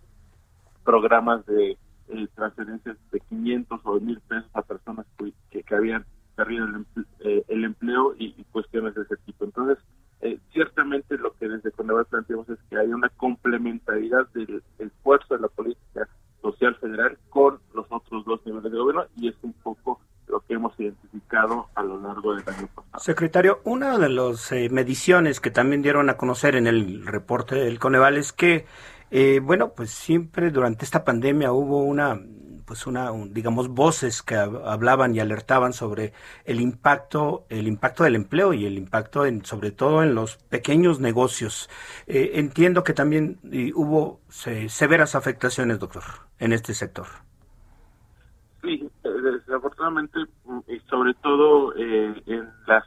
programas 0.85 1.45
de 1.47 1.79
eh, 2.09 2.29
transferencias 2.35 2.97
de 3.11 3.21
500 3.21 3.81
o 3.85 3.95
de 3.95 4.01
1000 4.01 4.21
pesos 4.21 4.51
a 4.55 4.63
personas 4.63 5.07
que, 5.51 5.63
que 5.63 5.75
habían 5.75 6.05
perdido 6.39 6.67
el, 6.67 6.87
eh, 7.21 7.45
empleo 7.49 8.15
y, 8.17 8.33
cuestiones 8.53 8.95
de 8.95 9.03
ese 9.03 9.17
tipo. 9.19 9.45
Entonces, 9.45 9.79
eh, 10.21 10.39
ciertamente 10.53 11.19
lo 11.19 11.33
que 11.35 11.49
desde 11.49 11.73
Coneval 11.73 12.07
planteamos 12.07 12.49
es 12.49 12.59
que 12.71 12.79
hay 12.79 12.89
una 12.89 13.09
complementariedad 13.11 14.29
del 14.35 14.63
esfuerzo 14.79 15.35
de 15.35 15.41
la 15.41 15.49
política 15.49 16.09
social 16.41 16.77
federal 16.77 17.19
con 17.29 17.59
los 17.75 17.87
otros 17.91 18.25
dos 18.25 18.41
niveles 18.47 18.71
de 18.71 18.79
gobierno 18.79 19.05
y 19.17 19.29
es 19.29 19.35
un 19.43 19.53
poco 19.53 20.01
lo 20.29 20.41
que 20.41 20.55
hemos 20.55 20.79
identificado 20.79 21.67
a 21.75 21.83
lo 21.83 22.01
largo 22.01 22.35
del 22.35 22.49
año 22.49 22.69
pasado. 22.69 22.98
Secretario, 23.09 23.63
una 23.65 23.97
de 23.97 24.11
las 24.11 24.53
mediciones 24.71 25.41
que 25.41 25.51
también 25.51 25.81
dieron 25.81 26.11
a 26.11 26.19
conocer 26.19 26.55
en 26.57 26.67
el 26.67 27.07
reporte 27.07 27.55
del 27.55 27.79
Coneval 27.79 28.19
es 28.19 28.35
que 28.35 28.67
eh, 29.11 29.41
bueno, 29.43 29.73
pues 29.73 29.89
siempre 29.89 30.51
durante 30.51 30.85
esta 30.85 31.07
pandemia 31.07 31.51
hubo 31.53 31.83
una 31.85 32.21
pues 32.67 32.87
una 32.87 33.11
digamos 33.31 33.69
voces 33.69 34.21
que 34.21 34.35
hablaban 34.35 35.15
y 35.15 35.21
alertaban 35.21 35.73
sobre 35.73 36.13
el 36.45 36.61
impacto 36.61 37.47
el 37.49 37.67
impacto 37.67 38.05
del 38.05 38.15
empleo 38.15 38.53
y 38.53 38.67
el 38.67 38.77
impacto 38.77 39.25
en 39.25 39.43
sobre 39.43 39.71
todo 39.71 40.03
en 40.03 40.15
los 40.15 40.37
pequeños 40.37 41.01
negocios. 41.01 41.71
Eh, 42.07 42.33
entiendo 42.35 42.85
que 42.85 42.93
también 42.93 43.39
hubo 43.75 44.21
severas 44.29 45.15
afectaciones 45.15 45.79
doctor 45.79 46.05
en 46.39 46.53
este 46.53 46.75
sector. 46.75 47.07
Sí 48.61 48.87
eh, 49.03 49.09
desafortunadamente 49.09 50.19
mm, 50.45 50.59
y 50.69 50.79
sobre 50.91 51.15
todo 51.23 51.75
en 51.75 52.53
las 52.67 52.85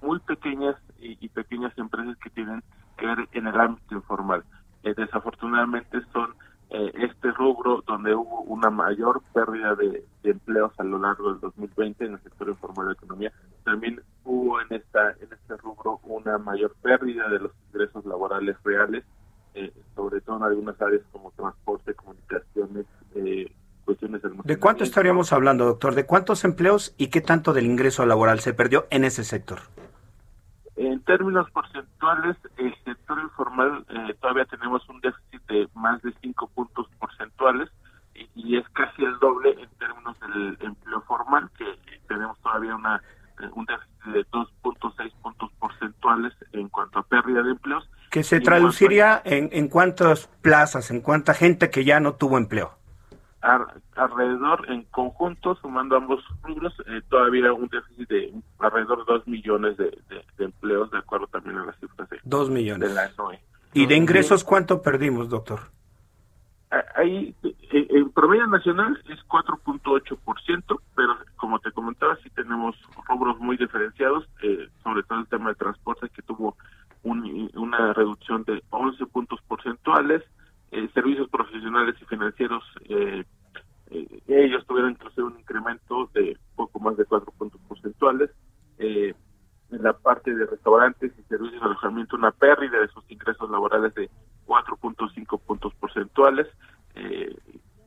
muy 0.00 0.18
pequeñas 0.20 0.76
y 0.98 1.28
pequeñas 1.28 1.76
empresas 1.78 2.16
que 2.18 2.30
tienen 2.30 2.62
que 2.96 3.06
ver 3.06 3.28
en 3.32 3.46
el 3.46 3.60
ámbito 3.60 3.94
informal 3.94 4.44
eh, 4.82 4.94
desafortunadamente 4.96 6.00
son 6.12 6.34
eh, 6.70 6.90
este 6.94 7.30
rubro 7.32 7.84
donde 7.86 8.14
hubo 8.14 8.40
una 8.42 8.70
mayor 8.70 9.22
pérdida 9.32 9.76
de, 9.76 10.04
empleos 10.24 10.72
a 10.78 10.84
lo 10.84 10.98
largo 10.98 11.30
del 11.30 11.40
2020 11.40 12.04
en 12.04 12.12
el 12.14 12.22
sector 12.22 12.48
informal 12.48 12.88
de 12.88 12.92
economía. 12.94 13.32
También 13.64 14.00
hubo 14.24 14.60
en 14.60 14.72
esta 14.72 15.10
en 15.20 15.32
este 15.32 15.56
rubro 15.58 16.00
una 16.04 16.38
mayor 16.38 16.74
pérdida 16.82 17.28
de 17.28 17.40
los 17.40 17.52
ingresos 17.68 18.04
laborales 18.04 18.56
reales, 18.64 19.04
eh, 19.54 19.72
sobre 19.94 20.20
todo 20.20 20.38
en 20.38 20.44
algunas 20.44 20.80
áreas 20.80 21.02
como 21.12 21.30
transporte, 21.32 21.94
comunicaciones, 21.94 22.86
cuestiones 23.84 24.22
¿De 24.44 24.58
cuánto 24.58 24.84
estaríamos 24.84 25.32
hablando, 25.32 25.64
doctor? 25.64 25.94
¿De 25.94 26.06
cuántos 26.06 26.44
empleos 26.44 26.94
y 26.96 27.08
qué 27.08 27.20
tanto 27.20 27.52
del 27.52 27.66
ingreso 27.66 28.06
laboral 28.06 28.40
se 28.40 28.54
perdió 28.54 28.86
en 28.90 29.04
ese 29.04 29.24
sector? 29.24 29.60
En 30.76 31.00
términos 31.04 31.50
porcentuales, 31.50 32.36
el 32.56 32.74
sector 32.84 33.18
informal 33.20 33.84
eh, 33.88 34.14
todavía 34.20 34.44
tenemos 34.46 34.88
un 34.88 35.00
déficit 35.00 35.42
de 35.48 35.68
más 35.74 36.00
de 36.02 36.12
5 36.22 36.50
puntos 36.54 36.88
porcentuales 36.98 37.68
y, 38.34 38.56
es 38.56 38.68
casi 38.70 39.04
el 39.04 39.18
doble 39.18 39.50
en 39.50 39.68
términos 39.78 40.18
del 40.20 40.58
empleo 40.60 41.00
formal, 41.02 41.50
que 41.56 41.64
tenemos 42.08 42.38
todavía 42.40 42.74
una 42.74 42.96
eh, 43.40 43.48
un 43.54 43.64
déficit 43.64 44.04
de 44.12 44.26
2.6 44.30 45.12
puntos 45.22 45.50
porcentuales 45.58 46.32
en 46.52 46.68
cuanto 46.68 46.98
a 46.98 47.02
pérdida 47.02 47.42
de 47.42 47.50
empleos. 47.52 47.88
¿Que 48.10 48.22
se 48.22 48.40
traduciría 48.40 49.20
en, 49.24 49.48
en 49.52 49.68
cuántas 49.68 50.26
plazas, 50.26 50.90
en 50.90 51.00
cuánta 51.00 51.34
gente 51.34 51.70
que 51.70 51.84
ya 51.84 52.00
no 52.00 52.14
tuvo 52.14 52.38
empleo? 52.38 52.81
En 54.68 54.82
conjunto, 54.84 55.54
sumando 55.56 55.96
ambos 55.96 56.24
rubros, 56.42 56.74
eh, 56.86 57.02
todavía 57.08 57.52
un 57.52 57.68
déficit 57.68 58.08
de 58.08 58.32
alrededor 58.58 59.04
de 59.04 59.12
2 59.12 59.26
millones 59.26 59.76
de, 59.76 59.92
empleos, 60.38 60.90
de 60.90 60.98
acuerdo 60.98 61.26
también 61.26 61.58
a 61.58 61.66
las 61.66 61.78
cifras 61.78 62.08
de, 62.10 62.18
2 62.24 62.50
millones. 62.50 62.88
de 62.88 62.94
la 62.94 63.10
¿Y 63.74 63.86
de 63.86 63.96
ingresos 63.96 64.44
cuánto 64.44 64.82
perdimos, 64.82 65.28
doctor? 65.28 65.60
Ahí, 66.96 67.34
en 67.70 68.10
promedio 68.12 68.46
nacional 68.46 68.98
es 69.08 69.18
4.8%, 69.28 70.80
pero 70.96 71.16
como 71.36 71.58
te 71.58 71.70
comentaba, 71.72 72.16
sí 72.22 72.30
tenemos 72.30 72.76
rubros 73.06 73.38
muy 73.40 73.58
diferenciados, 73.58 74.26
eh, 74.42 74.68
sobre 74.82 75.02
todo 75.02 75.20
el 75.20 75.26
tema 75.26 75.50
de 75.50 75.56
transporte, 75.56 76.08
que 76.08 76.22
tuvo 76.22 76.56
una 77.02 77.92
reducción 77.92 78.44
de 78.44 78.62
11 78.70 79.04
puntos 79.06 79.40
porcentuales, 79.48 80.22
eh, 80.70 80.88
servicios 80.94 81.28
profesionales 81.28 81.96
y 82.00 82.04
financieros, 82.06 82.64
eh, 82.88 83.24
eh, 84.32 84.44
ellos 84.44 84.66
tuvieron 84.66 84.92
incluso 84.92 85.26
un 85.26 85.38
incremento 85.38 86.10
de 86.14 86.36
poco 86.56 86.80
más 86.80 86.96
de 86.96 87.04
cuatro 87.04 87.32
puntos 87.38 87.60
porcentuales. 87.68 88.30
en 88.78 89.82
la 89.82 89.94
parte 89.94 90.34
de 90.34 90.44
restaurantes 90.46 91.12
y 91.18 91.22
servicios 91.22 91.60
de 91.60 91.66
alojamiento, 91.66 92.16
una 92.16 92.30
pérdida 92.30 92.78
de 92.78 92.88
sus 92.88 93.10
ingresos 93.10 93.50
laborales 93.50 93.94
de 93.94 94.10
4 94.44 94.76
0.5 94.76 95.40
puntos 95.40 95.74
porcentuales. 95.74 96.46
Eh, 96.94 97.34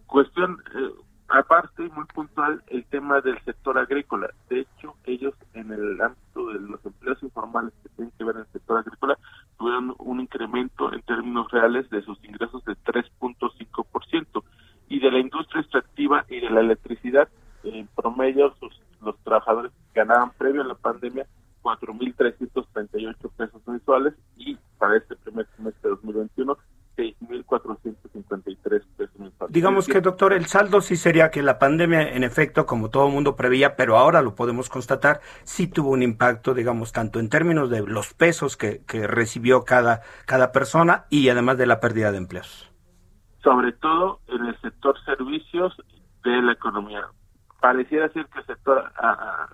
cuestión, 0.07 0.61
eh, 0.75 0.91
aparte, 1.27 1.83
muy 1.89 2.05
puntual, 2.05 2.63
el 2.67 2.85
tema 2.85 3.21
del 3.21 3.39
sector 3.43 3.77
agrícola. 3.77 4.29
De 4.49 4.61
hecho, 4.61 4.95
ellos 5.05 5.33
en 5.53 5.71
el 5.71 6.01
ámbito 6.01 6.47
de 6.47 6.59
los 6.59 6.85
empleos 6.85 7.21
informales 7.23 7.73
que 7.83 7.89
tienen 7.89 8.13
que 8.17 8.23
ver 8.23 8.35
en 8.35 8.41
el 8.41 8.51
sector 8.51 8.79
agrícola 8.79 9.17
tuvieron 9.57 9.95
un 9.99 10.19
incremento 10.19 10.91
en 10.93 11.01
términos 11.03 11.49
reales 11.51 11.89
de 11.89 12.01
sus 12.01 12.21
ingresos 12.23 12.63
de 12.65 12.73
3.5%. 12.73 14.43
Y 14.87 14.99
de 14.99 15.09
la 15.09 15.17
industria 15.17 15.61
y 16.29 16.39
de 16.39 16.49
la 16.49 16.61
electricidad, 16.61 17.27
en 17.63 17.87
promedio, 17.87 18.53
sus, 18.59 18.81
los 19.01 19.17
trabajadores 19.23 19.71
ganaban 19.93 20.31
previo 20.37 20.61
a 20.61 20.65
la 20.65 20.75
pandemia 20.75 21.25
4.338 21.63 23.15
pesos 23.35 23.61
mensuales 23.67 24.13
y 24.37 24.57
para 24.77 24.97
este 24.97 25.15
primer 25.15 25.47
semestre 25.55 25.89
de 25.89 25.95
2021 25.95 26.57
6.453 26.95 28.83
pesos 28.97 29.19
mensuales. 29.19 29.53
Digamos 29.53 29.87
que, 29.87 29.99
doctor, 30.01 30.33
el 30.33 30.45
saldo 30.45 30.79
sí 30.81 30.95
sería 30.95 31.29
que 31.29 31.41
la 31.41 31.59
pandemia, 31.59 32.13
en 32.13 32.23
efecto, 32.23 32.65
como 32.65 32.89
todo 32.89 33.09
mundo 33.09 33.35
preveía, 33.35 33.75
pero 33.75 33.97
ahora 33.97 34.21
lo 34.21 34.35
podemos 34.35 34.69
constatar, 34.69 35.19
sí 35.43 35.67
tuvo 35.67 35.89
un 35.89 36.03
impacto, 36.03 36.53
digamos, 36.53 36.93
tanto 36.93 37.19
en 37.19 37.29
términos 37.29 37.69
de 37.69 37.81
los 37.85 38.13
pesos 38.13 38.55
que, 38.55 38.81
que 38.87 39.07
recibió 39.07 39.65
cada, 39.65 40.01
cada 40.25 40.51
persona 40.51 41.05
y 41.09 41.27
además 41.29 41.57
de 41.57 41.65
la 41.65 41.79
pérdida 41.81 42.11
de 42.11 42.17
empleos. 42.17 42.71
Sobre 43.43 43.73
todo 43.73 44.21
en 44.27 44.45
el 44.45 44.59
sector 44.61 44.95
servicios 45.03 45.75
de 46.31 46.41
la 46.41 46.53
economía. 46.53 47.05
Pareciera 47.61 48.09
ser 48.09 48.25
que 48.27 48.39
el 48.39 48.45
sector, 48.45 48.91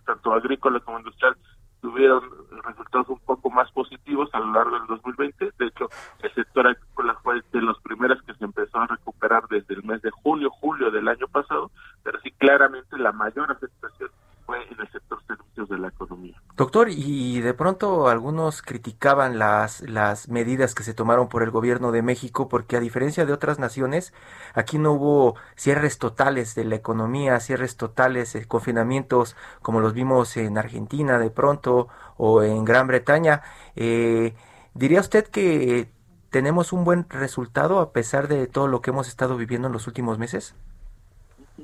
tanto 0.05 0.34
agrícola 0.34 0.80
como 0.80 0.99
industrial, 0.99 1.36
tuvieron 1.82 2.24
resultados 2.63 3.09
un 3.09 3.19
poco 3.19 3.49
más 3.49 3.72
positivos 3.72 4.30
a 4.34 4.39
lo 4.39 4.53
largo 4.53 4.78
del 4.78 4.88
2020. 4.88 5.51
De 5.57 5.65
hecho, 5.65 5.89
el 6.22 6.34
sector 6.34 6.67
agrícola 6.67 7.15
fue 7.24 7.41
de 7.51 7.61
los 7.61 7.80
primeros 7.82 8.22
que 8.24 8.34
se 8.36 8.45
empezó 8.45 8.80
a 8.80 8.88
recuperar 8.88 9.47
desde 9.49 9.74
el 9.74 9.84
mes 9.84 10.01
de 10.01 10.11
julio, 10.11 10.49
julio 10.49 10.91
del 10.91 11.07
año 11.07 11.28
pasado, 11.28 11.72
pero 12.03 12.19
sí 12.22 12.32
claramente 12.32 12.97
la 12.97 13.11
mayor 13.11 13.51
afectación 13.51 14.09
fue 14.45 14.57
en 14.69 14.79
el 14.79 14.91
sector 14.91 15.21
servicios 15.25 15.69
de 15.69 15.77
la 15.77 15.87
economía. 15.89 16.41
Doctor, 16.55 16.89
y 16.89 17.41
de 17.41 17.53
pronto 17.53 18.07
algunos 18.07 18.61
criticaban 18.61 19.39
las, 19.39 19.81
las 19.81 20.29
medidas 20.29 20.75
que 20.75 20.83
se 20.83 20.93
tomaron 20.93 21.29
por 21.29 21.43
el 21.43 21.51
gobierno 21.51 21.91
de 21.91 22.01
México 22.01 22.49
porque 22.49 22.77
a 22.77 22.79
diferencia 22.79 23.25
de 23.25 23.33
otras 23.33 23.59
naciones, 23.59 24.13
aquí 24.53 24.77
no 24.77 24.93
hubo 24.93 25.35
cierres 25.55 25.97
totales 25.97 26.55
de 26.55 26.65
la 26.65 26.75
economía, 26.75 27.39
cierres 27.39 27.77
totales, 27.77 28.35
eh, 28.35 28.45
confinamientos 28.47 29.35
como 29.61 29.79
los 29.79 29.93
vimos 29.93 30.37
en 30.37 30.57
Argentina 30.57 31.17
de 31.19 31.29
pronto 31.29 31.87
o 32.17 32.43
en 32.43 32.65
Gran 32.65 32.87
Bretaña. 32.87 33.41
Eh, 33.75 34.35
¿Diría 34.73 34.99
usted 35.01 35.27
que 35.27 35.91
tenemos 36.29 36.71
un 36.73 36.83
buen 36.83 37.09
resultado 37.09 37.79
a 37.79 37.91
pesar 37.91 38.27
de 38.27 38.47
todo 38.47 38.67
lo 38.67 38.81
que 38.81 38.91
hemos 38.91 39.07
estado 39.07 39.35
viviendo 39.37 39.67
en 39.67 39.73
los 39.73 39.87
últimos 39.87 40.17
meses? 40.17 40.55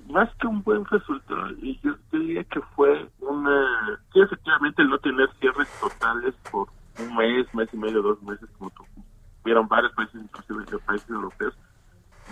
Más 0.10 0.34
que 0.36 0.48
un 0.48 0.62
buen 0.64 0.86
resultado, 0.86 1.50
y 1.62 1.80
yo 1.82 1.96
diría 2.12 2.44
que 2.46 2.62
fue 2.76 3.10
una, 3.20 4.00
sí, 4.14 4.22
efectivamente 4.22 4.82
el 4.82 4.90
no 4.90 5.00
tener 5.00 5.30
cierres 5.40 5.68
totales 5.80 6.36
por 6.52 6.68
un 7.00 7.16
mes, 7.16 7.54
mes 7.54 7.70
y 7.74 7.78
medio, 7.78 8.02
dos 8.02 8.22
meses, 8.24 8.50
como 8.58 8.72
tuvieron 9.42 9.68
varios 9.68 9.94
países, 9.94 10.22
inclusive 10.22 10.66
de 10.66 10.80
países 10.80 11.10
europeos, 11.10 11.58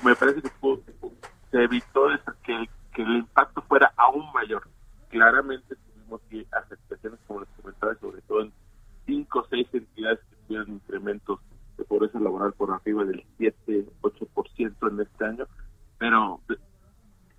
me 0.04 0.16
parece 0.16 0.42
que 0.42 0.50
se 1.52 1.64
evitó 1.64 2.08
que, 2.44 2.68
el 3.02 3.18
impacto 3.18 3.62
fuera 3.64 3.92
aún 3.98 4.26
mayor. 4.34 4.68
Claramente 5.10 5.76
tuvimos 5.76 6.22
que 6.30 6.46
afectaciones, 6.52 7.20
como 7.28 7.42
les 7.42 7.50
comentaba, 7.62 7.96
sobre 7.96 8.22
todo 8.22 8.42
en 8.42 8.54
cinco 9.06 9.40
o 9.40 9.48
seis 9.50 9.68
entidades 9.74 10.20
que 10.30 10.36
tuvieron 10.48 10.70
incrementos 10.76 11.40
de 11.78 11.84
pobreza 11.84 12.20
laboral 12.20 12.54
por 12.54 12.72
arriba 12.72 13.04
del 13.04 13.26
7-8% 13.38 14.92
en 14.92 15.02
este 15.02 15.26
año, 15.26 15.46
pero 15.98 16.40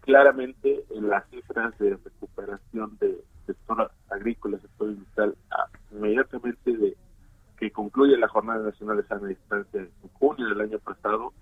claramente 0.07 0.85
en 0.91 1.09
las 1.09 1.29
cifras 1.31 1.77
de 1.79 1.97
recuperación 1.97 2.97
del 2.99 3.19
sector 3.45 3.91
agrícola, 4.09 4.59
sector 4.61 4.91
industrial, 4.91 5.37
inmediatamente 5.91 6.77
de 6.77 6.97
que 7.59 7.71
concluye 7.73 8.17
la 8.17 8.29
Jornada 8.29 8.65
Nacional 8.65 8.99
de 8.99 9.09
Sana 9.09 9.27
Distancia 9.27 9.81
en 9.81 10.09
junio 10.13 10.49
del 10.49 10.61
año 10.61 10.79
pasado, 10.79 11.33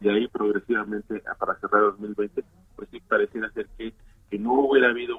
y 0.00 0.08
ahí 0.08 0.28
progresivamente 0.28 1.22
para 1.38 1.58
cerrar 1.58 1.82
2020, 1.82 2.44
pues 2.76 2.88
sí 2.90 3.00
pareciera 3.00 3.50
ser 3.52 3.66
que, 3.76 3.92
que 4.30 4.38
no 4.38 4.52
hubiera 4.52 4.90
habido 4.90 5.18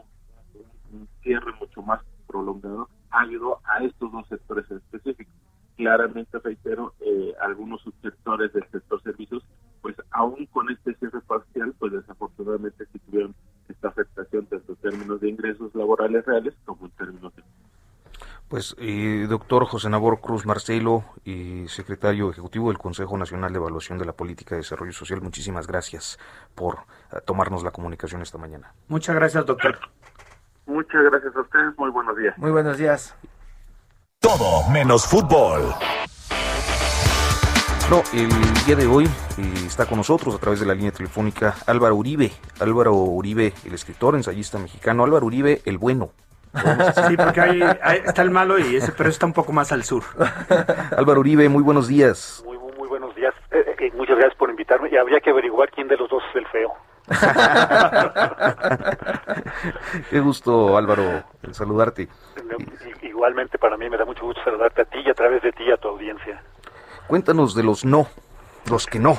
un, 0.94 1.08
cierre 1.22 1.52
mucho 1.60 1.82
más 1.82 2.02
prolongado, 2.26 2.88
ha 3.10 3.22
ayudó 3.22 3.60
a 3.66 3.84
estos 3.84 4.12
dos 4.12 4.28
sectores 4.30 4.70
específicos. 4.72 5.34
Claramente, 5.76 6.38
reitero, 6.40 6.94
eh, 7.00 7.34
algunos 7.42 7.82
subsectores 7.82 8.54
del 8.54 8.70
sector 8.70 9.02
servicios 9.02 9.44
pues 9.84 9.98
aún 10.12 10.46
con 10.48 10.72
este 10.72 10.96
cierre 10.96 11.20
parcial, 11.28 11.76
pues 11.78 11.92
desafortunadamente 11.92 12.86
sí 12.92 13.00
tuvieron 13.00 13.36
esta 13.68 13.90
afectación 13.90 14.46
tanto 14.46 14.72
en 14.72 14.78
términos 14.78 15.20
de 15.20 15.30
ingresos 15.30 15.76
laborales 15.76 16.26
reales 16.26 16.56
como 16.64 16.86
en 16.86 16.92
términos 16.92 17.36
de... 17.36 17.44
Doctor 19.28 19.66
José 19.66 19.90
Nabor 19.90 20.22
Cruz 20.22 20.46
Marcelo, 20.46 21.04
y 21.26 21.68
secretario 21.68 22.30
ejecutivo 22.30 22.70
del 22.70 22.78
Consejo 22.78 23.18
Nacional 23.18 23.52
de 23.52 23.58
Evaluación 23.58 23.98
de 23.98 24.06
la 24.06 24.14
Política 24.14 24.56
de 24.56 24.62
Desarrollo 24.62 24.92
Social, 24.92 25.22
muchísimas 25.22 25.68
gracias 25.68 26.20
por 26.56 26.80
eh, 27.12 27.20
tomarnos 27.26 27.64
la 27.64 27.72
comunicación 27.72 28.22
esta 28.22 28.38
mañana. 28.38 28.74
Muchas 28.88 29.16
gracias, 29.16 29.46
doctor. 29.46 29.78
Muchas 30.66 31.04
gracias 31.04 31.36
a 31.36 31.42
ustedes, 31.42 31.78
muy 31.78 31.92
buenos 31.92 32.18
días. 32.18 32.38
Muy 32.38 32.52
buenos 32.52 32.78
días. 32.78 33.16
Todo 34.20 34.70
menos 34.70 35.06
fútbol. 35.06 35.74
No, 37.90 38.02
el 38.14 38.30
día 38.66 38.76
de 38.78 38.88
hoy 38.88 39.06
eh, 39.06 39.54
está 39.66 39.86
con 39.86 39.98
nosotros 39.98 40.34
a 40.34 40.38
través 40.38 40.62
de 40.62 40.66
la 40.66 40.74
línea 40.74 40.92
telefónica 40.92 41.56
Álvaro 41.68 41.96
Uribe. 41.96 42.32
Álvaro 42.60 42.94
Uribe, 42.94 43.54
el 43.66 43.74
escritor, 43.74 44.16
ensayista 44.16 44.58
mexicano. 44.58 45.04
Álvaro 45.04 45.26
Uribe, 45.26 45.62
el 45.66 45.78
bueno. 45.78 46.12
Sí, 46.54 47.18
porque 47.18 47.42
ahí, 47.42 47.60
está 48.06 48.22
el 48.22 48.30
malo 48.30 48.60
y 48.60 48.76
ese, 48.76 48.92
pero 48.92 49.10
está 49.10 49.26
un 49.26 49.34
poco 49.34 49.52
más 49.52 49.72
al 49.72 49.84
sur. 49.84 50.04
Álvaro 50.98 51.22
Uribe, 51.22 51.50
muy 51.50 51.64
buenos 51.64 51.88
días. 51.88 52.44
Muy, 52.46 52.60
muy, 52.78 52.88
buenos 52.88 53.16
días. 53.16 53.34
Eh, 53.52 53.76
eh, 53.80 53.92
muchas 53.96 54.18
gracias 54.18 54.38
por 54.38 54.52
invitarme 54.52 54.90
y 54.92 54.98
habría 54.98 55.20
que 55.20 55.32
averiguar 55.32 55.72
quién 55.72 55.88
de 55.88 55.98
los 55.98 56.08
dos 56.10 56.22
es 56.30 56.36
el 56.36 56.46
feo. 56.48 56.72
Qué 60.10 60.20
gusto, 60.20 60.78
Álvaro, 60.78 61.24
saludarte. 61.52 62.08
Igualmente 63.02 63.58
para 63.58 63.76
mí 63.76 63.90
me 63.90 63.98
da 63.98 64.06
mucho 64.06 64.26
gusto 64.26 64.42
saludarte 64.44 64.84
a 64.84 64.86
ti 64.86 65.00
y 65.06 65.10
a 65.10 65.14
través 65.14 65.42
de 65.42 65.52
ti 65.52 65.70
a 65.72 65.78
tu 65.78 65.90
audiencia. 65.90 66.42
Cuéntanos 67.08 67.56
de 67.56 67.64
los 67.64 67.84
no, 67.84 68.08
los 68.70 68.86
que 68.86 69.00
no. 69.00 69.18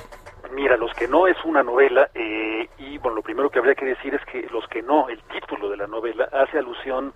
Mira, 0.54 0.76
Los 0.76 0.92
que 0.94 1.08
no 1.08 1.26
es 1.26 1.36
una 1.44 1.62
novela 1.62 2.08
eh, 2.14 2.68
y 2.78 2.98
bueno, 2.98 3.16
lo 3.16 3.22
primero 3.22 3.50
que 3.50 3.58
habría 3.58 3.74
que 3.74 3.84
decir 3.84 4.14
es 4.14 4.24
que 4.26 4.46
Los 4.50 4.66
que 4.68 4.82
no, 4.82 5.08
el 5.08 5.20
título 5.24 5.68
de 5.68 5.76
la 5.76 5.86
novela, 5.86 6.28
hace 6.32 6.58
alusión 6.58 7.12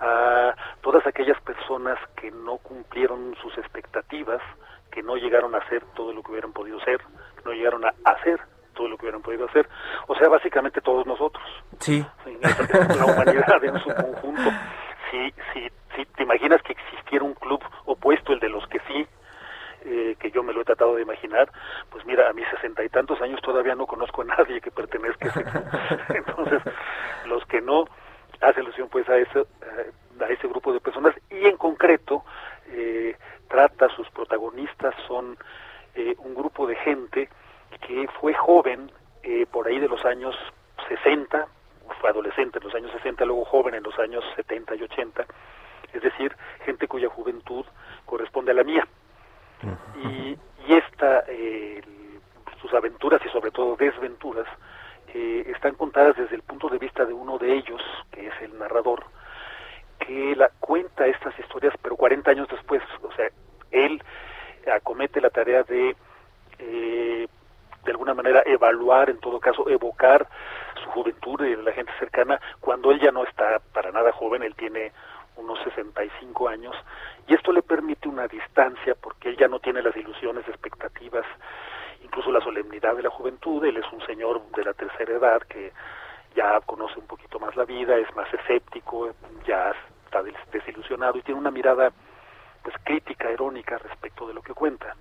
a 0.00 0.54
todas 0.82 1.06
aquellas 1.06 1.40
personas 1.42 1.98
que 2.16 2.30
no 2.30 2.58
cumplieron 2.58 3.34
sus 3.40 3.56
expectativas, 3.58 4.42
que 4.90 5.02
no 5.02 5.16
llegaron 5.16 5.54
a 5.54 5.58
hacer 5.58 5.82
todo 5.94 6.12
lo 6.12 6.22
que 6.22 6.32
hubieran 6.32 6.52
podido 6.52 6.80
ser, 6.80 6.98
que 6.98 7.44
no 7.44 7.52
llegaron 7.52 7.84
a 7.84 7.94
hacer 8.04 8.40
todo 8.74 8.88
lo 8.88 8.96
que 8.96 9.06
hubieran 9.06 9.22
podido 9.22 9.46
hacer. 9.46 9.68
O 10.08 10.14
sea, 10.16 10.28
básicamente 10.28 10.80
todos 10.80 11.06
nosotros. 11.06 11.44
Sí. 11.78 12.04
La 12.98 13.04
humanidad 13.06 13.64
en 13.64 13.78
su 13.78 13.94
conjunto. 13.94 14.50
Si, 15.10 15.32
si, 15.52 15.70
si 15.96 16.04
te 16.06 16.24
imaginas 16.24 16.60
que 16.62 16.72
existiera 16.72 17.24
un 17.24 17.34
club 17.34 17.62
opuesto, 17.86 18.32
el 18.32 18.40
de 18.40 18.48
los 18.48 18.66
que 18.66 18.80
sí, 18.88 19.06
eh, 19.86 20.16
que 20.18 20.30
yo 20.30 20.42
me 20.42 20.54
lo 20.54 20.62
he 20.62 20.64
tratado 20.64 20.94
de 20.94 21.02
imaginar, 21.02 21.52
pues 21.90 22.06
mira, 22.06 22.30
a 22.30 22.32
mis 22.32 22.48
sesenta 22.48 22.82
y 22.82 22.88
tantos 22.88 23.20
años 23.20 23.40
todavía 23.42 23.74
no 23.74 23.86
conozco 23.86 24.22
a 24.22 24.24
nadie 24.24 24.58
que 24.62 24.70
pertenezca 24.70 25.26
a 25.26 25.28
ese 25.28 25.42
grupo. 25.42 25.68
Entonces, 26.08 26.62
los 27.26 27.44
que 27.44 27.60
no, 27.60 27.84
hace 28.40 28.60
alusión 28.60 28.88
pues 28.88 29.06
a 29.10 29.18
ese, 29.18 29.40
a 30.20 30.26
ese 30.28 30.48
grupo 30.48 30.72
de 30.72 30.80
personas 30.80 31.14
y 31.30 31.46
en 31.46 31.58
concreto 31.58 32.24
eh, 32.68 33.14
trata, 33.48 33.90
sus 33.90 34.08
protagonistas 34.10 34.94
son 35.06 35.36
eh, 35.94 36.14
un 36.18 36.34
grupo 36.34 36.66
de 36.66 36.76
gente 36.76 37.28
que 37.86 38.08
fue 38.20 38.32
joven 38.32 38.90
por 39.50 39.66
ahí 39.66 39.78
de 39.78 39.88
los 39.88 40.04
años 40.04 40.34
60, 40.88 41.46
fue 42.00 42.10
adolescente 42.10 42.58
en 42.58 42.64
los 42.64 42.74
años 42.74 42.90
60, 42.92 43.24
luego 43.24 43.44
joven 43.46 43.74
en 43.74 43.82
los 43.82 43.98
años 43.98 44.22
70 44.36 44.74
y 44.76 44.82
80, 44.82 45.24
es 45.94 46.02
decir, 46.02 46.36
gente 46.64 46.86
cuya 46.88 47.08
juventud 47.08 47.64
corresponde 48.04 48.52
a 48.52 48.54
la 48.54 48.64
mía 48.64 48.86
y, 50.02 50.38
y 50.66 50.74
esta, 50.74 51.24
eh, 51.28 51.82
sus 52.60 52.72
aventuras 52.74 53.20
y 53.24 53.28
sobre 53.28 53.50
todo 53.50 53.76
desventuras 53.76 54.46
eh, 55.08 55.44
están 55.54 55.74
contadas 55.74 56.16
desde 56.16 56.36
el 56.36 56.42
punto 56.42 56.68
de 56.68 56.78
vista 56.78 57.04
de 57.04 57.12
uno 57.12 57.38
de 57.38 57.54
ellos, 57.54 57.80
que 58.10 58.26
es 58.26 58.34
el 58.42 58.58
narrador, 58.58 59.04
que 59.98 60.34
la 60.36 60.50
cuenta 60.60 61.06
estas 61.06 61.38
historias, 61.38 61.74
pero 61.82 61.96
40 61.96 62.30
años 62.30 62.48
después, 62.48 62.82
o 63.02 63.12
sea, 63.12 63.28
él 63.70 64.02
acomete 64.72 65.20
la 65.20 65.30
tarea 65.30 65.62
de 65.62 65.96
eh, 66.58 67.28
de 67.84 67.90
alguna 67.90 68.14
manera 68.14 68.42
evaluar, 68.46 69.10
en 69.10 69.18
todo 69.18 69.38
caso, 69.38 69.68
evocar 69.68 70.26
su 70.82 70.90
juventud 70.90 71.44
y 71.44 71.56
la 71.56 71.72
gente 71.72 71.92
cercana, 71.98 72.40
cuando 72.60 72.90
él 72.90 73.00
ya 73.00 73.12
no 73.12 73.24
está 73.24 73.60
para 73.72 73.92
nada 73.92 74.10
joven, 74.12 74.42
él 74.42 74.54
tiene 74.54 74.92
unos 75.36 75.58
65 75.64 76.48
años, 76.48 76.74
y 77.26 77.34
esto 77.34 77.52
le 77.52 77.62
permite 77.62 78.08
una 78.08 78.28
distancia 78.28 78.94
porque 78.94 79.30
él 79.30 79.36
ya 79.36 79.48
no 79.48 79.58
tiene 79.58 79.82
las 79.82 79.96
ilusiones, 79.96 80.46
expectativas 80.48 81.26
incluso 82.04 82.30
la 82.30 82.40
solemnidad 82.40 82.94
de 82.94 83.02
la 83.02 83.10
juventud. 83.10 83.64
Él 83.64 83.76
es 83.76 83.92
un 83.92 84.04
señor 84.06 84.40
de 84.54 84.64
la 84.64 84.72
tercera 84.74 85.12
edad 85.12 85.42
que 85.42 85.72
ya 86.36 86.60
conoce 86.60 86.98
un 86.98 87.06
poquito 87.06 87.38
más 87.40 87.56
la 87.56 87.64
vida, 87.64 87.96
es 87.96 88.14
más 88.14 88.32
escéptico, 88.32 89.12
ya 89.46 89.74
está 90.04 90.22
desilusionado 90.52 91.18
y 91.18 91.22
tiene 91.22 91.40
una 91.40 91.50
mirada 91.50 91.92
pues 92.62 92.76
crítica, 92.84 93.30
irónica 93.30 93.78
respecto 93.78 94.26
de 94.26 94.34
lo 94.34 94.42
que 94.42 94.54
cuenta. 94.54 94.94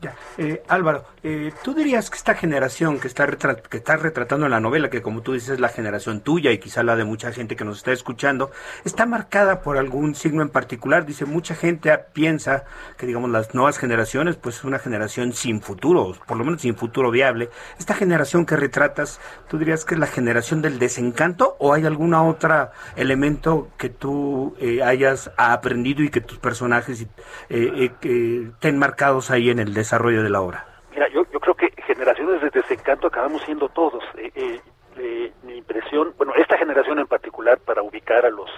Ya. 0.00 0.14
Eh, 0.38 0.62
Álvaro, 0.68 1.04
eh, 1.22 1.52
¿tú 1.62 1.74
dirías 1.74 2.08
que 2.08 2.16
esta 2.16 2.34
generación 2.34 2.98
que 2.98 3.06
está, 3.06 3.26
que 3.26 3.76
está 3.76 3.98
retratando 3.98 4.46
en 4.46 4.52
la 4.52 4.60
novela, 4.60 4.88
que 4.88 5.02
como 5.02 5.20
tú 5.20 5.34
dices 5.34 5.50
es 5.50 5.60
la 5.60 5.68
generación 5.68 6.22
tuya 6.22 6.52
y 6.52 6.58
quizá 6.58 6.82
la 6.82 6.96
de 6.96 7.04
mucha 7.04 7.32
gente 7.32 7.54
que 7.54 7.66
nos 7.66 7.78
está 7.78 7.92
escuchando, 7.92 8.50
está 8.86 9.04
marcada 9.04 9.60
por 9.60 9.76
algún 9.76 10.14
signo 10.14 10.40
en 10.40 10.48
particular? 10.48 11.04
Dice, 11.04 11.26
mucha 11.26 11.54
gente 11.54 11.94
piensa 12.14 12.64
que, 12.96 13.04
digamos, 13.04 13.28
las 13.28 13.54
nuevas 13.54 13.76
generaciones, 13.76 14.36
pues 14.36 14.56
es 14.56 14.64
una 14.64 14.78
generación 14.78 15.34
sin 15.34 15.60
futuro, 15.60 16.16
por 16.26 16.38
lo 16.38 16.44
menos 16.44 16.62
sin 16.62 16.76
futuro 16.76 17.10
viable. 17.10 17.50
¿Esta 17.78 17.92
generación 17.92 18.46
que 18.46 18.56
retratas, 18.56 19.20
tú 19.48 19.58
dirías 19.58 19.84
que 19.84 19.96
es 19.96 20.00
la 20.00 20.06
generación 20.06 20.62
del 20.62 20.78
desencanto 20.78 21.56
o 21.58 21.74
hay 21.74 21.84
algún 21.84 22.14
otro 22.14 22.70
elemento 22.96 23.68
que 23.76 23.90
tú 23.90 24.56
eh, 24.60 24.82
hayas 24.82 25.30
aprendido 25.36 26.02
y 26.02 26.08
que 26.08 26.22
tus 26.22 26.38
personajes 26.38 27.06
estén 27.50 28.78
marcados 28.78 29.30
ahí 29.30 29.50
en 29.50 29.58
el 29.58 29.74
desencanto? 29.74 29.89
Desarrollo 29.90 30.22
de 30.22 30.30
la 30.30 30.40
obra? 30.40 30.64
Mira, 30.92 31.08
yo, 31.08 31.24
yo 31.32 31.40
creo 31.40 31.54
que 31.56 31.72
generaciones 31.82 32.40
de 32.40 32.50
desencanto 32.50 33.08
acabamos 33.08 33.42
siendo 33.42 33.68
todos. 33.70 34.04
Eh, 34.16 34.30
eh, 34.36 34.60
eh, 34.98 35.32
mi 35.42 35.56
impresión, 35.56 36.14
bueno, 36.16 36.32
esta 36.36 36.56
generación 36.56 37.00
en 37.00 37.08
particular, 37.08 37.58
para 37.58 37.82
ubicar 37.82 38.24
a 38.24 38.30
los, 38.30 38.48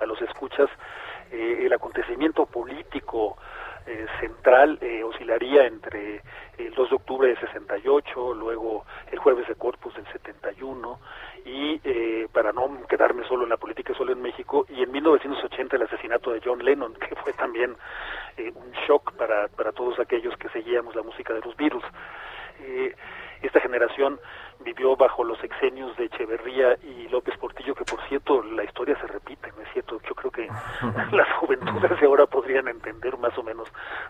a 0.00 0.06
los 0.06 0.20
escuchas, 0.22 0.68
el 1.32 1.72
acontecimiento 1.72 2.46
político 2.46 3.36
central 4.20 4.78
oscilaría 5.04 5.66
entre 5.66 6.22
el 6.58 6.72
2 6.74 6.90
de 6.90 6.96
octubre 6.96 7.28
de 7.28 7.36
68, 7.36 8.34
luego 8.34 8.84
el 9.10 9.18
jueves 9.18 9.48
de 9.48 9.56
Corpus 9.56 9.94
del 9.94 10.06
71, 10.12 11.00
y 11.46 11.80
para 12.36 12.52
no 12.52 12.86
quedarme 12.86 13.26
solo 13.26 13.44
en 13.44 13.48
la 13.48 13.56
política, 13.56 13.94
solo 13.94 14.12
en 14.12 14.20
México, 14.20 14.66
y 14.68 14.82
en 14.82 14.92
1980 14.92 15.76
el 15.76 15.82
asesinato 15.82 16.32
de 16.32 16.42
John 16.44 16.62
Lennon, 16.62 16.92
que 17.00 17.14
fue 17.16 17.32
también 17.32 17.74
eh, 18.36 18.52
un 18.54 18.72
shock 18.86 19.12
para, 19.12 19.48
para 19.48 19.72
todos 19.72 19.98
aquellos 19.98 20.36
que 20.36 20.50
seguíamos 20.50 20.94
la 20.94 21.02
música 21.02 21.32
de 21.32 21.40
los 21.40 21.56
Beatles. 21.56 21.84
Eh, 22.60 22.94
esta 23.42 23.60
generación 23.60 24.18
vivió 24.60 24.96
bajo 24.96 25.24
los 25.24 25.42
exenios 25.44 25.96
de 25.96 26.06
Echeverría 26.06 26.76
y 26.82 27.08
López 27.08 27.36
Portillo, 27.38 27.74
que 27.74 27.84
por 27.84 28.02
cierto 28.08 28.42
la 28.42 28.64
historia 28.64 28.98
se 29.00 29.06
repite, 29.06 29.52
¿no 29.56 29.62
es 29.62 29.72
cierto? 29.72 30.00
Yo 30.08 30.14
creo 30.14 30.30
que 30.30 30.48
las 31.12 31.32
juventudes 31.34 32.00
de 32.00 32.06
ahora 32.06 32.26
podrían 32.26 32.68
entender 32.68 33.16
más 33.18 33.36
o 33.38 33.42
menos 33.42 33.68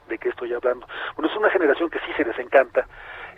de 0.08 0.18
qué 0.18 0.30
estoy 0.30 0.52
hablando. 0.52 0.86
Bueno, 1.16 1.30
es 1.30 1.36
una 1.36 1.50
generación 1.50 1.90
que 1.90 1.98
sí 2.00 2.12
se 2.16 2.24
desencanta, 2.24 2.86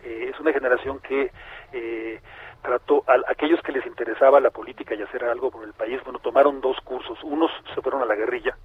eh, 0.02 0.30
es 0.32 0.40
una 0.40 0.52
generación 0.52 1.00
que 1.00 1.30
eh, 1.72 2.20
trató 2.62 3.04
a 3.06 3.16
aquellos 3.30 3.60
que 3.62 3.72
les 3.72 3.86
interesaba 3.86 4.40
la 4.40 4.50
política 4.50 4.94
y 4.94 5.02
hacer 5.02 5.24
algo 5.24 5.50
por 5.50 5.64
el 5.64 5.72
país, 5.72 6.02
bueno, 6.04 6.18
tomaron 6.18 6.60
dos 6.60 6.78
cursos, 6.80 7.18
unos 7.22 7.50
se 7.74 7.80
fueron 7.80 8.02
a 8.02 8.06
la 8.06 8.14
guerrilla, 8.14 8.56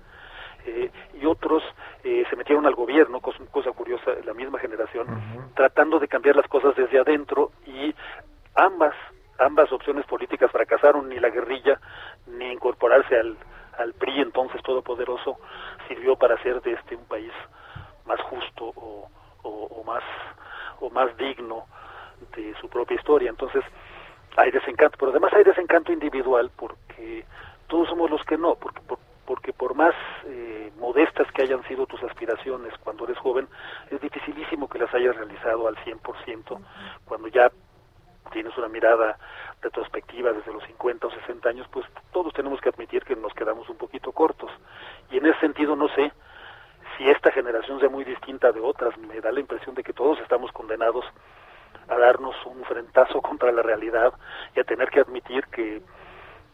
eh, 0.65 0.89
y 1.21 1.25
otros 1.25 1.61
eh, 2.03 2.23
se 2.29 2.35
metieron 2.35 2.65
al 2.65 2.75
gobierno, 2.75 3.19
cosa, 3.19 3.39
cosa 3.51 3.71
curiosa, 3.71 4.11
la 4.23 4.33
misma 4.33 4.59
generación, 4.59 5.07
tratando 5.55 5.99
de 5.99 6.07
cambiar 6.07 6.35
las 6.35 6.47
cosas 6.47 6.75
desde 6.75 6.99
adentro 6.99 7.51
y 7.65 7.93
ambas 8.55 8.95
ambas 9.39 9.71
opciones 9.71 10.05
políticas 10.05 10.51
fracasaron, 10.51 11.09
ni 11.09 11.19
la 11.19 11.29
guerrilla 11.29 11.79
ni 12.27 12.51
incorporarse 12.51 13.17
al, 13.17 13.35
al 13.77 13.93
PRI 13.93 14.21
entonces 14.21 14.61
todopoderoso 14.61 15.37
sirvió 15.87 16.15
para 16.15 16.35
hacer 16.35 16.61
de 16.61 16.73
este 16.73 16.95
un 16.95 17.05
país 17.05 17.31
más 18.05 18.19
justo 18.21 18.71
o, 18.75 19.09
o, 19.43 19.83
más 19.83 20.03
o 20.79 20.89
más 20.89 21.15
digno 21.17 21.65
de 22.35 22.53
su 22.59 22.69
propia 22.69 22.95
historia. 22.95 23.29
Entonces 23.29 23.63
hay 24.37 24.51
desencanto, 24.51 24.97
pero 24.97 25.11
además 25.11 25.33
hay 25.33 25.43
desencanto 25.43 25.91
individual 25.91 26.51
porque 26.55 27.25
todos 27.67 27.87
somos 27.89 28.09
los 28.09 28.23
que 28.23 28.37
no, 28.37 28.55
porque 28.55 28.81
por, 28.81 28.99
porque 29.25 29.53
por 29.53 29.75
más 29.75 29.93
eh, 30.25 30.71
modestas 30.77 31.31
que 31.31 31.43
hayan 31.43 31.63
sido 31.67 31.85
tus 31.85 32.01
aspiraciones 32.03 32.73
cuando 32.83 33.05
eres 33.05 33.17
joven, 33.17 33.47
es 33.89 34.01
dificilísimo 34.01 34.67
que 34.69 34.79
las 34.79 34.93
hayas 34.93 35.15
realizado 35.15 35.67
al 35.67 35.75
100% 35.77 36.59
cuando 37.05 37.27
ya 37.27 37.51
tienes 38.31 38.57
una 38.57 38.67
mirada 38.67 39.17
retrospectiva 39.61 40.33
desde 40.33 40.51
los 40.51 40.63
50 40.65 41.07
o 41.07 41.11
60 41.11 41.49
años, 41.49 41.67
pues 41.71 41.85
todos 42.11 42.33
tenemos 42.33 42.59
que 42.59 42.69
admitir 42.69 43.03
que 43.03 43.15
nos 43.15 43.33
quedamos 43.33 43.69
un 43.69 43.77
poquito 43.77 44.11
cortos. 44.11 44.51
Y 45.11 45.17
en 45.17 45.25
ese 45.27 45.39
sentido 45.39 45.75
no 45.75 45.87
sé 45.89 46.11
si 46.97 47.09
esta 47.09 47.31
generación 47.31 47.79
sea 47.79 47.89
muy 47.89 48.03
distinta 48.03 48.51
de 48.51 48.59
otras, 48.59 48.97
me 48.97 49.21
da 49.21 49.31
la 49.31 49.39
impresión 49.39 49.75
de 49.75 49.83
que 49.83 49.93
todos 49.93 50.19
estamos 50.19 50.51
condenados 50.51 51.05
a 51.87 51.97
darnos 51.97 52.35
un 52.45 52.63
frentazo 52.65 53.21
contra 53.21 53.51
la 53.51 53.61
realidad 53.61 54.13
y 54.55 54.59
a 54.59 54.63
tener 54.63 54.89
que 54.89 55.01
admitir 55.01 55.45
que 55.47 55.81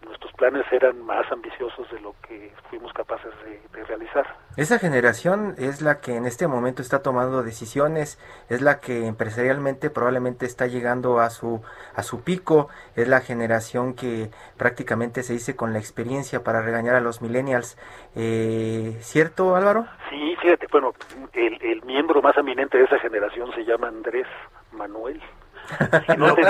nuestros 0.06 0.32
planes 0.34 0.66
eran 0.72 1.04
más 1.06 1.30
ambiciosos 1.32 1.90
de 1.92 2.00
lo 2.00 2.16
que 2.28 2.52
fuimos 2.70 2.92
capaces 2.94 3.32
de, 3.44 3.60
realizar. 3.86 4.26
Esa 4.56 4.78
generación 4.78 5.56
es 5.58 5.82
la 5.82 6.00
que 6.00 6.16
en 6.16 6.26
este 6.26 6.48
momento 6.48 6.82
está 6.82 7.02
tomando 7.02 7.44
decisiones, 7.44 8.20
es 8.50 8.62
la 8.62 8.80
que 8.80 9.08
empresarialmente 9.08 9.90
probablemente 9.90 10.46
está 10.46 10.68
llegando 10.68 11.20
a 11.20 11.30
su 11.30 11.62
a 11.96 12.04
su 12.04 12.24
pico, 12.24 12.70
es 12.96 13.08
la 13.08 13.22
generación 13.22 13.94
que 13.94 14.30
prácticamente 14.58 15.24
se 15.24 15.34
dice 15.34 15.56
con 15.56 15.74
la 15.74 15.80
experiencia 15.80 16.44
para 16.44 16.62
regañar 16.62 16.96
a 16.96 17.00
los 17.00 17.22
millennials. 17.22 17.78
Eh, 18.16 18.98
¿Cierto, 19.00 19.56
Álvaro? 19.56 19.88
Sí, 20.10 20.36
fíjate, 20.42 20.68
bueno, 20.72 20.94
el, 21.34 21.62
el 21.64 21.82
miembro 21.84 22.22
más 22.22 22.38
eminente 22.38 22.78
de 22.78 22.84
esa 22.84 23.00
generación 23.00 23.52
se 23.54 23.64
llama 23.64 23.88
Andrés 23.88 24.28
Manuel. 24.72 25.22
Y 26.08 26.18
no, 26.18 26.34
te, 26.34 26.42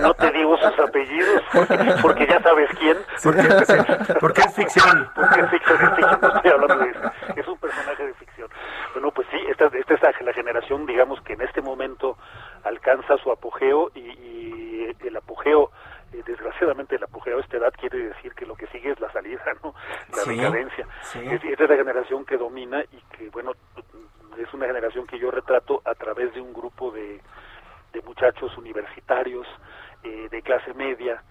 no 0.00 0.14
te 0.14 0.30
digo 0.32 0.56
sus 0.58 0.78
apellidos, 0.78 1.42
porque 2.02 2.26
ya 2.26 2.38
sabes 2.42 2.68
quién. 2.78 2.98
Porque, 4.20 4.42
es 4.42 4.54
ficción. 4.54 5.08
Porque 5.14 5.40
es 5.40 5.50
ficción, 5.50 5.78
es 5.80 5.90
ficción, 5.96 6.18
no 6.20 6.28
estoy 6.36 6.50
hablando 6.50 6.84
de 6.84 6.90
eso. 6.90 7.12
Es 7.36 7.48
un 7.48 7.58
personaje 7.58 8.06
de 8.06 8.14
ficción. 8.14 8.50
Bueno, 8.92 9.10
pues 9.12 9.26
sí, 9.30 9.38
esta, 9.48 9.66
esta 9.66 9.94
es 9.94 10.20
la 10.22 10.32
generación, 10.34 10.84
digamos, 10.84 11.20
que 11.22 11.32
en 11.32 11.40
este 11.40 11.62
momento 11.62 12.18
alcanza 12.64 13.16
su 13.22 13.30
apogeo 13.32 13.90
y, 13.94 14.00
y 14.00 14.96
el 15.00 15.16
apogeo 15.16 15.70
eh, 16.12 16.22
desgraciadamente 16.26 16.96
el 16.96 17.04
apogeo 17.04 17.36
a 17.36 17.40
esta 17.40 17.58
edad 17.58 17.72
quiere 17.78 17.98
decir 17.98 18.32
que 18.34 18.46
lo 18.46 18.54
que 18.54 18.66
sigue 18.68 18.92
es 18.92 19.00
la 19.00 19.12
salida, 19.12 19.42
¿no? 19.62 19.74
La 20.16 20.24
decadencia. 20.24 20.86
Es, 21.14 21.44
esta 21.44 21.64
es 21.64 21.70
la 21.70 21.76
generación 21.76 22.24
que 22.24 22.38
domina 22.38 22.82
y 22.82 23.16
que, 23.16 23.28
bueno, 23.28 23.52
es 24.38 24.54
una 24.54 24.66
generación 24.66 25.06
que 25.06 25.18
yo 25.18 25.30
retrato 25.30 25.82
a 25.84 25.94
través 25.94 26.32
de 26.32 26.40
un 26.40 26.54
grupo 26.54 26.90
de, 26.90 27.20
de 27.92 28.02
muchachos 28.02 28.56
universitarios 28.56 29.46
eh, 30.02 30.28
de 30.30 30.42
clase 30.42 30.74
media 30.74 31.22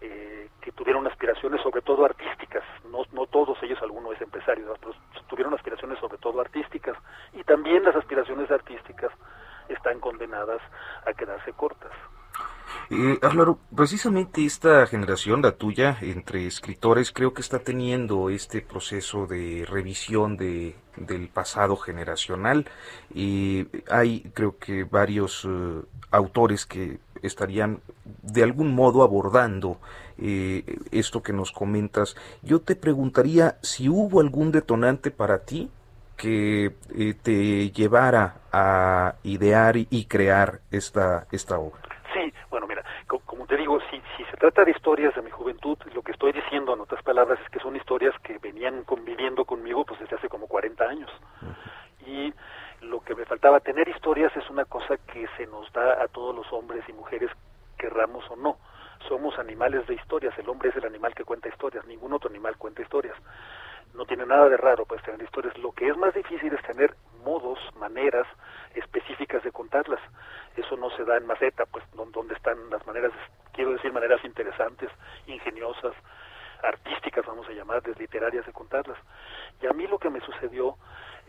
eh, 0.00 0.48
que 0.60 0.72
tuvieron 0.72 1.06
aspiraciones 1.06 1.60
sobre 1.62 1.82
todo 1.82 2.04
artísticas, 2.04 2.64
no, 2.90 3.02
no 3.12 3.26
todos 3.26 3.62
ellos, 3.62 3.78
algunos 3.82 4.14
es 4.14 4.22
empresario, 4.22 4.74
tuvieron 5.28 5.54
aspiraciones 5.54 5.98
sobre 5.98 6.18
todo 6.18 6.40
artísticas. 6.40 6.96
Y 7.34 7.44
también 7.44 7.84
las 7.84 7.96
aspiraciones 7.96 8.50
artísticas 8.50 9.12
están 9.68 10.00
condenadas 10.00 10.60
a 11.06 11.12
quedarse 11.12 11.52
cortas. 11.52 11.92
Eh, 12.90 13.18
precisamente 13.74 14.44
esta 14.44 14.86
generación, 14.86 15.42
la 15.42 15.52
tuya, 15.52 15.98
entre 16.00 16.46
escritores, 16.46 17.12
creo 17.12 17.32
que 17.32 17.40
está 17.40 17.60
teniendo 17.60 18.30
este 18.30 18.62
proceso 18.62 19.26
de 19.26 19.64
revisión 19.68 20.36
de, 20.36 20.74
del 20.96 21.28
pasado 21.28 21.76
generacional. 21.76 22.68
Y 23.14 23.66
hay, 23.88 24.22
creo 24.34 24.58
que, 24.58 24.84
varios 24.84 25.44
eh, 25.44 25.82
autores 26.10 26.66
que 26.66 26.98
estarían 27.22 27.80
de 28.22 28.42
algún 28.42 28.74
modo 28.74 29.02
abordando 29.02 29.78
eh, 30.18 30.64
esto 30.90 31.22
que 31.22 31.32
nos 31.32 31.52
comentas. 31.52 32.16
Yo 32.42 32.60
te 32.60 32.76
preguntaría 32.76 33.56
si 33.62 33.88
hubo 33.88 34.20
algún 34.20 34.52
detonante 34.52 35.10
para 35.10 35.44
ti 35.44 35.70
que 36.16 36.74
eh, 36.94 37.14
te 37.22 37.70
llevara 37.70 38.36
a 38.52 39.14
idear 39.22 39.76
y 39.78 40.04
crear 40.04 40.60
esta, 40.70 41.26
esta 41.32 41.58
obra. 41.58 41.80
Sí, 42.12 42.32
bueno, 42.50 42.66
mira, 42.66 42.84
como 43.06 43.46
te 43.46 43.56
digo, 43.56 43.78
si, 43.90 44.02
si 44.16 44.24
se 44.24 44.36
trata 44.36 44.64
de 44.64 44.72
historias 44.72 45.14
de 45.14 45.22
mi 45.22 45.30
juventud, 45.30 45.78
lo 45.94 46.02
que 46.02 46.12
estoy 46.12 46.32
diciendo 46.32 46.74
en 46.74 46.80
otras 46.80 47.02
palabras 47.02 47.38
es 47.42 47.48
que 47.50 47.60
son 47.60 47.74
historias 47.76 48.14
que 48.22 48.36
venían 48.38 48.82
conviviendo 48.84 49.44
conmigo 49.44 49.84
pues 49.86 50.00
desde 50.00 50.16
hace 50.16 50.28
como 50.28 50.46
40 50.46 50.84
años. 50.84 51.10
Y 52.06 52.34
lo 52.82 53.00
que 53.00 53.14
me 53.14 53.24
faltaba, 53.24 53.60
tener 53.60 53.88
historias 53.88 54.34
es 54.36 54.48
una 54.50 54.64
cosa 54.64 54.96
que 54.96 55.28
se 55.36 55.46
nos 55.46 55.70
da 55.72 56.02
a 56.02 56.08
todos 56.08 56.34
los 56.34 56.50
hombres 56.52 56.84
y 56.88 56.92
mujeres, 56.92 57.30
querramos 57.78 58.28
o 58.30 58.36
no. 58.36 58.58
Somos 59.08 59.38
animales 59.38 59.86
de 59.86 59.94
historias, 59.94 60.38
el 60.38 60.48
hombre 60.48 60.70
es 60.70 60.76
el 60.76 60.84
animal 60.84 61.14
que 61.14 61.24
cuenta 61.24 61.48
historias, 61.48 61.84
ningún 61.86 62.12
otro 62.12 62.28
animal 62.28 62.56
cuenta 62.56 62.82
historias. 62.82 63.16
No 63.94 64.04
tiene 64.04 64.24
nada 64.24 64.48
de 64.48 64.56
raro 64.56 64.84
pues 64.84 65.02
tener 65.02 65.22
historias. 65.22 65.56
Lo 65.58 65.72
que 65.72 65.88
es 65.88 65.96
más 65.96 66.14
difícil 66.14 66.52
es 66.52 66.62
tener 66.62 66.94
modos, 67.24 67.58
maneras 67.76 68.26
específicas 68.74 69.42
de 69.42 69.50
contarlas. 69.50 70.00
Eso 70.56 70.76
no 70.76 70.90
se 70.90 71.04
da 71.04 71.16
en 71.16 71.26
maceta, 71.26 71.66
pues 71.66 71.84
donde 71.94 72.34
están 72.34 72.70
las 72.70 72.86
maneras, 72.86 73.12
quiero 73.52 73.72
decir, 73.72 73.92
maneras 73.92 74.24
interesantes, 74.24 74.90
ingeniosas, 75.26 75.94
artísticas, 76.62 77.26
vamos 77.26 77.48
a 77.48 77.52
llamarles, 77.52 77.98
literarias 77.98 78.46
de 78.46 78.52
contarlas. 78.52 78.98
Y 79.60 79.66
a 79.66 79.72
mí 79.72 79.86
lo 79.86 79.98
que 79.98 80.10
me 80.10 80.20
sucedió 80.20 80.76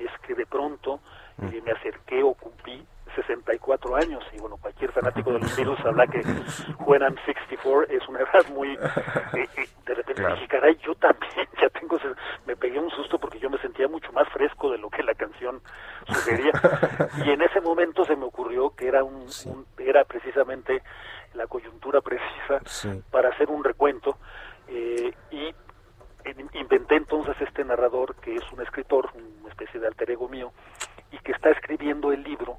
es 0.05 0.11
que 0.25 0.35
de 0.35 0.45
pronto 0.45 0.99
me 1.37 1.71
acerqué 1.71 2.21
o 2.23 2.33
cumplí 2.33 2.85
64 3.15 3.95
años. 3.95 4.23
Y 4.33 4.39
bueno, 4.39 4.57
cualquier 4.57 4.91
fanático 4.91 5.33
de 5.33 5.39
los 5.39 5.55
virus 5.55 5.79
habla 5.81 6.07
que 6.07 6.23
juegan 6.77 7.15
64 7.25 7.83
es 7.89 8.07
una 8.07 8.19
edad 8.19 8.47
muy... 8.53 8.73
Eh, 9.33 9.47
eh, 9.57 9.67
de 9.85 9.93
repente 9.93 10.25
dije, 10.25 10.47
caray, 10.47 10.77
yo 10.83 10.95
también 10.95 11.47
ya 11.61 11.69
tengo... 11.69 11.97
Me 12.45 12.55
pegué 12.55 12.79
un 12.79 12.89
susto 12.91 13.17
porque 13.17 13.39
yo 13.39 13.49
me 13.49 13.57
sentía 13.59 13.87
mucho 13.87 14.11
más 14.11 14.27
fresco 14.29 14.71
de 14.71 14.77
lo 14.77 14.89
que 14.89 15.03
la 15.03 15.13
canción 15.13 15.61
sugería. 16.07 16.51
Y 17.25 17.31
en 17.31 17.41
ese 17.41 17.61
momento 17.61 18.05
se 18.05 18.15
me 18.15 18.25
ocurrió 18.25 18.75
que 18.75 18.87
era 18.87 19.03
un, 19.03 19.25
era 19.77 20.03
precisamente 20.05 20.81
la 21.33 21.47
coyuntura 21.47 22.01
precisa 22.01 22.61
para 23.09 23.29
hacer 23.29 23.49
un 23.49 23.63
recuento 23.63 24.17
eh, 24.67 25.13
y 25.31 25.53
inventé 26.53 26.95
entonces 26.95 27.35
este 27.41 27.63
narrador 27.63 28.15
que 28.15 28.35
es 28.35 28.51
un 28.51 28.61
escritor, 28.61 29.09
una 29.15 29.49
especie 29.49 29.79
de 29.79 29.87
alter 29.87 30.11
ego 30.11 30.27
mío, 30.29 30.51
y 31.11 31.17
que 31.19 31.31
está 31.31 31.49
escribiendo 31.49 32.11
el 32.11 32.23
libro 32.23 32.57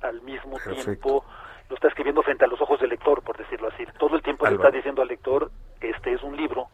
al 0.00 0.20
mismo 0.22 0.58
tiempo, 0.58 1.24
lo 1.68 1.76
está 1.76 1.88
escribiendo 1.88 2.22
frente 2.22 2.44
a 2.44 2.48
los 2.48 2.60
ojos 2.60 2.80
del 2.80 2.90
lector, 2.90 3.22
por 3.22 3.36
decirlo 3.36 3.68
así. 3.68 3.84
Todo 3.98 4.16
el 4.16 4.22
tiempo 4.22 4.46
le 4.46 4.56
está 4.56 4.70
diciendo 4.70 5.02
al 5.02 5.08
lector, 5.08 5.50
este 5.80 6.12
es 6.12 6.22
un 6.22 6.36
libro. 6.36 6.68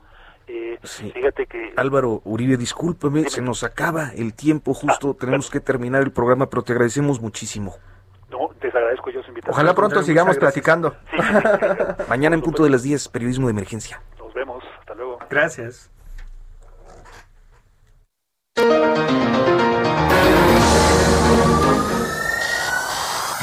Eh, 0.47 0.79
Fíjate 0.83 1.47
que... 1.47 1.75
Álvaro 1.77 2.23
Uribe, 2.25 2.57
discúlpeme, 2.57 3.29
se 3.29 3.43
nos 3.43 3.65
acaba 3.65 4.13
el 4.17 4.35
tiempo, 4.35 4.73
justo 4.73 5.11
ah, 5.11 5.17
tenemos 5.21 5.51
que 5.51 5.61
terminar 5.61 6.03
el 6.03 6.11
programa, 6.11 6.49
pero 6.49 6.63
te 6.63 6.73
agradecemos 6.73 7.21
muchísimo. 7.21 7.75
No, 8.31 8.51
te 8.59 8.69
agradezco 8.69 9.11
yo 9.11 9.23
su 9.23 9.29
invitación. 9.29 9.55
Ojalá 9.55 9.75
pronto 9.75 10.03
sigamos 10.03 10.39
platicando. 10.39 10.97
Mañana 12.09 12.35
en 12.35 12.43
punto 12.43 12.65
de 12.65 12.71
las 12.71 12.83
10, 12.83 13.09
periodismo 13.09 13.47
de 13.47 13.53
emergencia. 13.53 14.01
Nos 14.19 14.33
vemos, 14.33 14.65
hasta 14.81 14.95
luego. 14.95 15.19
Gracias. 15.29 15.91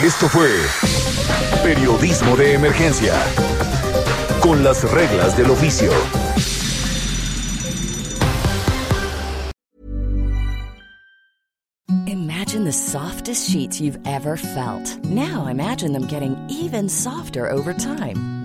Esto 0.05 0.29
fue 0.29 0.49
Periodismo 1.63 2.37
de 2.37 2.53
Emergencia, 2.53 3.13
con 4.39 4.63
las 4.63 4.83
reglas 4.91 5.35
del 5.35 5.49
oficio. 5.49 5.91
Imagine 12.05 12.65
the 12.65 12.71
softest 12.71 13.49
sheets 13.49 13.81
you've 13.81 13.99
ever 14.05 14.37
felt. 14.37 15.03
Now 15.05 15.47
imagine 15.47 15.91
them 15.91 16.05
getting 16.05 16.37
even 16.49 16.87
softer 16.87 17.49
over 17.49 17.73
time. 17.73 18.44